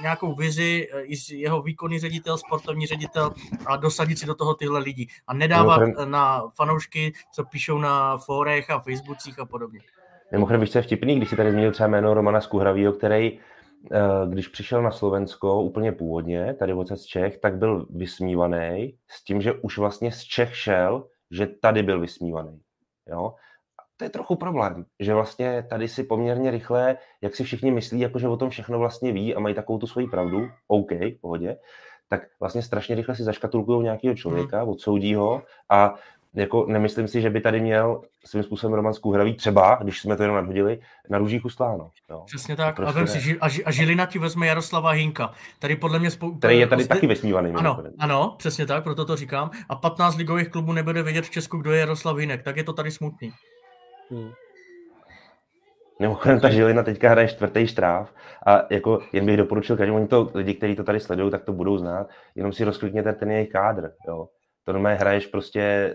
[0.01, 3.33] nějakou vizi, eh, jeho výkonný ředitel, sportovní ředitel
[3.65, 5.07] a dosadit si do toho tyhle lidi.
[5.27, 9.79] A nedávat Mimochodem, na fanoušky, co píšou na fórech a Facebookcích a podobně.
[10.31, 13.39] Mimochodem, víš, co je vtipný, když si tady zmínil třeba jméno Romana Skuhravýho, který
[14.29, 19.41] když přišel na Slovensko úplně původně, tady od z Čech, tak byl vysmívaný s tím,
[19.41, 22.59] že už vlastně z Čech šel, že tady byl vysmívaný.
[23.07, 23.33] Jo?
[23.79, 27.99] A to je trochu problém, že vlastně tady si poměrně rychle, jak si všichni myslí,
[27.99, 31.21] jako že o tom všechno vlastně ví a mají takovou tu svoji pravdu, OK, v
[31.21, 31.57] pohodě,
[32.09, 34.69] tak vlastně strašně rychle si zaškatulkují nějakého člověka, hmm.
[34.69, 35.95] odsoudí ho a
[36.37, 40.23] jako nemyslím si, že by tady měl svým způsobem Roman Skůhravý třeba, když jsme to
[40.23, 40.79] jenom nadhodili,
[41.09, 41.89] na růžích ustláno.
[42.09, 42.23] Jo.
[42.25, 42.75] Přesně tak.
[42.75, 45.31] Prostě a, vem si, a, a Žilina ti vezme Jaroslava Hinka.
[45.59, 46.11] Tady podle mě...
[46.11, 46.37] Spou...
[46.37, 46.95] Který je tady Zde...
[46.95, 47.51] taky vysmívaný.
[47.55, 49.51] Ano, ano, přesně tak, proto to říkám.
[49.69, 52.73] A 15 ligových klubů nebude vědět v Česku, kdo je Jaroslav Hinek, tak je to
[52.73, 53.31] tady smutný.
[54.09, 54.31] Hmm.
[55.99, 58.13] Mimochodem, ta Žilina teďka hraje čtvrtý štráv
[58.47, 61.77] a jako jen bych doporučil každému, to lidi, kteří to tady sledují, tak to budou
[61.77, 64.27] znát, jenom si rozklikněte ten jejich kádr, jo
[64.67, 65.93] to normálně hraješ prostě eh,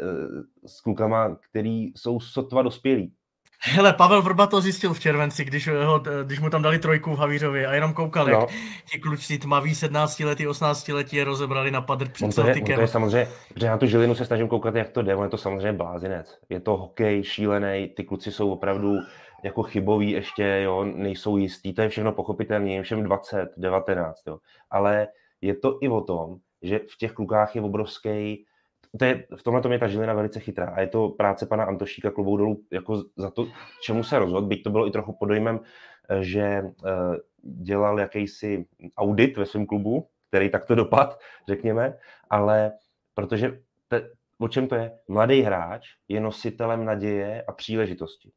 [0.69, 3.13] s klukama, který jsou sotva dospělí.
[3.61, 7.19] Hele, Pavel Vrba to zjistil v červenci, když, ho, když mu tam dali trojku v
[7.19, 8.33] Havířově a jenom koukal, no.
[8.33, 8.51] jak
[8.93, 12.55] ti kluci tmaví 17 letí, 18 letí je rozebrali na padr před on to, je,
[12.55, 15.25] on to je samozřejmě, protože na tu žilinu se snažím koukat, jak to jde, on
[15.25, 16.39] je to samozřejmě blázinec.
[16.49, 18.99] Je to hokej šílený, ty kluci jsou opravdu
[19.45, 24.39] jako chyboví ještě, jo, nejsou jistý, to je všechno pochopitelné, všem 20, 19, jo.
[24.71, 25.09] Ale
[25.41, 28.47] je to i o tom, že v těch klukách je obrovský
[28.99, 31.65] to je, v tomhle tom je ta Žilina velice chytrá a je to práce pana
[31.65, 33.47] Antošíka klubou dolů jako za to,
[33.83, 35.61] čemu se rozhodl, byť to bylo i trochu pod dojmem,
[36.09, 36.71] eh, že eh,
[37.43, 38.67] dělal jakýsi
[38.97, 41.19] audit ve svém klubu, který takto dopad,
[41.49, 41.99] řekněme,
[42.31, 42.73] ale
[43.15, 44.99] protože te, o čem to je?
[45.09, 48.33] Mladý hráč je nositelem naděje a příležitosti.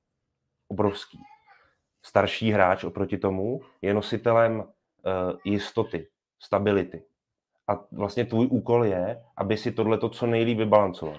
[0.67, 1.19] Obrovský.
[2.01, 4.65] Starší hráč oproti tomu je nositelem uh,
[5.43, 6.07] jistoty,
[6.39, 7.03] stability.
[7.67, 11.17] A vlastně tvůj úkol je, aby si tohle to co nejlíp vybalancoval.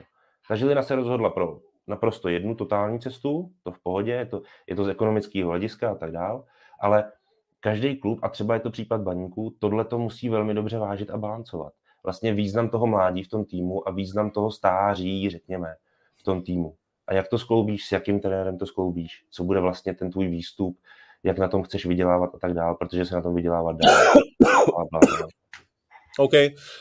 [0.49, 4.77] Ta Žilina se rozhodla pro naprosto jednu totální cestu, to v pohodě, je to, je
[4.77, 6.45] to z ekonomického hlediska a tak dál,
[6.81, 7.13] ale
[7.61, 11.17] každý klub, a třeba je to případ baníků, tohle to musí velmi dobře vážit a
[11.17, 11.73] balancovat.
[12.05, 15.75] Vlastně význam toho mládí v tom týmu a význam toho stáří, řekněme,
[16.17, 16.75] v tom týmu.
[17.07, 20.79] A jak to skloubíš, s jakým trenérem to skloubíš, co bude vlastně ten tvůj výstup,
[21.23, 23.89] jak na tom chceš vydělávat a tak dál, protože se na tom vydělávat dá.
[26.19, 26.33] OK,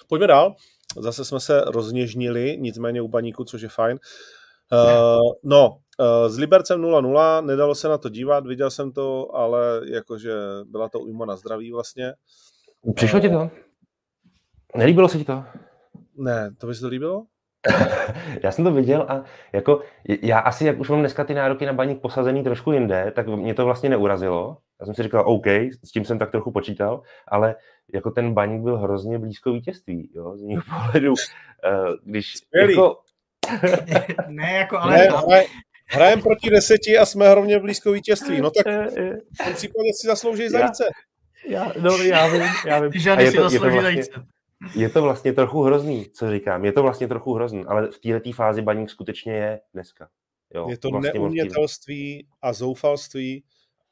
[0.07, 0.55] pojďme dál.
[0.97, 3.99] Zase jsme se rozněžnili, nicméně u baníku, což je fajn.
[4.71, 9.81] Uh, no, uh, s Libercem 0-0, nedalo se na to dívat, viděl jsem to, ale
[9.85, 10.33] jakože
[10.65, 12.13] byla to ujma na zdraví vlastně.
[12.95, 13.49] Přišlo ti to?
[14.75, 15.43] Nelíbilo se ti to?
[16.17, 17.25] Ne, to by se to líbilo?
[18.43, 19.23] já jsem to viděl a
[19.53, 19.81] jako
[20.21, 23.53] já asi, jak už mám dneska ty nároky na baník posazený trošku jinde, tak mě
[23.53, 24.57] to vlastně neurazilo.
[24.79, 25.47] Já jsem si říkal, OK,
[25.83, 27.55] s tím jsem tak trochu počítal, ale
[27.93, 31.11] jako ten baník byl hrozně blízko vítězství, jo, z mého pohledu.
[31.11, 31.15] Uh,
[32.03, 32.97] když jako...
[34.27, 34.97] ne, jako ale...
[34.97, 35.43] Ne, ale
[35.85, 38.41] hrajem proti deseti a jsme hrozně blízko vítězství.
[38.41, 40.83] No tak v tom případě si zaslouží zajíce.
[41.47, 42.91] Já, no, já vím, já vím.
[43.01, 44.25] Žádný je si to, je, to zaslouží vlastně, zajíce.
[44.75, 46.65] je to vlastně trochu hrozný, co říkám.
[46.65, 50.07] Je to vlastně trochu hrozný, ale v této fázi baník skutečně je dneska.
[50.53, 53.43] Jo, Je to vlastně neumětelství a zoufalství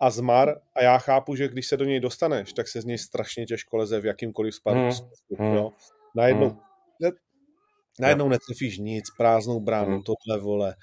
[0.03, 2.97] a zmar a já chápu, že když se do něj dostaneš, tak se z něj
[2.97, 4.79] strašně těžko leze v jakýmkoliv spadu.
[4.79, 4.91] Hmm,
[5.39, 5.71] hmm, jo.
[6.15, 6.59] Najednou, hmm.
[7.01, 7.11] ne,
[7.99, 10.03] najednou netrefíš nic, prázdnou bránu, Hmm.
[10.03, 10.75] tohle vole.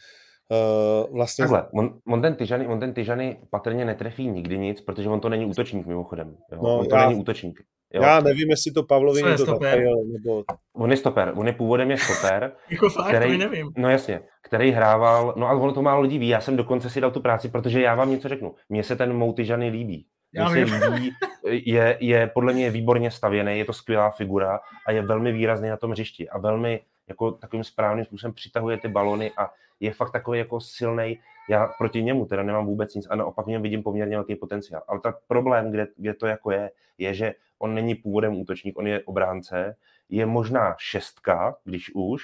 [0.53, 5.09] Uh, vlastně Takhle, on, on, ten Tyžany, on ten Tyžany patrně netrefí nikdy nic, protože
[5.09, 6.37] on to není útočník mimochodem.
[6.53, 6.61] Jo?
[6.63, 7.61] No, on to já- není útočník.
[7.95, 8.03] Jo?
[8.03, 11.97] já nevím, jestli to Pavlovi někdo zatajil, nebo On je stoper, on je původem je
[11.97, 13.73] stoper, Jako fakt, Který- to nevím.
[13.77, 17.01] no jasně, který hrával, no a ono to málo lidí ví, já jsem dokonce si
[17.01, 18.55] dal tu práci, protože já vám něco řeknu.
[18.69, 20.07] Mně se ten Mou Tyžany líbí.
[20.35, 21.11] Já Mně se líbí,
[21.49, 25.77] je, je podle mě výborně stavěný, je to skvělá figura a je velmi výrazný na
[25.77, 30.39] tom hřišti a velmi jako takovým správným způsobem přitahuje ty balony a je fakt takový
[30.39, 31.19] jako silný.
[31.49, 34.83] Já proti němu teda nemám vůbec nic a naopak v něm vidím poměrně velký potenciál.
[34.89, 38.87] Ale tak problém, kde, kde to jako je, je, že on není původem útočník, on
[38.87, 39.77] je obránce,
[40.09, 42.23] je možná šestka, když už,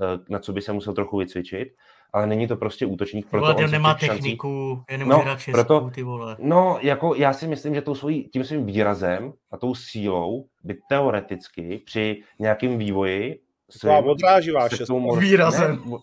[0.00, 1.68] eh, na co by se musel trochu vycvičit,
[2.12, 5.40] ale není to prostě útočník, proto Vole, on se nemá techniku, je nemůže No, hrát
[5.40, 6.36] českou, proto- ty vole.
[6.38, 10.78] No, jako já si myslím, že tou svojí, tím svým výrazem a tou sílou by
[10.88, 14.86] teoreticky při nějakém vývoji svým odráživá se šest.
[14.86, 15.82] tomu mohl- Výrazem.
[15.86, 15.98] Ne,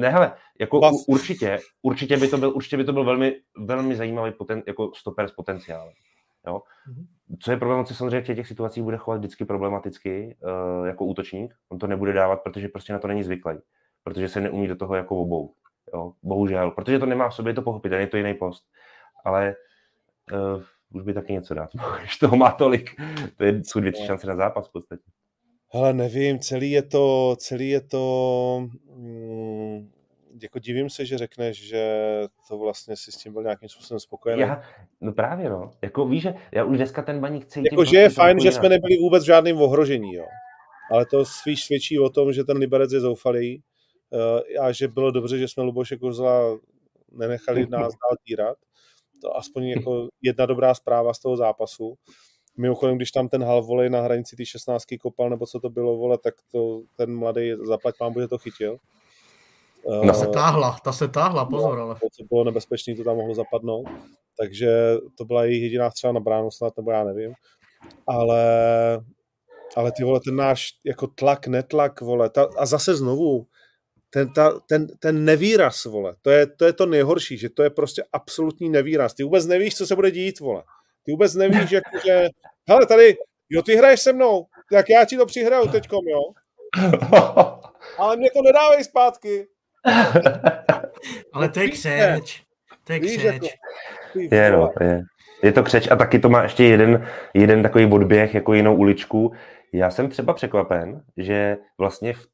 [0.00, 0.94] ne, hele, jako Bas.
[1.08, 5.28] určitě, určitě by to byl, určitě by to byl velmi, velmi zajímavý poten, jako stoper
[5.28, 5.92] s potenciálem.
[6.46, 6.62] Jo?
[6.88, 7.06] Mhm.
[7.40, 10.36] Co je problém, on se samozřejmě v těch situacích bude chovat vždycky problematicky
[10.80, 11.54] uh, jako útočník.
[11.68, 13.54] On to nebude dávat, protože prostě na to není zvyklý.
[14.02, 15.54] Protože se neumí do toho jako obou.
[15.94, 16.12] Jo?
[16.22, 16.70] Bohužel.
[16.70, 18.64] Protože to nemá v sobě, je to pochopitelné, je to jiný post.
[19.24, 19.54] Ale
[20.32, 20.62] uh,
[20.94, 21.70] už by taky něco dát.
[22.00, 22.90] Když toho má tolik,
[23.36, 25.02] to je jsou dvě, tři šance na zápas v podstatě.
[25.72, 29.63] Ale nevím, celý je to, celý je to, mm,
[30.42, 31.84] jako divím se, že řekneš, že
[32.48, 34.42] to vlastně si s tím byl nějakým způsobem spokojený.
[34.42, 34.62] Já,
[35.00, 37.64] no právě no, jako víš, že já už dneska ten baník cítím.
[37.70, 40.26] jako, že je prostě fajn, trochu že jsme nebyli vůbec v žádném ohrožení, jo.
[40.90, 43.62] Ale to spíš svědčí o tom, že ten Liberec je zoufalý
[44.12, 46.58] eh, a že bylo dobře, že jsme Luboše Kozla
[47.12, 48.56] nenechali nás dál týrat.
[49.22, 51.94] To aspoň jako jedna dobrá zpráva z toho zápasu.
[52.56, 56.18] Mimochodem, když tam ten halvolej na hranici ty 16 kopal, nebo co to bylo, vole,
[56.18, 58.78] tak to ten mladý zaplať pán, že to chytil.
[59.88, 60.06] No.
[60.06, 61.94] Ta se táhla, ta se táhla, pozor, ale.
[61.94, 63.86] To, co bylo nebezpečné, to tam mohlo zapadnout.
[64.38, 67.32] Takže to byla jejich jediná střela na bránu snad, nebo já nevím.
[68.06, 68.44] Ale,
[69.76, 73.46] ale ty vole, ten náš jako tlak, netlak, vole, ta, a zase znovu,
[74.10, 77.70] ten, ta, ten, ten nevýraz, vole, to je, to je to nejhorší, že to je
[77.70, 79.14] prostě absolutní nevýraz.
[79.14, 80.62] Ty vůbec nevíš, co se bude dít, vole.
[81.02, 82.28] Ty vůbec nevíš, jako, že,
[82.68, 83.16] hele, tady,
[83.50, 86.20] jo, ty hraješ se mnou, tak já ti to přihraju teďkom, jo.
[87.98, 89.48] Ale mě to nedávej zpátky.
[91.32, 92.42] Ale to je křeč.
[92.84, 93.22] To je křeč.
[93.24, 93.46] jako,
[94.34, 95.02] Je, no, je.
[95.42, 99.32] Je to křeč a taky to má ještě jeden, jeden takový odběh, jako jinou uličku.
[99.72, 102.26] Já jsem třeba překvapen, že vlastně v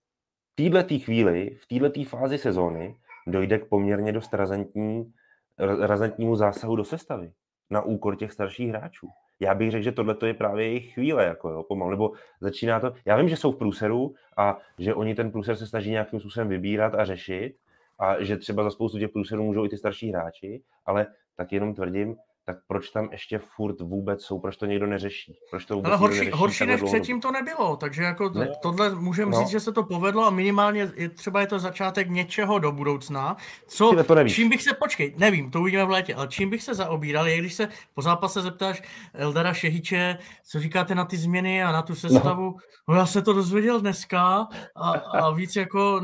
[0.54, 2.94] této chvíli, v této fázi sezóny
[3.26, 5.12] dojde k poměrně dost razantní,
[5.60, 7.32] ra- razantnímu zásahu do sestavy
[7.70, 9.08] na úkor těch starších hráčů.
[9.40, 12.94] Já bych řekl, že tohle je právě jejich chvíle, jako jo, pomalu, nebo začíná to,
[13.04, 16.48] já vím, že jsou v průseru a že oni ten průser se snaží nějakým způsobem
[16.48, 17.56] vybírat a řešit
[17.98, 21.74] a že třeba za spoustu těch průserů můžou i ty starší hráči, ale tak jenom
[21.74, 22.16] tvrdím,
[22.54, 25.34] tak proč tam ještě furt vůbec jsou, proč to někdo neřeší?
[25.50, 28.52] Proč to vůbec Ale horší, neřeší horší než předtím to nebylo, takže jako to, Ne.
[28.62, 29.38] tohle můžeme No.
[29.40, 33.36] říct, že se to povedlo a minimálně je, třeba je to začátek něčeho do budoucna.
[33.66, 34.34] Co, to nevíš.
[34.34, 37.38] čím bych se, počkej, nevím, to uvidíme v létě, ale čím bych se zaobíral, je
[37.38, 38.82] když se po zápase zeptáš
[39.14, 42.56] Eldara Šehiče, co říkáte na ty změny a na tu sestavu,
[42.88, 46.00] no, já se to dozvěděl dneska a, a víc jako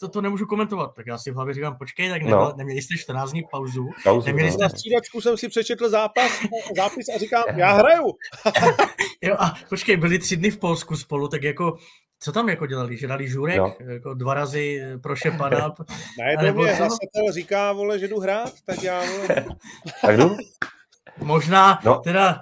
[0.00, 0.94] to, to, nemůžu komentovat.
[0.94, 2.52] Tak já si v hlavě říkám, počkej, tak nebyl, No.
[2.56, 4.54] neměli jste 14 dní pauzu, Pauzu, neměli no.
[4.54, 6.30] jste střídačku jsem si přečetl zápas,
[6.76, 8.12] zápis a říkám, já hraju.
[9.22, 11.76] Jo, a počkej, byli tři dny v Polsku spolu, tak jako,
[12.20, 12.96] co tam jako dělali?
[12.96, 13.74] Že dali žurek, Jo.
[13.80, 15.74] jako dva razy pro Šepana.
[16.18, 16.82] Najednou Nebo mě co?
[16.82, 19.28] hasatel říká, vole, že jdu hrát, tak já, vole,
[20.02, 20.36] Tak jdu?
[21.18, 21.92] možná, No.
[21.92, 22.00] no.
[22.00, 22.38] teda,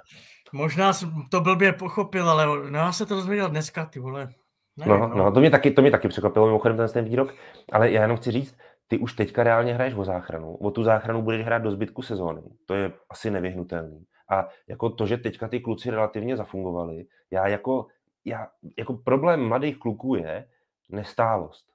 [0.51, 0.93] možná
[1.31, 4.29] to blbě pochopil, ale no, já se to dozvěděl dneska, ty vole.
[4.77, 7.33] Nevím, No, no, to mě taky, to mě taky překvapilo mimochodem ten, ten výrok,
[7.71, 8.55] ale já jenom chci říct,
[8.87, 10.55] ty už teďka reálně hraješ o záchranu.
[10.55, 12.41] O tu záchranu budeš hrát do zbytku sezóny.
[12.65, 14.05] To je asi nevyhnutelný.
[14.29, 17.87] A jako to, že teďka ty kluci relativně zafungovali, já jako,
[18.25, 18.47] já,
[18.77, 20.47] jako problém mladých kluků je
[20.89, 21.65] nestálost.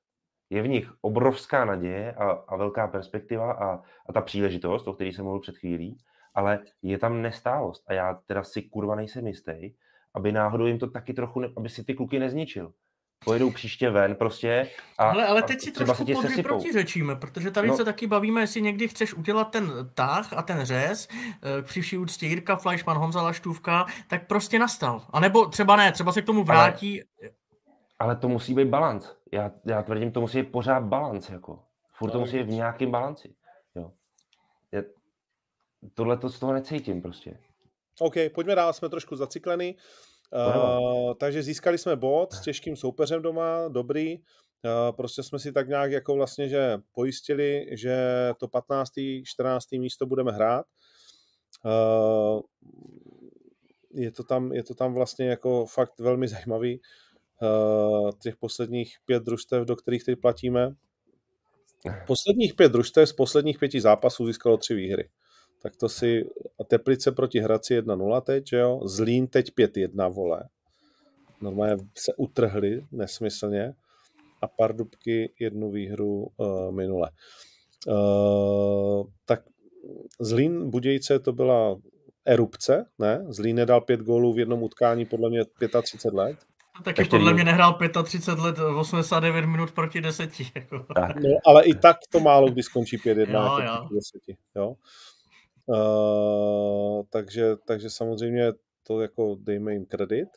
[0.50, 5.10] Je v nich obrovská naděje a, a velká perspektiva a, a ta příležitost, o které
[5.10, 5.98] jsem mluvil před chvílí,
[6.34, 7.84] ale je tam nestálost.
[7.86, 9.74] A já teda si kurva nejsem jistý,
[10.14, 12.72] aby náhodou jim to taky trochu, ne, aby si ty kluky nezničil.
[13.24, 14.68] Pojedou příště ven prostě.
[14.98, 17.76] A, ale, ale teď si trošku podry protiřečíme, protože tady no.
[17.76, 21.98] se taky bavíme, jestli někdy chceš udělat ten tah a ten řez, eh, při vší
[21.98, 25.06] úctě Jirka Fleischmann, Honza Laštůvka, tak prostě nastal.
[25.10, 27.02] A nebo třeba ne, třeba se k tomu vrátí.
[27.02, 27.30] Ale,
[27.98, 29.12] ale to musí být balans.
[29.32, 31.30] Já, já tvrdím, to musí být pořád balans.
[31.30, 31.58] Jako.
[31.94, 33.34] Furt to musí být v nějakém balanci.
[33.74, 33.92] Jo.
[35.94, 37.38] tohle to z toho necítím prostě.
[38.00, 39.76] OK, pojďme dál, jsme trošku zaciklený.
[40.32, 44.18] Uh, takže získali jsme bod s těžkým soupeřem doma, dobrý.
[44.18, 47.96] Uh, prostě jsme si tak nějak jako vlastně, že pojistili, že
[48.40, 48.92] to 15.
[49.24, 49.72] 14.
[49.72, 50.66] místo budeme hrát.
[51.64, 52.40] Uh,
[53.94, 56.80] je to tam, je to tam vlastně jako fakt velmi zajímavý.
[57.42, 60.74] Uh, těch posledních pět družstev, do kterých teď platíme.
[62.06, 65.10] Posledních pět družstev z posledních pěti zápasů získalo tři výhry
[65.62, 66.24] tak to si,
[66.60, 70.42] a Teplice proti Hradci 1-0 teď, že jo, Zlín teď 5-1, vole.
[71.40, 73.74] Normálně se utrhli nesmyslně
[74.42, 77.10] a Pardubky jednu výhru uh, minule.
[77.86, 79.42] Uh, tak
[80.20, 81.76] Zlín Budějce to byla
[82.24, 83.24] erupce, ne?
[83.28, 85.44] Zlín nedal pět gólů v jednom utkání podle mě
[85.82, 86.36] 35 let.
[86.84, 90.30] Taky Ještě podle mě nehrál 35 let, 89 minut proti 10.
[90.54, 90.86] Jako.
[90.94, 91.16] Tak.
[91.16, 93.88] No, ale i tak to málo kdy skončí 5-1 jo, jako jo.
[93.94, 94.38] 10.
[94.56, 94.74] Jo?
[95.68, 98.52] Uh, takže, takže samozřejmě
[98.86, 100.28] to jako dejme jim kredit.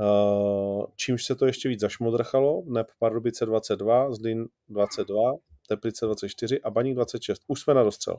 [0.00, 5.32] Uh, čímž se to ještě víc zašmodrchalo, NEP Pardubice 22, Zlín 22,
[5.68, 7.42] Teplice 24 a Baník 26.
[7.48, 8.16] Už jsme na dostřel.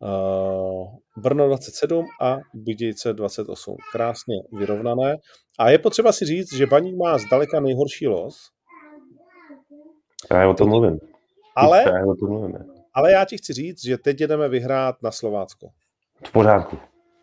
[0.00, 3.76] Uh, Brno 27 a Budějce 28.
[3.92, 5.16] Krásně vyrovnané.
[5.58, 8.50] A je potřeba si říct, že Baník má zdaleka nejhorší los.
[10.30, 10.98] Já o tom mluvím.
[11.56, 12.71] Ale, já o tom mluvím.
[12.94, 15.68] Ale já ti chci říct, že teď jedeme vyhrát na Slovácko.
[16.26, 16.78] V pořádku.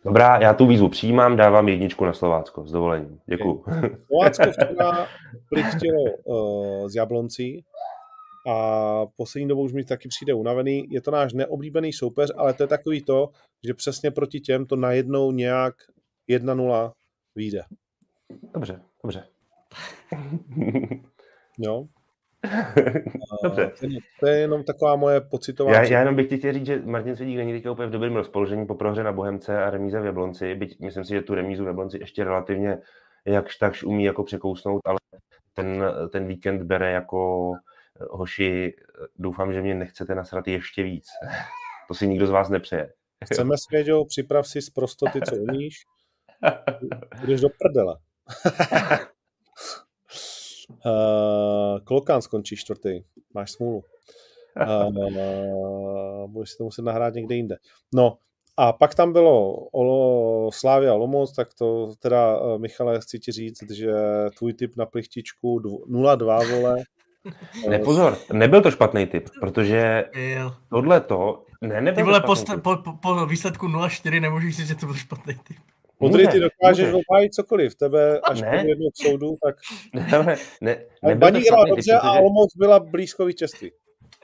[0.06, 3.20] Dobrá, já tu výzvu přijímám, dávám jedničku na Slovácko, s dovolením.
[3.26, 3.64] Děkuju.
[4.08, 5.08] Slovácko včera
[5.50, 7.66] plichtilo uh, z Jabloncí
[8.48, 10.88] a poslední dobou už mi taky přijde unavený.
[10.90, 13.30] Je to náš neoblíbený soupeř, ale to je takový to,
[13.64, 15.76] že přesně proti těm to najednou nějak
[16.30, 16.92] 1-0
[17.36, 17.62] vyjde.
[18.54, 19.24] Dobře, dobře.
[21.60, 21.88] jo.
[23.44, 23.72] Dobře.
[24.20, 25.74] To je jenom taková moje pocitová...
[25.74, 28.16] Já, já jenom bych ti chtěl říct, že Martin Svědík není teďka úplně v dobrém
[28.16, 31.64] rozpoložení po prohře na Bohemce a remíze v Jablonci, byť myslím si, že tu remízu
[31.64, 32.78] v Jablonci ještě relativně
[33.26, 35.00] jakž takž umí jako překousnout, ale
[35.54, 37.52] ten, ten víkend bere jako
[38.02, 38.76] eh, hoši,
[39.18, 41.08] doufám, že mě nechcete nasrat ještě víc.
[41.88, 42.94] To si nikdo z vás nepřeje.
[43.26, 45.76] Chceme, Svěďo, připrav si z prostoty, co umíš.
[47.22, 47.98] Budeš do prdele.
[50.70, 53.02] Uh, Klokán skončí čtvrtý.
[53.34, 53.84] Máš smůlu.
[54.68, 57.58] Uh, budeš si to muset nahrát někde jinde.
[57.94, 58.18] No,
[58.58, 63.72] a pak tam bylo Olo, Slávia Lomoc, tak to teda, uh, Michale, chci ti říct,
[63.72, 63.94] že
[64.38, 66.76] tvůj typ na plichtičku 0-2, vole.
[67.70, 70.06] Ne, pozor, nebyl to špatný typ, protože
[70.70, 72.22] tohle to, ne, nebyl Ty vole,
[72.62, 75.58] po, po, po, výsledku 0-4 nemůžeš říct, že to byl špatný typ.
[76.00, 77.76] Modrý, ty dokážeš obhájit cokoliv.
[77.76, 78.64] Tebe až ne.
[78.68, 79.56] jednu k soudu, tak...
[79.94, 82.00] Ne, ne, ne Baník hrál dobře protože...
[82.02, 83.72] a Olomouc byla blízko vítězství.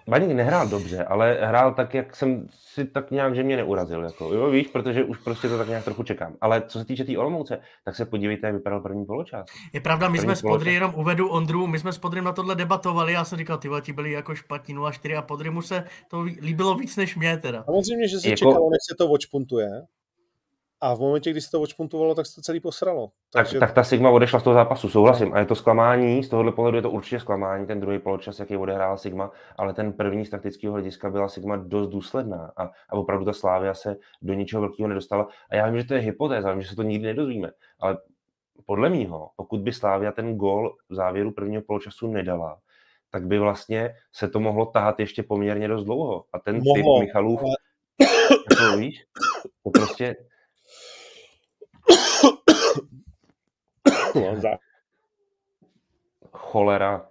[0.07, 4.03] Baník nehrál dobře, ale hrál tak, jak jsem si tak nějak, že mě neurazil.
[4.03, 6.35] Jako, jo, víš, protože už prostě to tak nějak trochu čekám.
[6.41, 9.45] Ale co se týče té tý Olomouce, tak se podívejte, jak vypadal první poločas.
[9.73, 12.55] Je pravda, my jsme s Podry, jenom uvedu Ondru, my jsme s Podrym na tohle
[12.55, 16.21] debatovali, já jsem říkal, ty ti byli jako špatní 0-4 a Podry mu se to
[16.21, 17.63] líbilo víc než mě teda.
[17.63, 18.37] Samozřejmě, že se jako...
[18.37, 19.69] čekalo, než se to očpuntuje.
[20.81, 23.11] A v momentě, kdy se to odšpuntovalo, tak se to celý posralo.
[23.33, 23.59] Takže...
[23.59, 25.33] Tak, tak ta Sigma odešla z toho zápasu, souhlasím.
[25.33, 28.57] A je to zklamání, z tohohle pohledu je to určitě zklamání, ten druhý poločas, jaký
[28.57, 33.25] odehrála Sigma, ale ten první z taktického hlediska byla Sigma dost důsledná a, a opravdu
[33.25, 35.27] ta Slávia se do ničeho velkého nedostala.
[35.49, 37.97] A já vím, že to je hypotéza, vím, že se to nikdy nedozvíme, ale
[38.65, 42.59] podle mýho, pokud by Slávia ten gol v závěru prvního poločasu nedala,
[43.11, 46.25] tak by vlastně se to mohlo tahat ještě poměrně dost dlouho.
[46.33, 47.55] A ten mohlo, typ Michalův, ale...
[48.61, 49.05] jako víš,
[49.63, 50.15] to prostě
[56.31, 57.09] Cholera.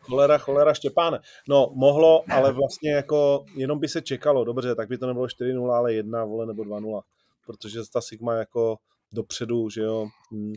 [0.00, 1.20] cholera, cholera, Štěpáne.
[1.48, 5.72] No, mohlo, ale vlastně jako jenom by se čekalo, dobře, tak by to nebylo 4-0,
[5.72, 7.02] ale 1, vole, nebo 2-0.
[7.46, 8.76] Protože ta Sigma jako
[9.12, 10.06] dopředu, že jo.
[10.30, 10.52] Hmm.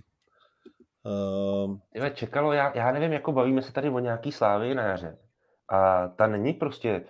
[1.65, 1.81] Um...
[2.14, 5.18] čekalo, já, já nevím, jako bavíme se tady o nějaký slávy na jaře.
[5.69, 7.06] A ta není prostě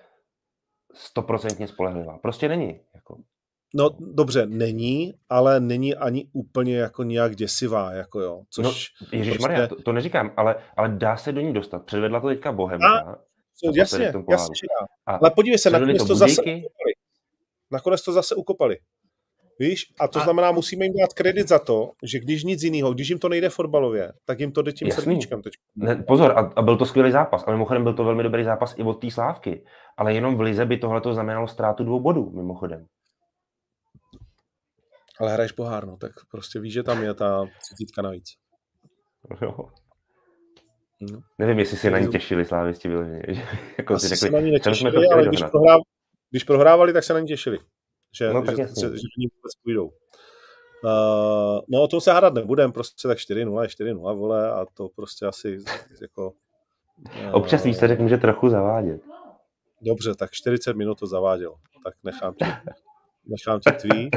[0.94, 2.18] stoprocentně spolehlivá.
[2.18, 2.82] Prostě není.
[2.96, 3.18] Jako.
[3.76, 8.42] No dobře, není, ale není ani úplně jako nějak děsivá, jako jo.
[8.50, 9.48] Což no, Ježíš prostě...
[9.48, 11.86] Maria, to, to, neříkám, ale, ale dá se do ní dostat.
[11.86, 13.00] Předvedla to teďka Bohemka.
[13.00, 13.16] A,
[13.76, 14.14] jasně, jasně,
[15.06, 16.94] A ale podívej se, nakonec to, to zase ukopali.
[17.72, 18.78] Nakonec to zase ukopali.
[19.60, 19.86] Víš?
[20.00, 20.24] A to a...
[20.24, 23.50] znamená, musíme jim dát kredit za to, že když nic jiného, když jim to nejde
[23.50, 25.04] fotbalově, tak jim to jde tím Jasný.
[25.04, 25.54] srdíčkem teď.
[25.76, 27.44] Ne, pozor, a, a, byl to skvělý zápas.
[27.48, 29.64] A mimochodem byl to velmi dobrý zápas i od té slávky.
[29.98, 32.86] Ale jenom v Lize by tohle to znamenalo ztrátu dvou bodů, mimochodem.
[35.20, 38.26] Ale hraješ pohár, no, tak prostě víš, že tam je ta třicítka navíc.
[39.42, 39.56] Jo.
[41.02, 41.20] No.
[41.38, 43.24] Nevím, jestli si na ní těšili slávisti vyloženě.
[43.78, 45.78] jako Asi si řekli, se na ní netěšili, ale když, prohrá,
[46.30, 47.60] když prohrávali, tak se na ní těšili.
[48.18, 49.86] Že, no, že, že, že, že ní vůbec půjdou.
[50.84, 55.26] Uh, no o tom se hádat nebudem, prostě tak 4-0 4-0, vole, a to prostě
[55.26, 55.58] asi
[56.02, 56.34] jako...
[57.26, 59.02] Uh, Občas výsledek může trochu zavádět.
[59.82, 61.56] Dobře, tak 40 minut to zaváděl.
[61.84, 62.46] Tak nechám ti,
[63.26, 64.10] nechám ti tvý.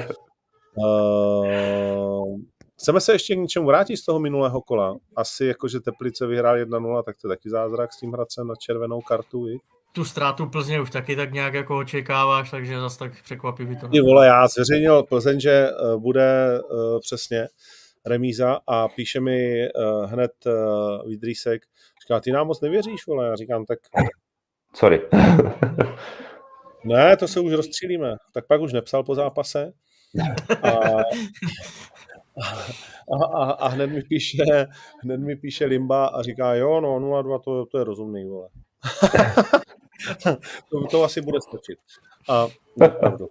[0.77, 2.41] Uh,
[2.81, 4.97] chceme se ještě k něčemu vrátit z toho minulého kola.
[5.17, 8.55] Asi jako, že Teplice vyhrál 1-0, tak to je taky zázrak s tím Hradcem na
[8.55, 9.49] červenou kartu.
[9.49, 9.59] I?
[9.93, 13.89] Tu ztrátu Plzně už taky tak nějak jako očekáváš, takže zase tak překvapivý to.
[13.89, 17.49] Ty vole, já zveřejnil Plzeň, že eh, bude uh, přesně
[18.07, 21.63] remíza a píše mi uh, hned uh, Vidrýsek,
[22.03, 23.79] říká, ty nám moc nevěříš, vole, já říkám, tak...
[24.75, 25.01] Sorry.
[26.85, 28.17] ne, to se už rozstřílíme.
[28.35, 29.73] Tak pak už nepsal po zápase,
[30.63, 30.71] a,
[33.13, 34.67] a, a, a hned, mi píše,
[35.03, 38.49] hned mi píše Limba a říká, jo, no 0-2, to, to je rozumný, vole.
[40.71, 41.79] to, to asi bude stačit.
[42.29, 43.29] A nepravdu.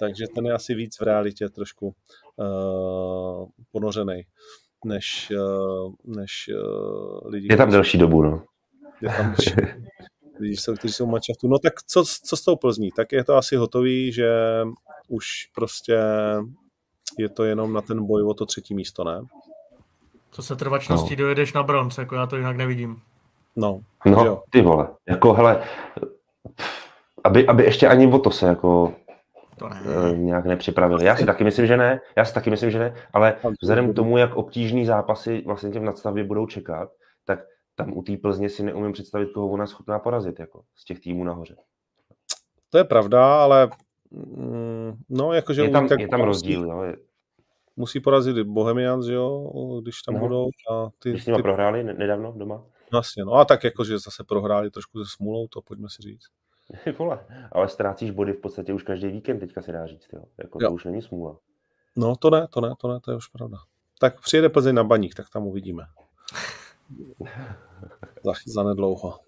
[0.00, 1.94] Takže ten je asi víc v realitě trošku
[2.36, 4.22] uh, ponořený,
[4.84, 7.48] než, uh, než uh, lidi.
[7.50, 8.44] Je tam delší dobu, no.
[9.02, 9.54] Je tam delší
[10.42, 11.48] lidi, kteří jsou manšaftu.
[11.48, 12.90] No tak co, co s tou Plzní?
[12.90, 14.30] Tak je to asi hotový, že
[15.08, 15.98] už prostě
[17.18, 19.20] je to jenom na ten boj o to třetí místo, ne?
[20.30, 21.16] Co se trvačností no.
[21.16, 23.00] dojedeš na bronz, jako já to jinak nevidím.
[23.56, 24.42] No, no jo.
[24.50, 25.62] ty vole, jako hele,
[27.24, 28.94] aby, aby ještě ani o to se jako
[29.56, 29.82] to ne.
[29.84, 31.04] Eh, nějak nepřipravili.
[31.04, 33.96] Já si taky myslím, že ne, já si taky myslím, že ne, ale vzhledem k
[33.96, 36.88] tomu, jak obtížný zápasy vlastně těm nadstavě budou čekat,
[37.24, 37.38] tak
[37.84, 41.24] tam u té Plzně si neumím představit, koho ona schopná porazit jako z těch týmů
[41.24, 41.56] nahoře.
[42.70, 43.70] To je pravda, ale
[44.10, 45.62] mm, no, jakože...
[45.62, 46.82] Je tam, tak je tam rozdíl.
[46.82, 46.96] Je...
[47.76, 49.50] Musí porazit Bohemians, jo,
[49.82, 50.20] když tam no.
[50.20, 50.46] budou.
[50.70, 51.42] A ty, když s nimi ty...
[51.42, 52.64] prohráli nedávno doma?
[52.92, 56.26] Vlastně, no a tak jakože zase prohráli trošku ze smůlou, to pojďme si říct.
[56.98, 60.24] Vole, ale ztrácíš body v podstatě už každý víkend, teďka se dá říct, jo.
[60.42, 60.68] Jako jo.
[60.68, 61.38] to už není smůla.
[61.96, 63.56] No to ne, to ne, to ne, to je už pravda.
[64.00, 65.84] Tak přijede Plzeň na baník, tak tam uvidíme
[68.24, 69.18] za, za nedlouho.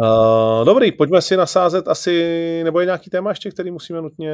[0.00, 4.32] Uh, dobrý, pojďme si nasázet asi, nebo je nějaký téma ještě, který musíme nutně...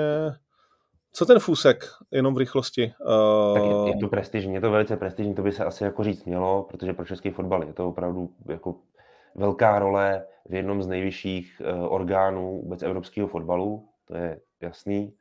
[1.12, 2.92] Co ten fůsek, jenom v rychlosti?
[3.06, 3.54] Uh...
[3.54, 6.24] Tak je, je to prestižní, je to velice prestižní, to by se asi jako říct
[6.24, 8.74] mělo, protože pro český fotbal je to opravdu jako
[9.34, 15.14] velká role v jednom z nejvyšších uh, orgánů vůbec evropského fotbalu, to je jasný.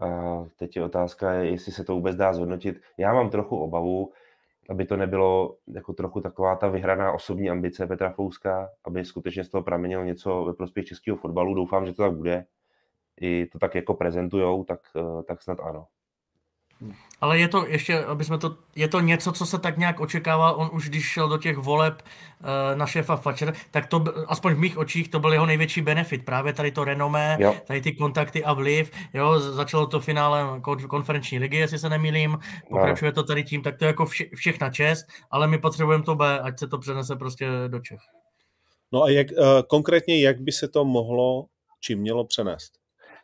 [0.00, 2.80] A teď je otázka, jestli se to vůbec dá zhodnotit.
[2.98, 4.12] Já mám trochu obavu,
[4.70, 9.48] aby to nebylo jako trochu taková ta vyhraná osobní ambice Petra Fouska, aby skutečně z
[9.48, 11.54] toho pramenilo něco ve prospěch českého fotbalu.
[11.54, 12.46] Doufám, že to tak bude.
[13.20, 15.86] I to tak jako prezentujou, tak, eh, tak snad ano.
[17.20, 20.54] Ale je to ještě, aby jsme to, je to něco, co se tak nějak očekával,
[20.58, 24.58] on už když šel do těch voleb uh, na šéfa Fatscher, tak to, aspoň v
[24.58, 27.54] mých očích, to byl jeho největší benefit, právě tady to renomé, jo.
[27.66, 32.38] tady ty kontakty a vliv, jo, začalo to finále konferenční ligy, jestli se nemýlím,
[32.70, 36.14] pokračuje to tady tím, tak to je jako vše, všechna čest, ale my potřebujeme to
[36.14, 38.00] B, ať se to přenese prostě do Čech.
[38.92, 41.46] No a jak, uh, konkrétně, jak by se to mohlo,
[41.80, 42.72] či mělo přenést?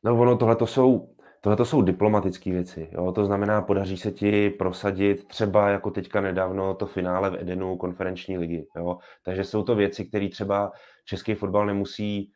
[0.05, 1.12] No ono tohle to jsou
[1.44, 2.89] Tohle to jsou diplomatické věci.
[2.93, 3.12] Jo?
[3.12, 8.39] To znamená, podaří se ti prosadit třeba jako teďka nedávno to finále v Edenu konferenční
[8.39, 8.66] ligy.
[8.77, 8.98] Jo?
[9.24, 10.73] Takže jsou to věci, které třeba
[11.05, 12.32] český fotbal nemusí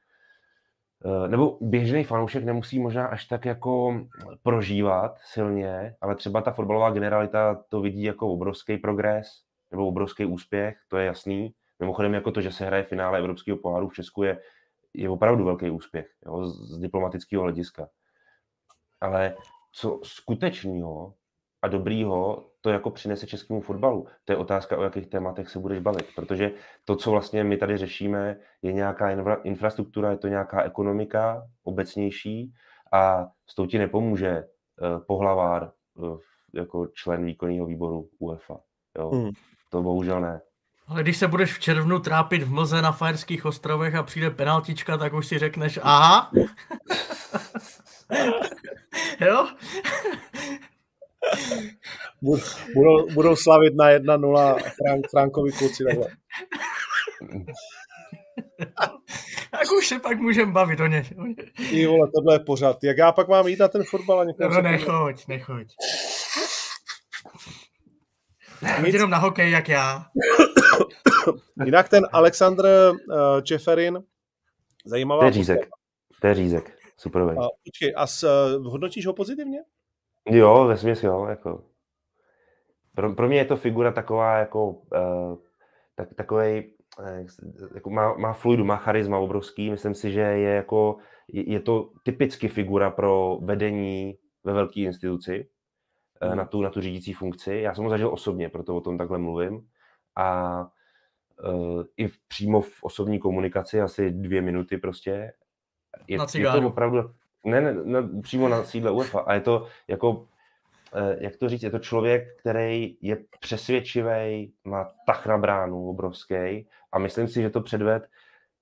[1.04, 4.00] eh, nebo běžný fanoušek nemusí možná až tak jako
[4.42, 9.28] prožívat silně, ale třeba ta fotbalová generalita to vidí jako obrovský progres
[9.70, 11.54] nebo obrovský úspěch, to je jasný.
[11.78, 14.38] Mimochodem jako to, že se hraje finále Evropského poháru v Česku je,
[14.94, 17.88] je opravdu velký úspěch jo, z diplomatického hlediska
[19.00, 19.36] ale
[19.72, 21.14] co skutečného
[21.62, 24.06] a dobrýho to jako přinese českému fotbalu.
[24.24, 26.50] To je otázka, o jakých tématech se budeš bavit, protože
[26.84, 32.52] to, co vlastně my tady řešíme, je nějaká infra- infrastruktura, je to nějaká ekonomika obecnější
[32.92, 36.18] a s tou ti nepomůže uh, pohlavár uh,
[36.54, 38.56] jako člen výkonného výboru UEFA.
[38.98, 39.10] Jo?
[39.10, 39.30] Hmm.
[39.70, 40.40] To bohužel ne.
[40.88, 44.96] Ale když se budeš v červnu trápit v mlze na Fajerských ostrovech a přijde penaltička,
[44.96, 46.30] tak už si řekneš, aha.
[49.26, 49.46] jo?
[52.74, 56.06] budou, budou slavit na 1-0 Frank, Frankovi kluci takhle.
[59.50, 61.04] Tak už se pak můžeme bavit o ně.
[61.70, 62.84] Ty vole, tohle je pořád.
[62.84, 65.66] Jak já pak mám jít na ten fotbal a někam No nechoď, nechoď.
[68.84, 68.94] Nic.
[68.94, 70.06] jenom na hokej, jak já.
[71.64, 73.98] Jinak ten Alexandr uh, Čeferin,
[74.84, 75.20] zajímavá...
[75.20, 75.68] To je řízek.
[76.20, 76.75] To je řízek.
[76.98, 77.22] Super.
[77.22, 79.58] A, počkej, a s, uh, hodnotíš ho pozitivně?
[80.30, 81.26] Jo, ve smyslu, jo.
[81.26, 81.64] Jako.
[82.94, 85.38] Pro, pro mě je to figura taková jako uh,
[85.94, 86.74] tak, takovej,
[87.74, 89.70] jako má, má fluidu, má charisma obrovský.
[89.70, 90.96] Myslím si, že je jako,
[91.28, 95.48] je, je to typicky figura pro vedení ve velké instituci
[96.30, 96.36] mm.
[96.36, 97.54] na, tu, na tu řídící funkci.
[97.54, 99.68] Já jsem ho zažil osobně, proto o tom takhle mluvím.
[100.16, 100.60] A
[101.48, 105.32] uh, i v, přímo v osobní komunikaci, asi dvě minuty prostě.
[106.08, 107.10] Je, na je to opravdu,
[107.44, 109.20] ne, ne, ne, přímo na sídle UEFA.
[109.20, 110.26] A je to jako
[110.94, 116.68] Eh, jak to říct, je to člověk, který je přesvědčivý, má tak na bránu obrovský
[116.92, 118.08] a myslím si, že to předved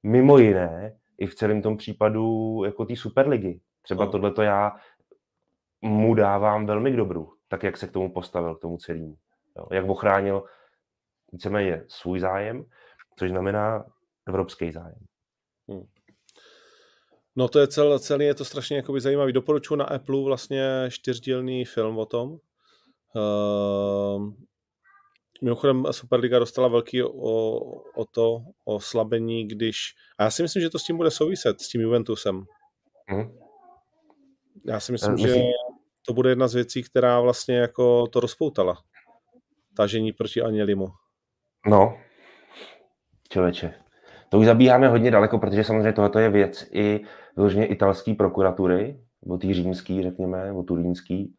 [0.02, 3.60] mimo jiné i v celém tom případu jako té Superligy.
[3.82, 4.10] Třeba no.
[4.10, 4.76] tohle to já
[5.82, 9.16] mu dávám velmi k dobru, tak jak se k tomu postavil, k tomu celému.
[9.56, 10.44] Jo, jak ochránil
[11.32, 12.64] víceméně svůj zájem,
[13.18, 13.84] což znamená
[14.26, 14.98] evropský zájem.
[17.36, 19.32] No to je cel, celý, je to strašně jakoby zajímavý.
[19.32, 22.38] Doporučuji na Apple vlastně čtyřdílný film o tom.
[23.16, 24.32] Uh,
[25.42, 27.58] mimochodem Superliga dostala velký o,
[27.94, 29.78] o to oslabení, když...
[30.18, 32.44] A já si myslím, že to s tím bude souviset, s tím Juventusem.
[33.06, 33.38] Hmm.
[34.66, 35.42] Já si myslím, myslím, že
[36.06, 38.82] to bude jedna z věcí, která vlastně jako to rozpoutala.
[39.76, 40.88] Tažení proti Anělimu.
[41.66, 41.98] No,
[43.32, 43.83] člověče.
[44.28, 47.00] To už zabíháme hodně daleko, protože samozřejmě tohle je věc i
[47.36, 51.34] vyloženě italské prokuratury, nebo tý římský, řekněme, nebo turínský,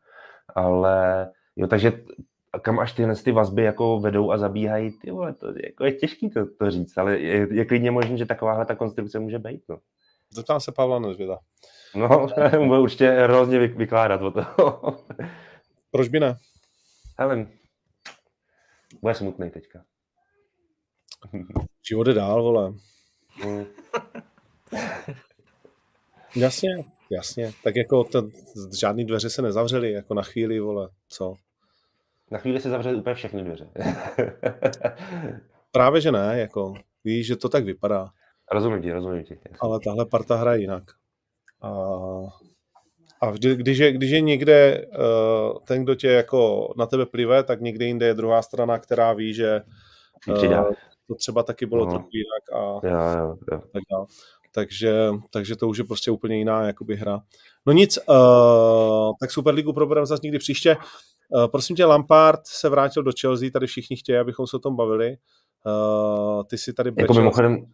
[0.55, 1.93] ale jo, takže
[2.61, 6.29] kam až tyhle ty vazby jako vedou a zabíhají, ty vole, to jako je těžký
[6.29, 9.77] to, to říct, ale je, je klidně možné, že takováhle ta konstrukce může být, no.
[10.29, 11.39] Zeptám se Pavla Nezvěda.
[11.95, 12.27] No,
[12.67, 14.45] bude určitě hrozně vykládat o to.
[15.91, 16.35] Proč by ne?
[17.19, 17.47] Hele,
[19.01, 19.83] bude smutný teďka.
[21.89, 22.73] Život jde dál, vole.
[23.45, 23.65] Mm.
[26.35, 26.69] Jasně,
[27.11, 27.51] jasně.
[27.63, 28.31] Tak jako ten,
[28.79, 31.35] žádný dveře se nezavřely, jako na chvíli, vole, co?
[32.31, 33.69] Na chvíli se zavřely úplně všechny dveře.
[35.71, 36.73] Právě, že ne, jako
[37.03, 38.07] víš, že to tak vypadá.
[38.51, 39.39] Rozumím ti, rozumím ti.
[39.59, 40.83] Ale tahle parta hraje jinak.
[41.61, 41.69] A,
[43.21, 47.43] a vždy, když, je, když je někde uh, ten, kdo tě jako na tebe plive,
[47.43, 49.61] tak někde jinde je druhá strana, která ví, že
[50.27, 50.73] uh,
[51.07, 51.91] to třeba taky bylo no.
[51.91, 53.61] trochu jinak a, jo, jo, jo.
[53.73, 54.05] tak dále
[54.55, 57.21] takže, takže to už je prostě úplně jiná jakoby hra.
[57.65, 60.77] No nic, uh, tak Superligu probereme zase někdy příště.
[61.29, 64.75] Uh, prosím tě, Lampard se vrátil do Chelsea, tady všichni chtějí, abychom se o tom
[64.75, 65.17] bavili.
[65.65, 67.65] Uh, ty si tady Jako mimochodem,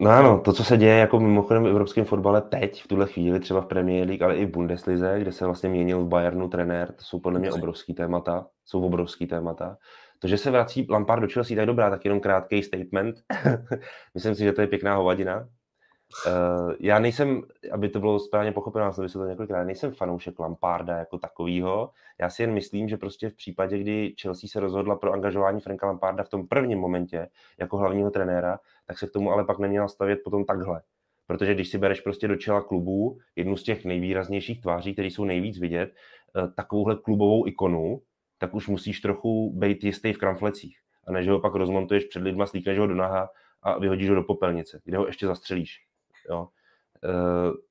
[0.00, 3.40] No ano, to, co se děje jako mimochodem v evropském fotbale teď, v tuhle chvíli,
[3.40, 6.92] třeba v Premier League, ale i v Bundeslize, kde se vlastně měnil v Bayernu trenér,
[6.92, 9.76] to jsou podle mě obrovský témata, jsou obrovský témata.
[10.18, 13.16] To, že se vrací Lampard do Chelsea, tak dobrá, tak jenom krátký statement.
[14.14, 15.48] Myslím si, že to je pěkná hovadina,
[16.26, 17.42] Uh, já nejsem,
[17.72, 21.90] aby to bylo správně pochopeno, já jsem vysvětlil několikrát, nejsem fanoušek Lamparda jako takovýho.
[22.20, 25.86] Já si jen myslím, že prostě v případě, kdy Chelsea se rozhodla pro angažování Franka
[25.86, 27.28] Lamparda v tom prvním momentě
[27.58, 30.82] jako hlavního trenéra, tak se k tomu ale pak neměla stavět potom takhle.
[31.26, 35.24] Protože když si bereš prostě do čela klubů jednu z těch nejvýraznějších tváří, které jsou
[35.24, 35.92] nejvíc vidět,
[36.36, 38.00] uh, takovouhle klubovou ikonu,
[38.38, 40.78] tak už musíš trochu být jistý v kramflecích.
[41.06, 43.30] A než ho pak rozmontuješ před lidma, slíkneš ho do naha
[43.62, 45.84] a vyhodíš ho do popelnice, kde ho ještě zastřelíš.
[46.30, 46.48] Jo?
[47.04, 47.08] E,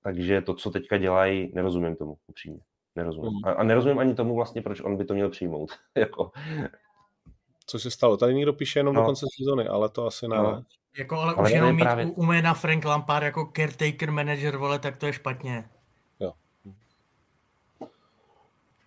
[0.04, 2.60] takže to, co teďka dělají, nerozumím tomu upřímně.
[2.96, 3.32] Nerozumím.
[3.32, 3.46] Mm.
[3.46, 5.72] A, a nerozumím ani tomu vlastně, proč on by to měl přijmout.
[5.96, 6.32] jako.
[7.66, 8.18] Co se stalo?
[8.18, 9.02] Tady někdo píše jenom no.
[9.02, 10.38] do konce sezóny, ale to asi ne.
[10.38, 10.64] No.
[10.98, 12.06] Jako, ale, ale už jenom mít právě...
[12.06, 15.70] u jména Frank Lampard jako caretaker manager, vole, tak to je špatně.
[16.20, 16.34] Jo.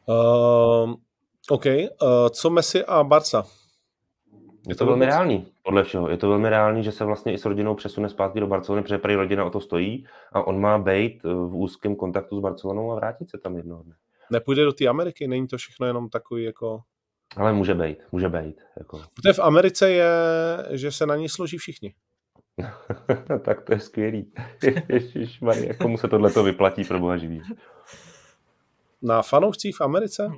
[0.07, 0.95] Uh,
[1.51, 1.67] OK.
[1.67, 3.47] Uh, co Messi a Barca?
[4.69, 6.11] Je to velmi reálný, podle všeho.
[6.11, 8.99] Je to velmi reálný, že se vlastně i s rodinou přesune zpátky do Barcelony, protože
[8.99, 12.95] prý rodina o to stojí a on má být v úzkém kontaktu s Barcelonou a
[12.95, 13.95] vrátit se tam jednoho dne.
[14.33, 16.81] Nepůjde do té Ameriky, není to všechno jenom takový jako...
[17.37, 18.61] Ale může být, může být.
[18.79, 19.03] Jako...
[19.15, 20.11] Protože v Americe je,
[20.71, 21.95] že se na ní složí všichni.
[23.45, 24.33] tak to je skvělý.
[24.89, 27.43] Ježišmarja, komu se tohle to vyplatí pro boha živý?
[29.03, 30.31] Na fanoušcích v Americe?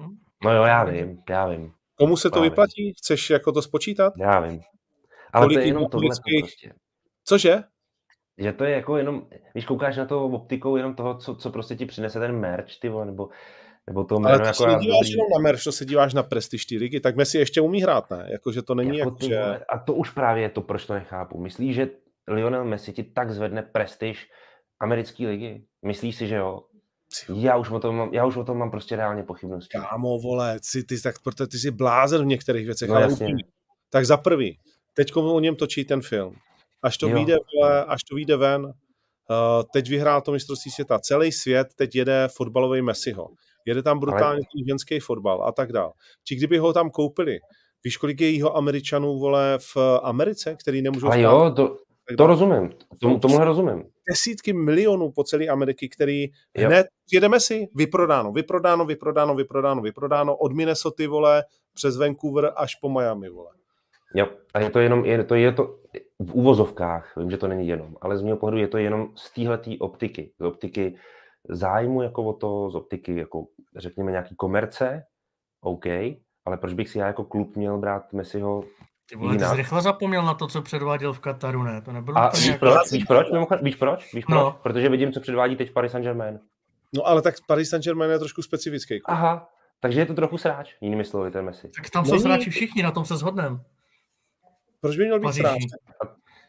[0.44, 1.72] No jo, já vím, já vím.
[1.94, 2.84] Komu se to já vyplatí?
[2.84, 2.94] Vím.
[2.94, 4.12] Chceš jako to spočítat?
[4.18, 4.60] Já vím.
[5.32, 6.08] Ale Kolik to je jenom tohle
[6.40, 6.72] prostě.
[7.24, 7.62] Cože?
[8.38, 11.76] Že to je jako jenom, když koukáš na to optikou jenom toho, co, co prostě
[11.76, 13.28] ti přinese ten merch, ty vole, nebo,
[13.86, 16.74] nebo to Ale jako se nedíváš jenom na merch, to se díváš na prestiž té
[16.74, 18.28] ligy, tak Messi ještě umí hrát, ne?
[18.30, 19.40] Jako, že to není jako, ty, že...
[19.68, 21.38] A to už právě je to, proč to nechápu.
[21.38, 21.90] Myslíš, že
[22.28, 24.30] Lionel Messi ti tak zvedne prestiž
[24.80, 25.64] americké ligy?
[25.82, 26.60] Myslíš si, že jo?
[27.34, 29.78] Já už, o tom mám, já už o tom mám prostě reálně pochybnosti.
[29.78, 33.26] Kámo, vole, ty, ty, tak, protože ty jsi blázen v některých věcech, No ale jasně.
[33.26, 33.44] úplně.
[33.90, 34.58] Tak za prvý,
[34.94, 36.34] teď o něm točí ten film.
[36.82, 37.14] Až to, Jo.
[37.14, 38.72] vyjde, vole, až to vyjde ven, uh,
[39.72, 40.98] teď vyhrál to mistrovství světa.
[40.98, 43.28] Celý svět teď jede fotbalový Messiho.
[43.66, 45.92] Jede tam brutálně ten ženský fotbal a tak dál.
[46.24, 47.38] Či kdyby ho tam koupili,
[47.84, 51.76] víš, kolik je jeho Američanů, vole, v Americe, který nemůžou Ale stát- jo, to,
[52.16, 52.70] to rozumím.
[53.00, 53.84] Tomu, tomuhle rozumím.
[54.10, 56.66] Desítky milionů po celé Ameriky, který Jo.
[56.68, 62.88] hned jedeme si, vyprodáno, vyprodáno, vyprodáno, vyprodáno, vyprodáno, od Minnesota, vole, přes Vancouver až po
[62.88, 63.50] Miami, vole.
[64.14, 65.78] Jo, a je to jenom, je to, je to
[66.18, 69.32] v úvozovkách, vím, že to není jenom, ale z mého pohledu je to jenom z
[69.32, 70.96] téhletý optiky, z optiky
[71.48, 73.46] zájmu jako o to, z optiky jako
[73.76, 75.02] řekněme nějaký komerce,
[75.60, 75.86] OK,
[76.44, 78.64] ale proč bych si já jako klub měl brát Messiho
[79.12, 79.50] Ty vole, ty jinak?
[79.50, 81.82] jsi rychle zapomněl na to, co předváděl v Kataru, ne?
[81.82, 82.58] To nebylo A víš jako...
[82.58, 82.92] proč?
[82.92, 83.26] Víš proč?
[83.62, 84.12] Víš proč?
[84.14, 84.34] Víš proč?
[84.36, 84.58] No.
[84.62, 86.40] Protože vidím, co předvádí teď Paris Saint-Germain.
[86.94, 89.00] No ale tak Paris Saint-Germain je trošku specifický.
[89.00, 89.16] klub.
[89.16, 89.48] Aha,
[89.80, 91.68] takže je to trochu sráč, jinými slovy, ten Messi.
[91.68, 93.58] Tak tam jsou Není- zráči všichni, na tom se shodneme.
[94.80, 95.60] Proč by měl být sráč?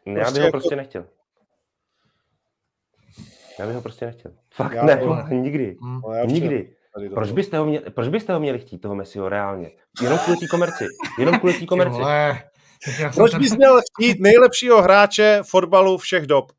[0.06, 1.06] Já Prostě bych ho jako- prostě nechtěl.
[3.60, 4.31] Já bych ho prostě nechtěl.
[4.53, 5.26] Fakt Já- ne, vole.
[5.30, 5.77] nikdy.
[5.84, 6.02] Hm.
[6.03, 6.76] No, Nikdy.
[7.14, 9.72] Proč byste, ho měli, proč byste ho měli chtít, toho Messiho, reálně?
[10.02, 10.85] Jenom kvůli té komerci.
[11.19, 11.99] Jenom kvůli té Ty komerci.
[13.15, 16.51] Proč ten- bys měl chtít nejlepšího hráče fotbalu všech dob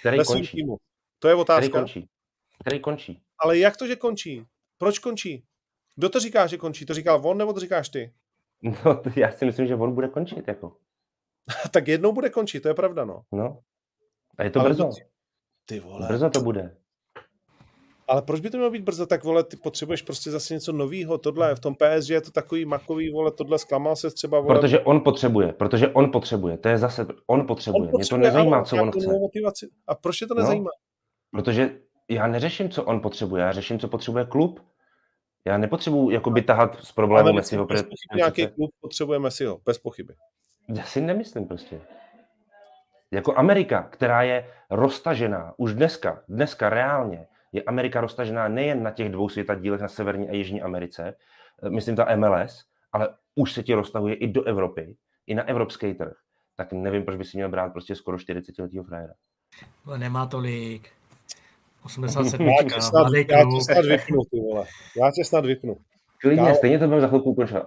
[0.00, 0.56] Který končí.
[0.56, 0.76] týmu?
[1.18, 1.78] To je Který otázka.
[1.78, 2.08] končí.
[2.60, 3.20] Který končí.
[3.38, 4.46] Ale jak to, že končí?
[4.78, 5.44] Proč končí?
[5.94, 6.86] Kdo to říká, že končí?
[6.86, 8.12] To říkal on, nebo to říkáš ty?
[8.84, 10.48] No, to já si myslím, že on bude končit.
[10.48, 10.76] Jako.
[11.72, 13.22] tak jednou bude končit, to je pravda, no.
[13.32, 13.60] No.
[14.38, 14.90] A je to Ale brzo.
[15.66, 16.08] Ty vole.
[16.08, 16.76] Brzo to bude.
[18.08, 19.06] Ale proč by to mělo být brzo?
[19.06, 21.18] Tak vole, ty potřebuješ prostě zase něco nového.
[21.18, 24.54] Tohle v tom PSG je to takový makový, vole, tohle zklamal se třeba, vole.
[24.58, 25.52] Protože on potřebuje.
[25.52, 26.58] Protože on potřebuje.
[26.58, 27.82] To je zase, on potřebuje.
[27.82, 29.06] Mě to potřebuje, nezajímá, ano, co on chce.
[29.12, 29.68] Motivaci.
[29.86, 30.40] A proč tě to No.
[30.40, 30.70] nezajímá?
[31.30, 31.78] Protože
[32.10, 33.42] já neřeším, co on potřebuje.
[33.42, 34.60] Já řeším, co potřebuje klub.
[35.44, 37.66] Já nepotřebuji jakoby tahat z problému Messiho.
[37.66, 40.14] bez pochyby nějaký klub potřebuje Messiho, bez pochyby.
[40.76, 41.80] Já si nemyslím prostě.
[43.10, 49.08] Jako Amerika, která je roztažená, už dneska, dneska reálně, je Amerika roztažená nejen na těch
[49.08, 51.14] dvou světadílech na Severní a Jižní Americe,
[51.62, 54.96] eh, myslím ta MLS, ale už se ti roztahuje i do Evropy,
[55.26, 56.12] i na evropský trh.
[56.56, 59.14] Tak nevím, proč by si měl brát prostě skoro 40 letého frajera.
[59.84, 60.90] Ale nemá tolik.
[61.84, 62.46] 87.
[62.46, 64.64] Já tě snad, já tě snad vypnu, ty vole.
[65.02, 65.76] Já tě snad vypnu.
[66.20, 66.54] Klidně, Kámo.
[66.54, 67.66] stejně to budeme za chvilku ukončovat.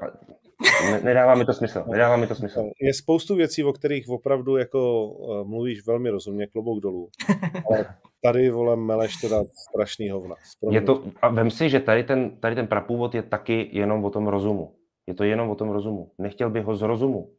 [0.92, 2.70] Ne, nedává mi to smysl, nedává mi to smysl.
[2.82, 7.10] Je spoustu věcí, o kterých opravdu jako uh, mluvíš velmi rozumně, klobouk dolů.
[7.70, 7.86] Ale
[8.24, 10.36] tady, vole, meleš teda strašný hovna.
[10.70, 14.10] Je to, a vem si, že tady ten, tady ten prapůvod je taky jenom o
[14.10, 14.76] tom rozumu.
[15.08, 16.12] Je to jenom o tom rozumu.
[16.18, 17.32] Nechtěl bych ho z rozumu.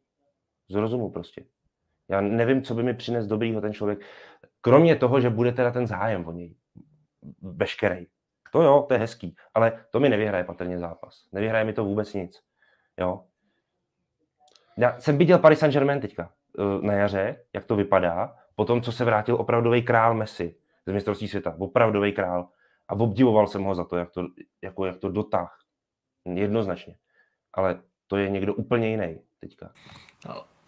[0.69, 1.45] Z rozumu prostě.
[2.09, 4.01] Já nevím, co by mi přines dobrýho ten člověk.
[4.61, 6.55] Kromě toho, že bude teda ten zájem o něj.
[7.43, 8.07] Veškerý.
[8.53, 9.37] To jo, to je hezký.
[9.55, 11.29] Ale to mi nevyhraje patrně zápas.
[11.33, 12.41] Nevyhraje mi to vůbec nic.
[13.01, 13.25] Jo.
[14.77, 18.93] Já jsem viděl Paris Saint-Germain teďka eh, na jaře, jak to vypadá, po tom, co
[18.93, 20.57] se vrátil opravdový král Messi
[20.87, 21.55] z mistrovství světa.
[21.59, 22.49] Opravdový král
[22.89, 24.23] a obdivoval jsem ho za to, jak to,
[24.63, 25.59] jako, jak to dotáh.
[26.35, 26.97] Jednoznačně.
[27.53, 29.73] Ale to je někdo úplně jiný teďka.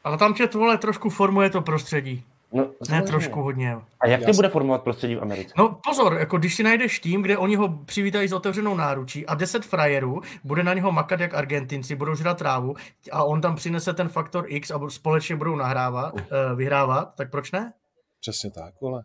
[0.04, 2.24] Ale tam tě vole trošku formuje to prostředí.
[2.52, 3.76] No, Ne trošku hodně.
[4.00, 4.38] A jak ty Jasně.
[4.38, 5.54] bude formovat prostředí v Americe?
[5.58, 9.34] No pozor, jako když si najdeš tým, kde oni ho přivítají s otevřenou náručí a
[9.34, 12.74] 10 frajerů bude na něho makat jak Argentinci, budou žrat trávu
[13.12, 16.20] a on tam přinese ten faktor X a společně budou nahrávat, uh,
[16.56, 17.72] vyhrávat, tak proč ne?
[18.20, 19.02] Přesně tak, vole.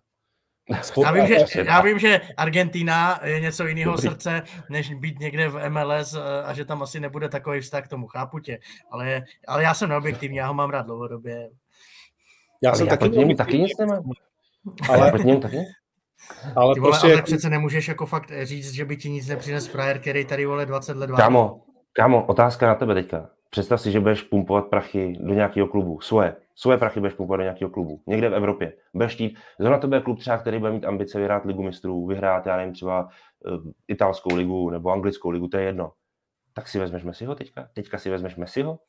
[1.03, 4.09] Já vím, že, já vím, že Argentina je něco jiného Dobrý.
[4.09, 7.87] srdce, než být někde v MLS eh, a že tam asi nebude takový vztah k
[7.87, 8.59] tomu, chápu tě.
[8.91, 11.49] Ale, ale já jsem neobjektivní, já ho mám rád dlouhodobě.
[12.63, 14.03] Já Ale jsem já taky proti němu měl taky nic nemám.
[14.89, 15.57] Ale, Ale proti němu taky?
[16.55, 19.27] ale Ty vole, prostě ale jako, přece nemůžeš jako fakt říct, že by ti nic
[19.27, 21.09] nepřines frajer, který tady vole 20 let.
[21.17, 21.61] Kámo,
[21.93, 23.29] kámo, otázka na tebe teďka.
[23.49, 26.01] Představ si, že budeš pumpovat prachy do nějakého klubu.
[26.01, 26.35] Svoje.
[26.55, 28.01] Svoje prachy budeš pumpovat do nějakého klubu.
[28.07, 28.73] Někde v Evropě.
[28.93, 32.45] Budeš chtít, zrovna to bude klub třeba, který bude mít ambice vyhrát ligu mistrů, vyhrát,
[32.45, 35.91] já nevím, třeba uh, italskou ligu nebo anglickou ligu, to je jedno.
[36.53, 37.69] Tak si vezmeš Messiho teďka?
[37.73, 38.79] Teďka si vezmeš Messiho?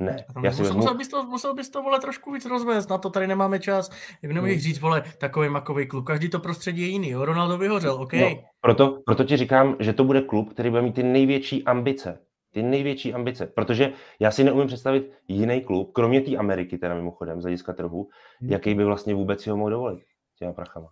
[0.00, 0.78] Ne, já si musel, vezmu...
[0.80, 3.90] musel, bys to, musel bys to, vole, trošku víc rozvést, na to tady nemáme čas.
[4.22, 4.62] Jak nemůžeš Hmm.
[4.62, 7.24] říct, vole, takový makový klub, každý to prostředí je jiný, jo?
[7.24, 8.12] Ronaldo vyhořel, OK.
[8.12, 8.30] No,
[8.60, 12.20] proto, proto ti říkám, že to bude klub, který bude mít ty největší ambice.
[12.52, 13.46] Ty největší ambice.
[13.46, 18.08] Protože já si neumím představit jiný klub, kromě té Ameriky, teda mimochodem, z hlediska trhu,
[18.40, 18.50] Hmm.
[18.52, 20.00] jaký by vlastně vůbec si ho mohl dovolit
[20.38, 20.88] těma prachama.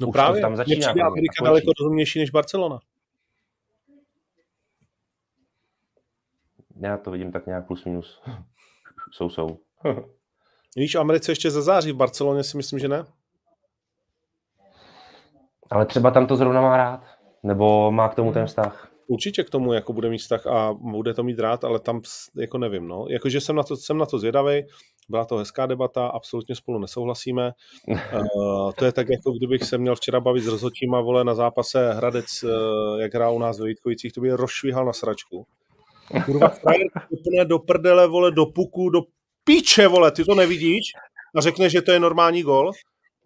[0.00, 0.88] No už právě, tam začíná.
[0.90, 2.78] Amerika daleko rozumnější než Barcelona.
[6.80, 8.22] Já to vidím tak nějak plus minus.
[9.12, 9.58] Jsou, jsou.
[10.76, 13.06] Víš, v Americe ještě ze září, v Barceloně si myslím, že ne?
[15.70, 17.04] Ale třeba tam to zrovna má rád.
[17.42, 18.88] Nebo má k tomu ten vztah.
[19.06, 22.00] Určitě k tomu jako bude mít vztah a bude to mít rád, ale tam
[22.36, 23.06] jako nevím, no.
[23.08, 24.66] Jakože jsem na to, jsem na to zvědavý,
[25.08, 27.52] byla to hezká debata, absolutně spolu nesouhlasíme.
[27.88, 31.92] uh, to je tak, jako kdybych se měl včera bavit s rozhodčíma, vole, na zápase
[31.92, 32.50] Hradec, uh,
[33.00, 35.46] jak hrál u nás ve Vítkovicích, to by rozšvíhal na sračku.
[36.24, 39.02] Kurva, frajer do prdele, vole, do puku, do
[39.44, 40.82] píče, vole, ty to nevidíš?
[41.36, 42.72] A řekne, že to je normální gol?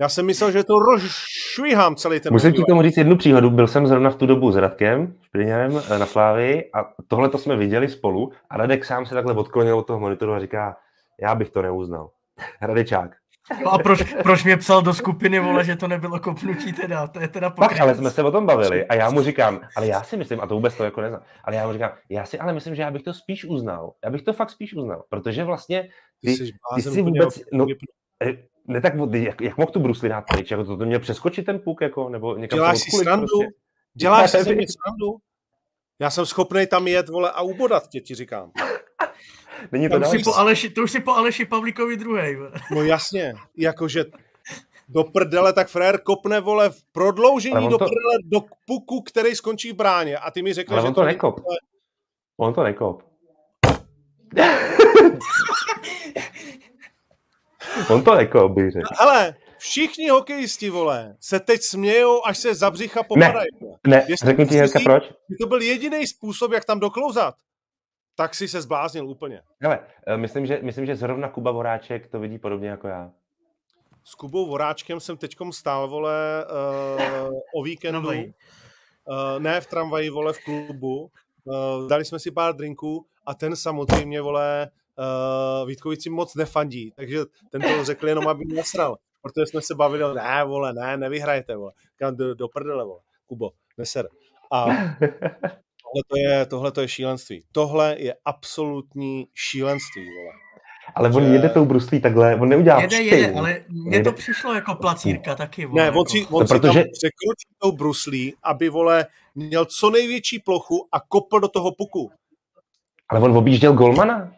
[0.00, 3.50] Já jsem myslel, že to rozšvihám celý ten Musím ti tomu říct jednu příhodu.
[3.50, 7.38] Byl jsem zrovna v tu dobu s Radkem Špriněrem eh, na Flávii a tohle to
[7.38, 10.76] jsme viděli spolu a Radek sám se takhle odklonil od toho monitoru a říká,
[11.22, 12.10] já bych to neuznal.
[12.62, 13.10] Radečák.
[13.64, 17.20] No a proč, proč mě psal do skupiny, vole, že to nebylo kopnutí teda, to
[17.20, 17.70] je teda pokryt.
[17.70, 20.40] Tak, ale jsme se o tom bavili a já mu říkám, ale já si myslím,
[20.40, 22.82] a to vůbec to jako neznám, ale já mu říkám, já si ale myslím, že
[22.82, 23.92] já bych to spíš uznal.
[24.04, 25.88] Já bych to fakt spíš uznal, protože vlastně
[26.20, 27.66] ty, ty, ty si vůbec, no,
[28.24, 28.32] eh,
[28.68, 30.50] ne tak, jak, jak mohl tu brusli dát pryč?
[30.50, 33.26] Jako to, to měl přeskočit ten puk, jako, nebo někam Děláš si srandu?
[33.26, 33.48] Prostě?
[33.94, 35.16] Děláš si srandu?
[36.00, 38.50] Já jsem schopný tam jet, vole, a ubodat tě, ti říkám.
[39.72, 42.38] Není to, to, už si po Aleši, to už si po Aleši Pavlíkovi druhej.
[42.74, 44.04] No jasně, jakože
[44.88, 47.84] do prdele, tak frér kopne, vole, v prodloužení do to...
[47.84, 50.16] prdele do puku, který skončí v bráně.
[50.16, 51.40] A ty mi řekneš, že on to, to nekop.
[51.40, 51.56] Vole...
[52.36, 53.02] On to nekop.
[57.90, 58.88] On to jako by řekl.
[58.98, 63.48] Ale všichni hokejisti, vole, se teď smějou, až se za břicha popadají.
[63.86, 65.04] Ne, ne řekni ti proč?
[65.40, 67.34] To byl jediný způsob, jak tam doklouzat.
[68.20, 69.42] Tak si se zbláznil úplně.
[69.60, 73.10] Hele, eh, myslím že, myslím, že zrovna Kuba Voráček to vidí podobně jako já.
[74.04, 76.46] S Kubou Voráčkem jsem teďkom stál, vole,
[77.26, 78.08] uh, o víkendu.
[78.08, 78.24] Uh,
[79.38, 81.10] ne v tramvaji, vole, v klubu.
[81.44, 84.70] Uh, dali jsme si pár drinků a ten samozřejmě, vole,
[85.62, 87.18] uh, Vítkovici moc nefandí, takže
[87.50, 88.96] ten to řekl jenom, aby mě nasral.
[89.22, 91.72] Protože jsme se bavili, ne, vole, ne, nevyhrajete, vole.
[92.10, 93.00] do, do prdele, vole.
[93.26, 94.08] Kubo, neser.
[94.52, 94.66] A
[95.90, 97.44] tohle to, je, tohle to je šílenství.
[97.52, 100.32] Tohle je absolutní šílenství, vole.
[100.94, 101.28] Ale on že...
[101.28, 105.66] jede tou bruslí takhle, on neudělá Jede, jede, ale mně to přišlo jako placírka taky.
[105.66, 106.36] Vole, ne, on si, jako.
[106.36, 106.78] on no, si protože...
[106.78, 112.10] tam překročí tou bruslí, aby, vole, měl co největší plochu a kopl do toho puku.
[113.08, 114.32] Ale on objížděl golmana.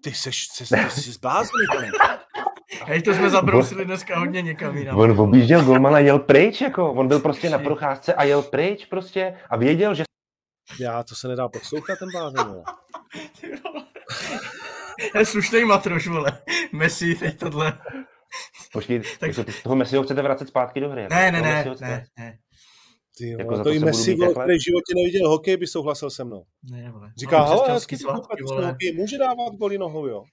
[0.00, 1.66] Ty seš, ty, ty jsi zbláznil,
[2.84, 4.98] Hej, to jsme zabrousili dneska hodně někam jinam.
[4.98, 9.38] On objížděl golmana, jel pryč, jako, on byl prostě na procházce a jel pryč prostě
[9.50, 10.04] a věděl, že...
[10.80, 12.46] Já, to se nedá poslouchat, ten blázen,
[15.14, 16.42] Je slušný matroš, vole.
[16.72, 17.78] Messi, teď tohle.
[18.72, 19.30] Počkej, tak...
[19.62, 21.06] toho Messiho chcete vracet zpátky do hry?
[21.10, 22.38] Ne, ne, ne, ne, ne.
[23.18, 26.10] Ty jo, jako to, to i Messi, vole, který v životě neviděl hokej, by souhlasil
[26.10, 26.44] se mnou.
[26.70, 27.12] Ne, vole.
[27.16, 30.24] Říká, hele, hezký hokej, může dávat goly nohou, jo?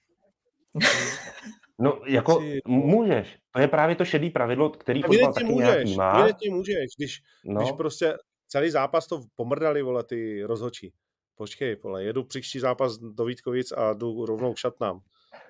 [1.80, 3.38] No, jako můžeš.
[3.54, 6.18] To je právě to šedý pravidlo, který fotbal taky můžeš, nějaký má.
[6.18, 7.60] Evidentně můžeš, když, no.
[7.60, 8.14] když prostě
[8.48, 10.92] celý zápas to pomrdali, vole, ty rozhočí.
[11.36, 15.00] Počkej, vole, jedu příští zápas do Vítkovic a jdu rovnou k šatnám.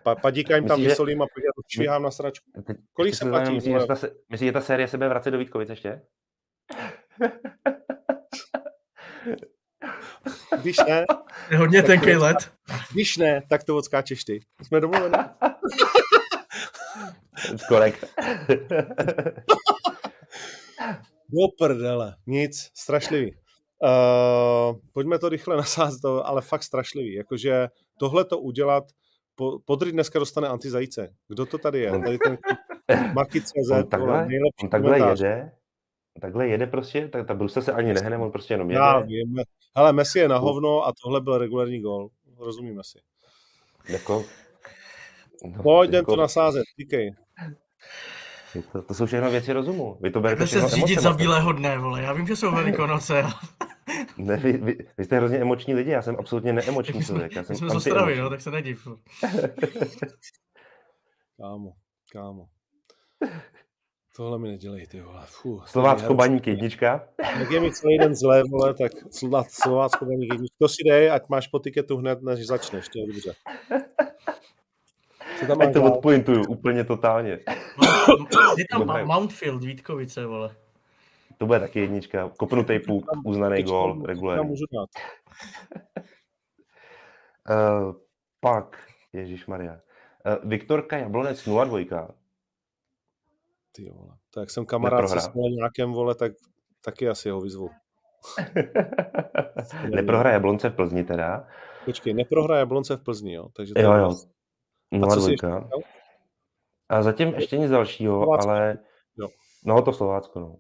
[0.03, 2.51] Pa, padíka jim tam vysolím a pak švihám na sračku.
[2.93, 3.55] Kolik se platí?
[3.55, 3.97] Myslíš, že ta,
[4.31, 6.03] myslí, že ta série se bude vracet do Vítkovic ještě?
[10.63, 11.05] Když ne...
[11.51, 12.53] Je hodně tenký let.
[12.93, 14.41] Když ne, tak to odskáčeš ty.
[14.63, 15.15] Jsme domluveni.
[17.69, 18.05] Korekt.
[21.29, 22.17] Do prdele.
[22.27, 22.71] Nic.
[22.75, 23.37] Strašlivý.
[23.83, 27.15] Uh, pojďme to rychle nasázet, ale fakt strašlivý.
[27.15, 28.85] Jakože tohle to udělat,
[29.35, 31.15] po, Podry dneska dostane antizajíce.
[31.29, 31.91] Kdo to tady je?
[31.91, 32.39] Tady ten
[33.15, 34.29] Marky.cz, on takhle,
[34.63, 35.53] on takhle jede,
[36.21, 38.81] takhle jede prostě, tak ta Bruse se ani nehne, on prostě jenom jede.
[38.81, 39.37] Já vím.
[39.77, 42.09] Hele, Messi je na hovno a tohle byl regulární gol.
[42.39, 42.99] Rozumíme si.
[43.89, 44.25] Jako...
[45.45, 46.13] No, Pojď, jako...
[46.13, 47.11] to nasázet, díkej.
[48.73, 49.99] To, to, jsou všechno věci rozumu.
[50.01, 52.03] Vy to berete se zřídit za bílého dne, vole.
[52.03, 53.25] Já vím, že jsou velikonoce.
[54.17, 57.37] ne, vy, vy, vy, jste hrozně emoční lidi, já jsem absolutně neemoční člověk.
[57.37, 58.89] Já jsem jsme z Ostravy, no, tak se nediv.
[61.41, 61.73] kámo,
[62.13, 62.49] kámo.
[64.17, 65.23] Tohle mi nedělej, ty vole.
[65.27, 67.09] Fuh, Slovácko baník jednička.
[67.17, 68.93] Tak je mi celý den zlé, vole, tak
[69.49, 70.57] Slovácko baník jednička.
[70.59, 73.33] To si dej, ať máš po tiketu hned, než začneš, to je dobře.
[75.47, 77.39] Co tam ať to odpointuju úplně totálně.
[78.59, 80.57] Je tam Mountfield, Vítkovice, vole.
[81.39, 82.31] To bude taky jednička.
[82.37, 83.95] Kopnutý puk, uznaný gól,
[84.43, 84.89] můžu dát.
[87.51, 87.95] uh,
[88.41, 89.81] pak, Ježíš Maria.
[90.27, 92.09] Uh, Viktorka Jablonec 02.
[93.73, 94.17] Ty vole.
[94.31, 96.33] To jak jsem kamarád se nějakém vole, tak
[96.85, 97.71] taky asi ho vyzvu.
[99.89, 101.47] neprohraje Jablonce v Plzni teda.
[101.85, 103.49] Počkej, neprohraje Jablonce v Plzni, jo?
[103.57, 104.11] Takže jo, jo.
[104.11, 104.34] A
[105.01, 105.31] co jsi 0-2.
[105.31, 105.69] ještě říkal?
[106.89, 108.51] A zatím ještě nic dalšího, Slovácko.
[108.51, 108.79] ale...
[109.19, 109.29] Jo.
[109.65, 110.57] No, to Slovácko, no.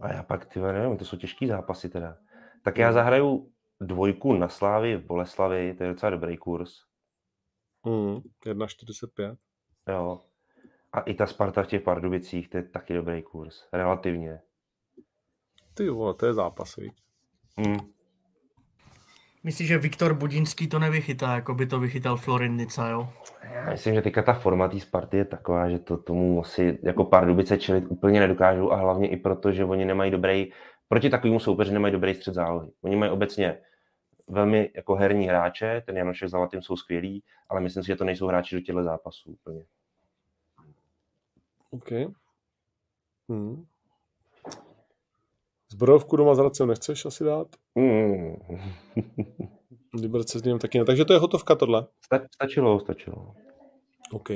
[0.00, 2.16] A já pak, ty nevím, to jsou těžký zápasy teda.
[2.64, 2.94] Tak já Mm.
[2.94, 6.72] zahraju dvojku na Slávy v Boleslavi, to je docela dobrý kurz.
[7.86, 9.36] Mm, 1,45.
[9.88, 10.20] Jo.
[10.92, 13.68] A i ta Sparta v těch Pardubicích, to je taky dobrý kurz.
[13.72, 14.40] Relativně.
[15.74, 16.92] Ty vole, to je zápas, viď?
[17.56, 17.76] Mm.
[19.42, 23.12] Myslíš, že Viktor Budinský to nevychytá, jako by to vychytal Florin Nica, jo?
[23.54, 27.04] Já myslím, že teďka ta forma té Sparty je taková, že to tomu asi jako
[27.04, 30.52] Pardubice čelit úplně nedokážou a hlavně i proto, že oni nemají dobrý,
[30.88, 32.70] proti takovému soupeři nemají dobrý střed zálohy.
[32.82, 33.58] Oni mají obecně
[34.28, 38.04] velmi jako herní hráče, ten Janošek s Zalatým jsou skvělí, ale myslím si, že to
[38.04, 39.64] nejsou hráči do těchto zápasů úplně.
[41.70, 41.88] OK.
[43.28, 43.66] Hmm.
[45.72, 47.46] Zbrojovku doma s Hradcem nechceš asi dát?
[47.74, 48.34] Mm.
[50.02, 50.84] Liberce s ním taky ne.
[50.84, 51.86] Takže to je hotovka tohle.
[52.04, 53.34] Sta- stačilo, stačilo.
[54.12, 54.28] OK.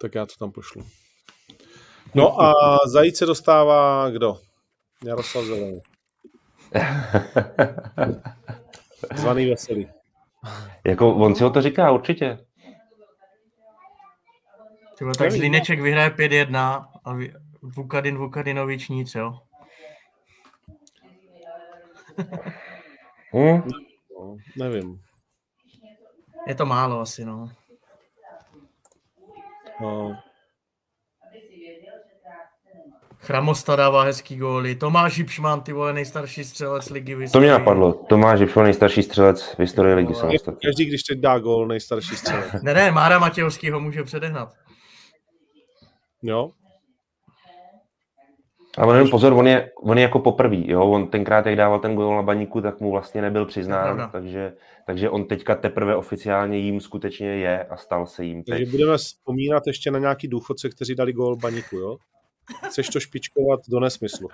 [0.00, 0.84] Tak já to tam pošlu.
[2.14, 2.52] No a
[2.86, 4.38] zajíce dostává kdo?
[5.04, 5.80] Jaroslav Zelený.
[9.16, 9.88] Zvaný Veselý.
[10.84, 12.38] jako on si o to říká určitě.
[14.98, 16.56] Tyhle, tak Zlíneček vyhraje 5-1
[17.04, 17.16] a
[17.62, 19.38] Vukadin Vukadinovič nic, jo?
[23.34, 23.62] Hm?
[24.18, 25.00] No, nevím.
[26.46, 27.50] Je to málo asi, no.
[29.80, 30.16] No,
[33.20, 34.74] Chramosta dává hezký góly.
[34.74, 37.92] Tomáš Hipšman, ty vole, nejstarší střelec ligy v To mě napadlo.
[37.92, 40.30] Tomáš Žipšo, nejstarší střelec v historii ligy No,
[40.64, 42.62] každý, když teď dá gól, nejstarší střelec.
[42.62, 44.52] Ne, ne, Mára Matějovský ho může předehnat.
[46.22, 46.50] Jo?
[48.78, 50.90] Ale jenom pozor, on je, on je jako poprvý, jo?
[50.90, 54.52] On tenkrát, jak dával ten gol na baníku, tak mu vlastně nebyl přiznán, takže,
[54.86, 58.70] takže on teďka teprve oficiálně jím skutečně je a stal se jím Takže teď.
[58.70, 61.96] budeme vzpomínat ještě na nějaký důchodce, kteří dali gól baníku, jo?
[62.66, 64.28] Chceš to špičkovat do nesmyslu.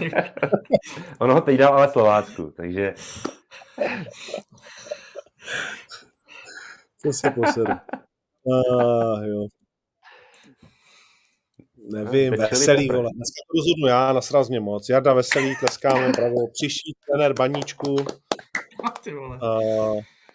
[1.18, 2.94] On ho teď dal ale Slovácku, takže
[7.02, 7.72] To se poseru.
[7.72, 9.46] Ah, jo.
[11.92, 13.10] Nevím, Pečeli veselý, vole.
[13.14, 14.88] Dneska to rozhodnu já, nasraz mě moc.
[14.88, 16.48] Jarda Veselý, tleskáme, bravo.
[16.52, 17.92] Příští trenér baníčku.
[17.92, 18.06] Uh,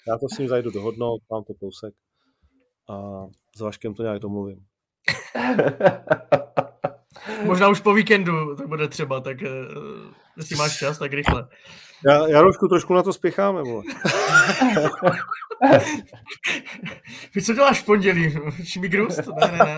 [0.07, 1.93] já to s ním zajdu dohodnout, mám to kousek.
[2.89, 3.25] A
[3.57, 4.65] s Vaškem to nějak domluvím.
[7.43, 9.47] Možná už po víkendu to bude třeba, tak eh,
[10.37, 11.47] jestli máš čas, tak rychle.
[12.07, 13.83] Já, Jarošku, trošku na to spěcháme, vole.
[17.35, 18.35] Víš, co děláš v pondělí?
[18.63, 19.27] Šmigrust?
[19.27, 19.77] Ne, ne, ne.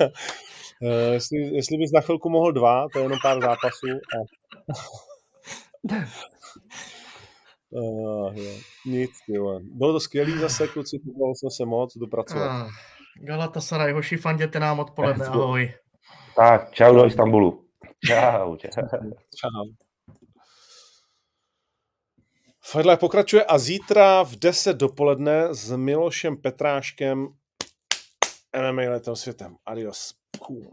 [0.00, 3.86] Uh, jestli, jestli bys na chvilku mohl dva, to je jenom pár zápasů.
[3.86, 4.18] A...
[7.70, 8.52] Uh, jo.
[8.86, 9.60] Nic, jo.
[9.62, 12.50] Bylo to skvělý zase, kluci, pobavil jsme se moc, dopracovat.
[12.50, 12.70] Ah,
[13.20, 15.72] Galatasaray, hoši, fanděte nám odpoledne, ahoj.
[16.36, 17.64] tak, čau do Istanbulu.
[18.06, 18.70] Čau, čau.
[19.34, 19.64] Čau.
[22.64, 27.28] Fadle pokračuje a zítra v 10 dopoledne s Milošem Petráškem
[28.56, 29.56] MMA letem světem.
[29.66, 30.14] Adios.
[30.46, 30.72] Pum.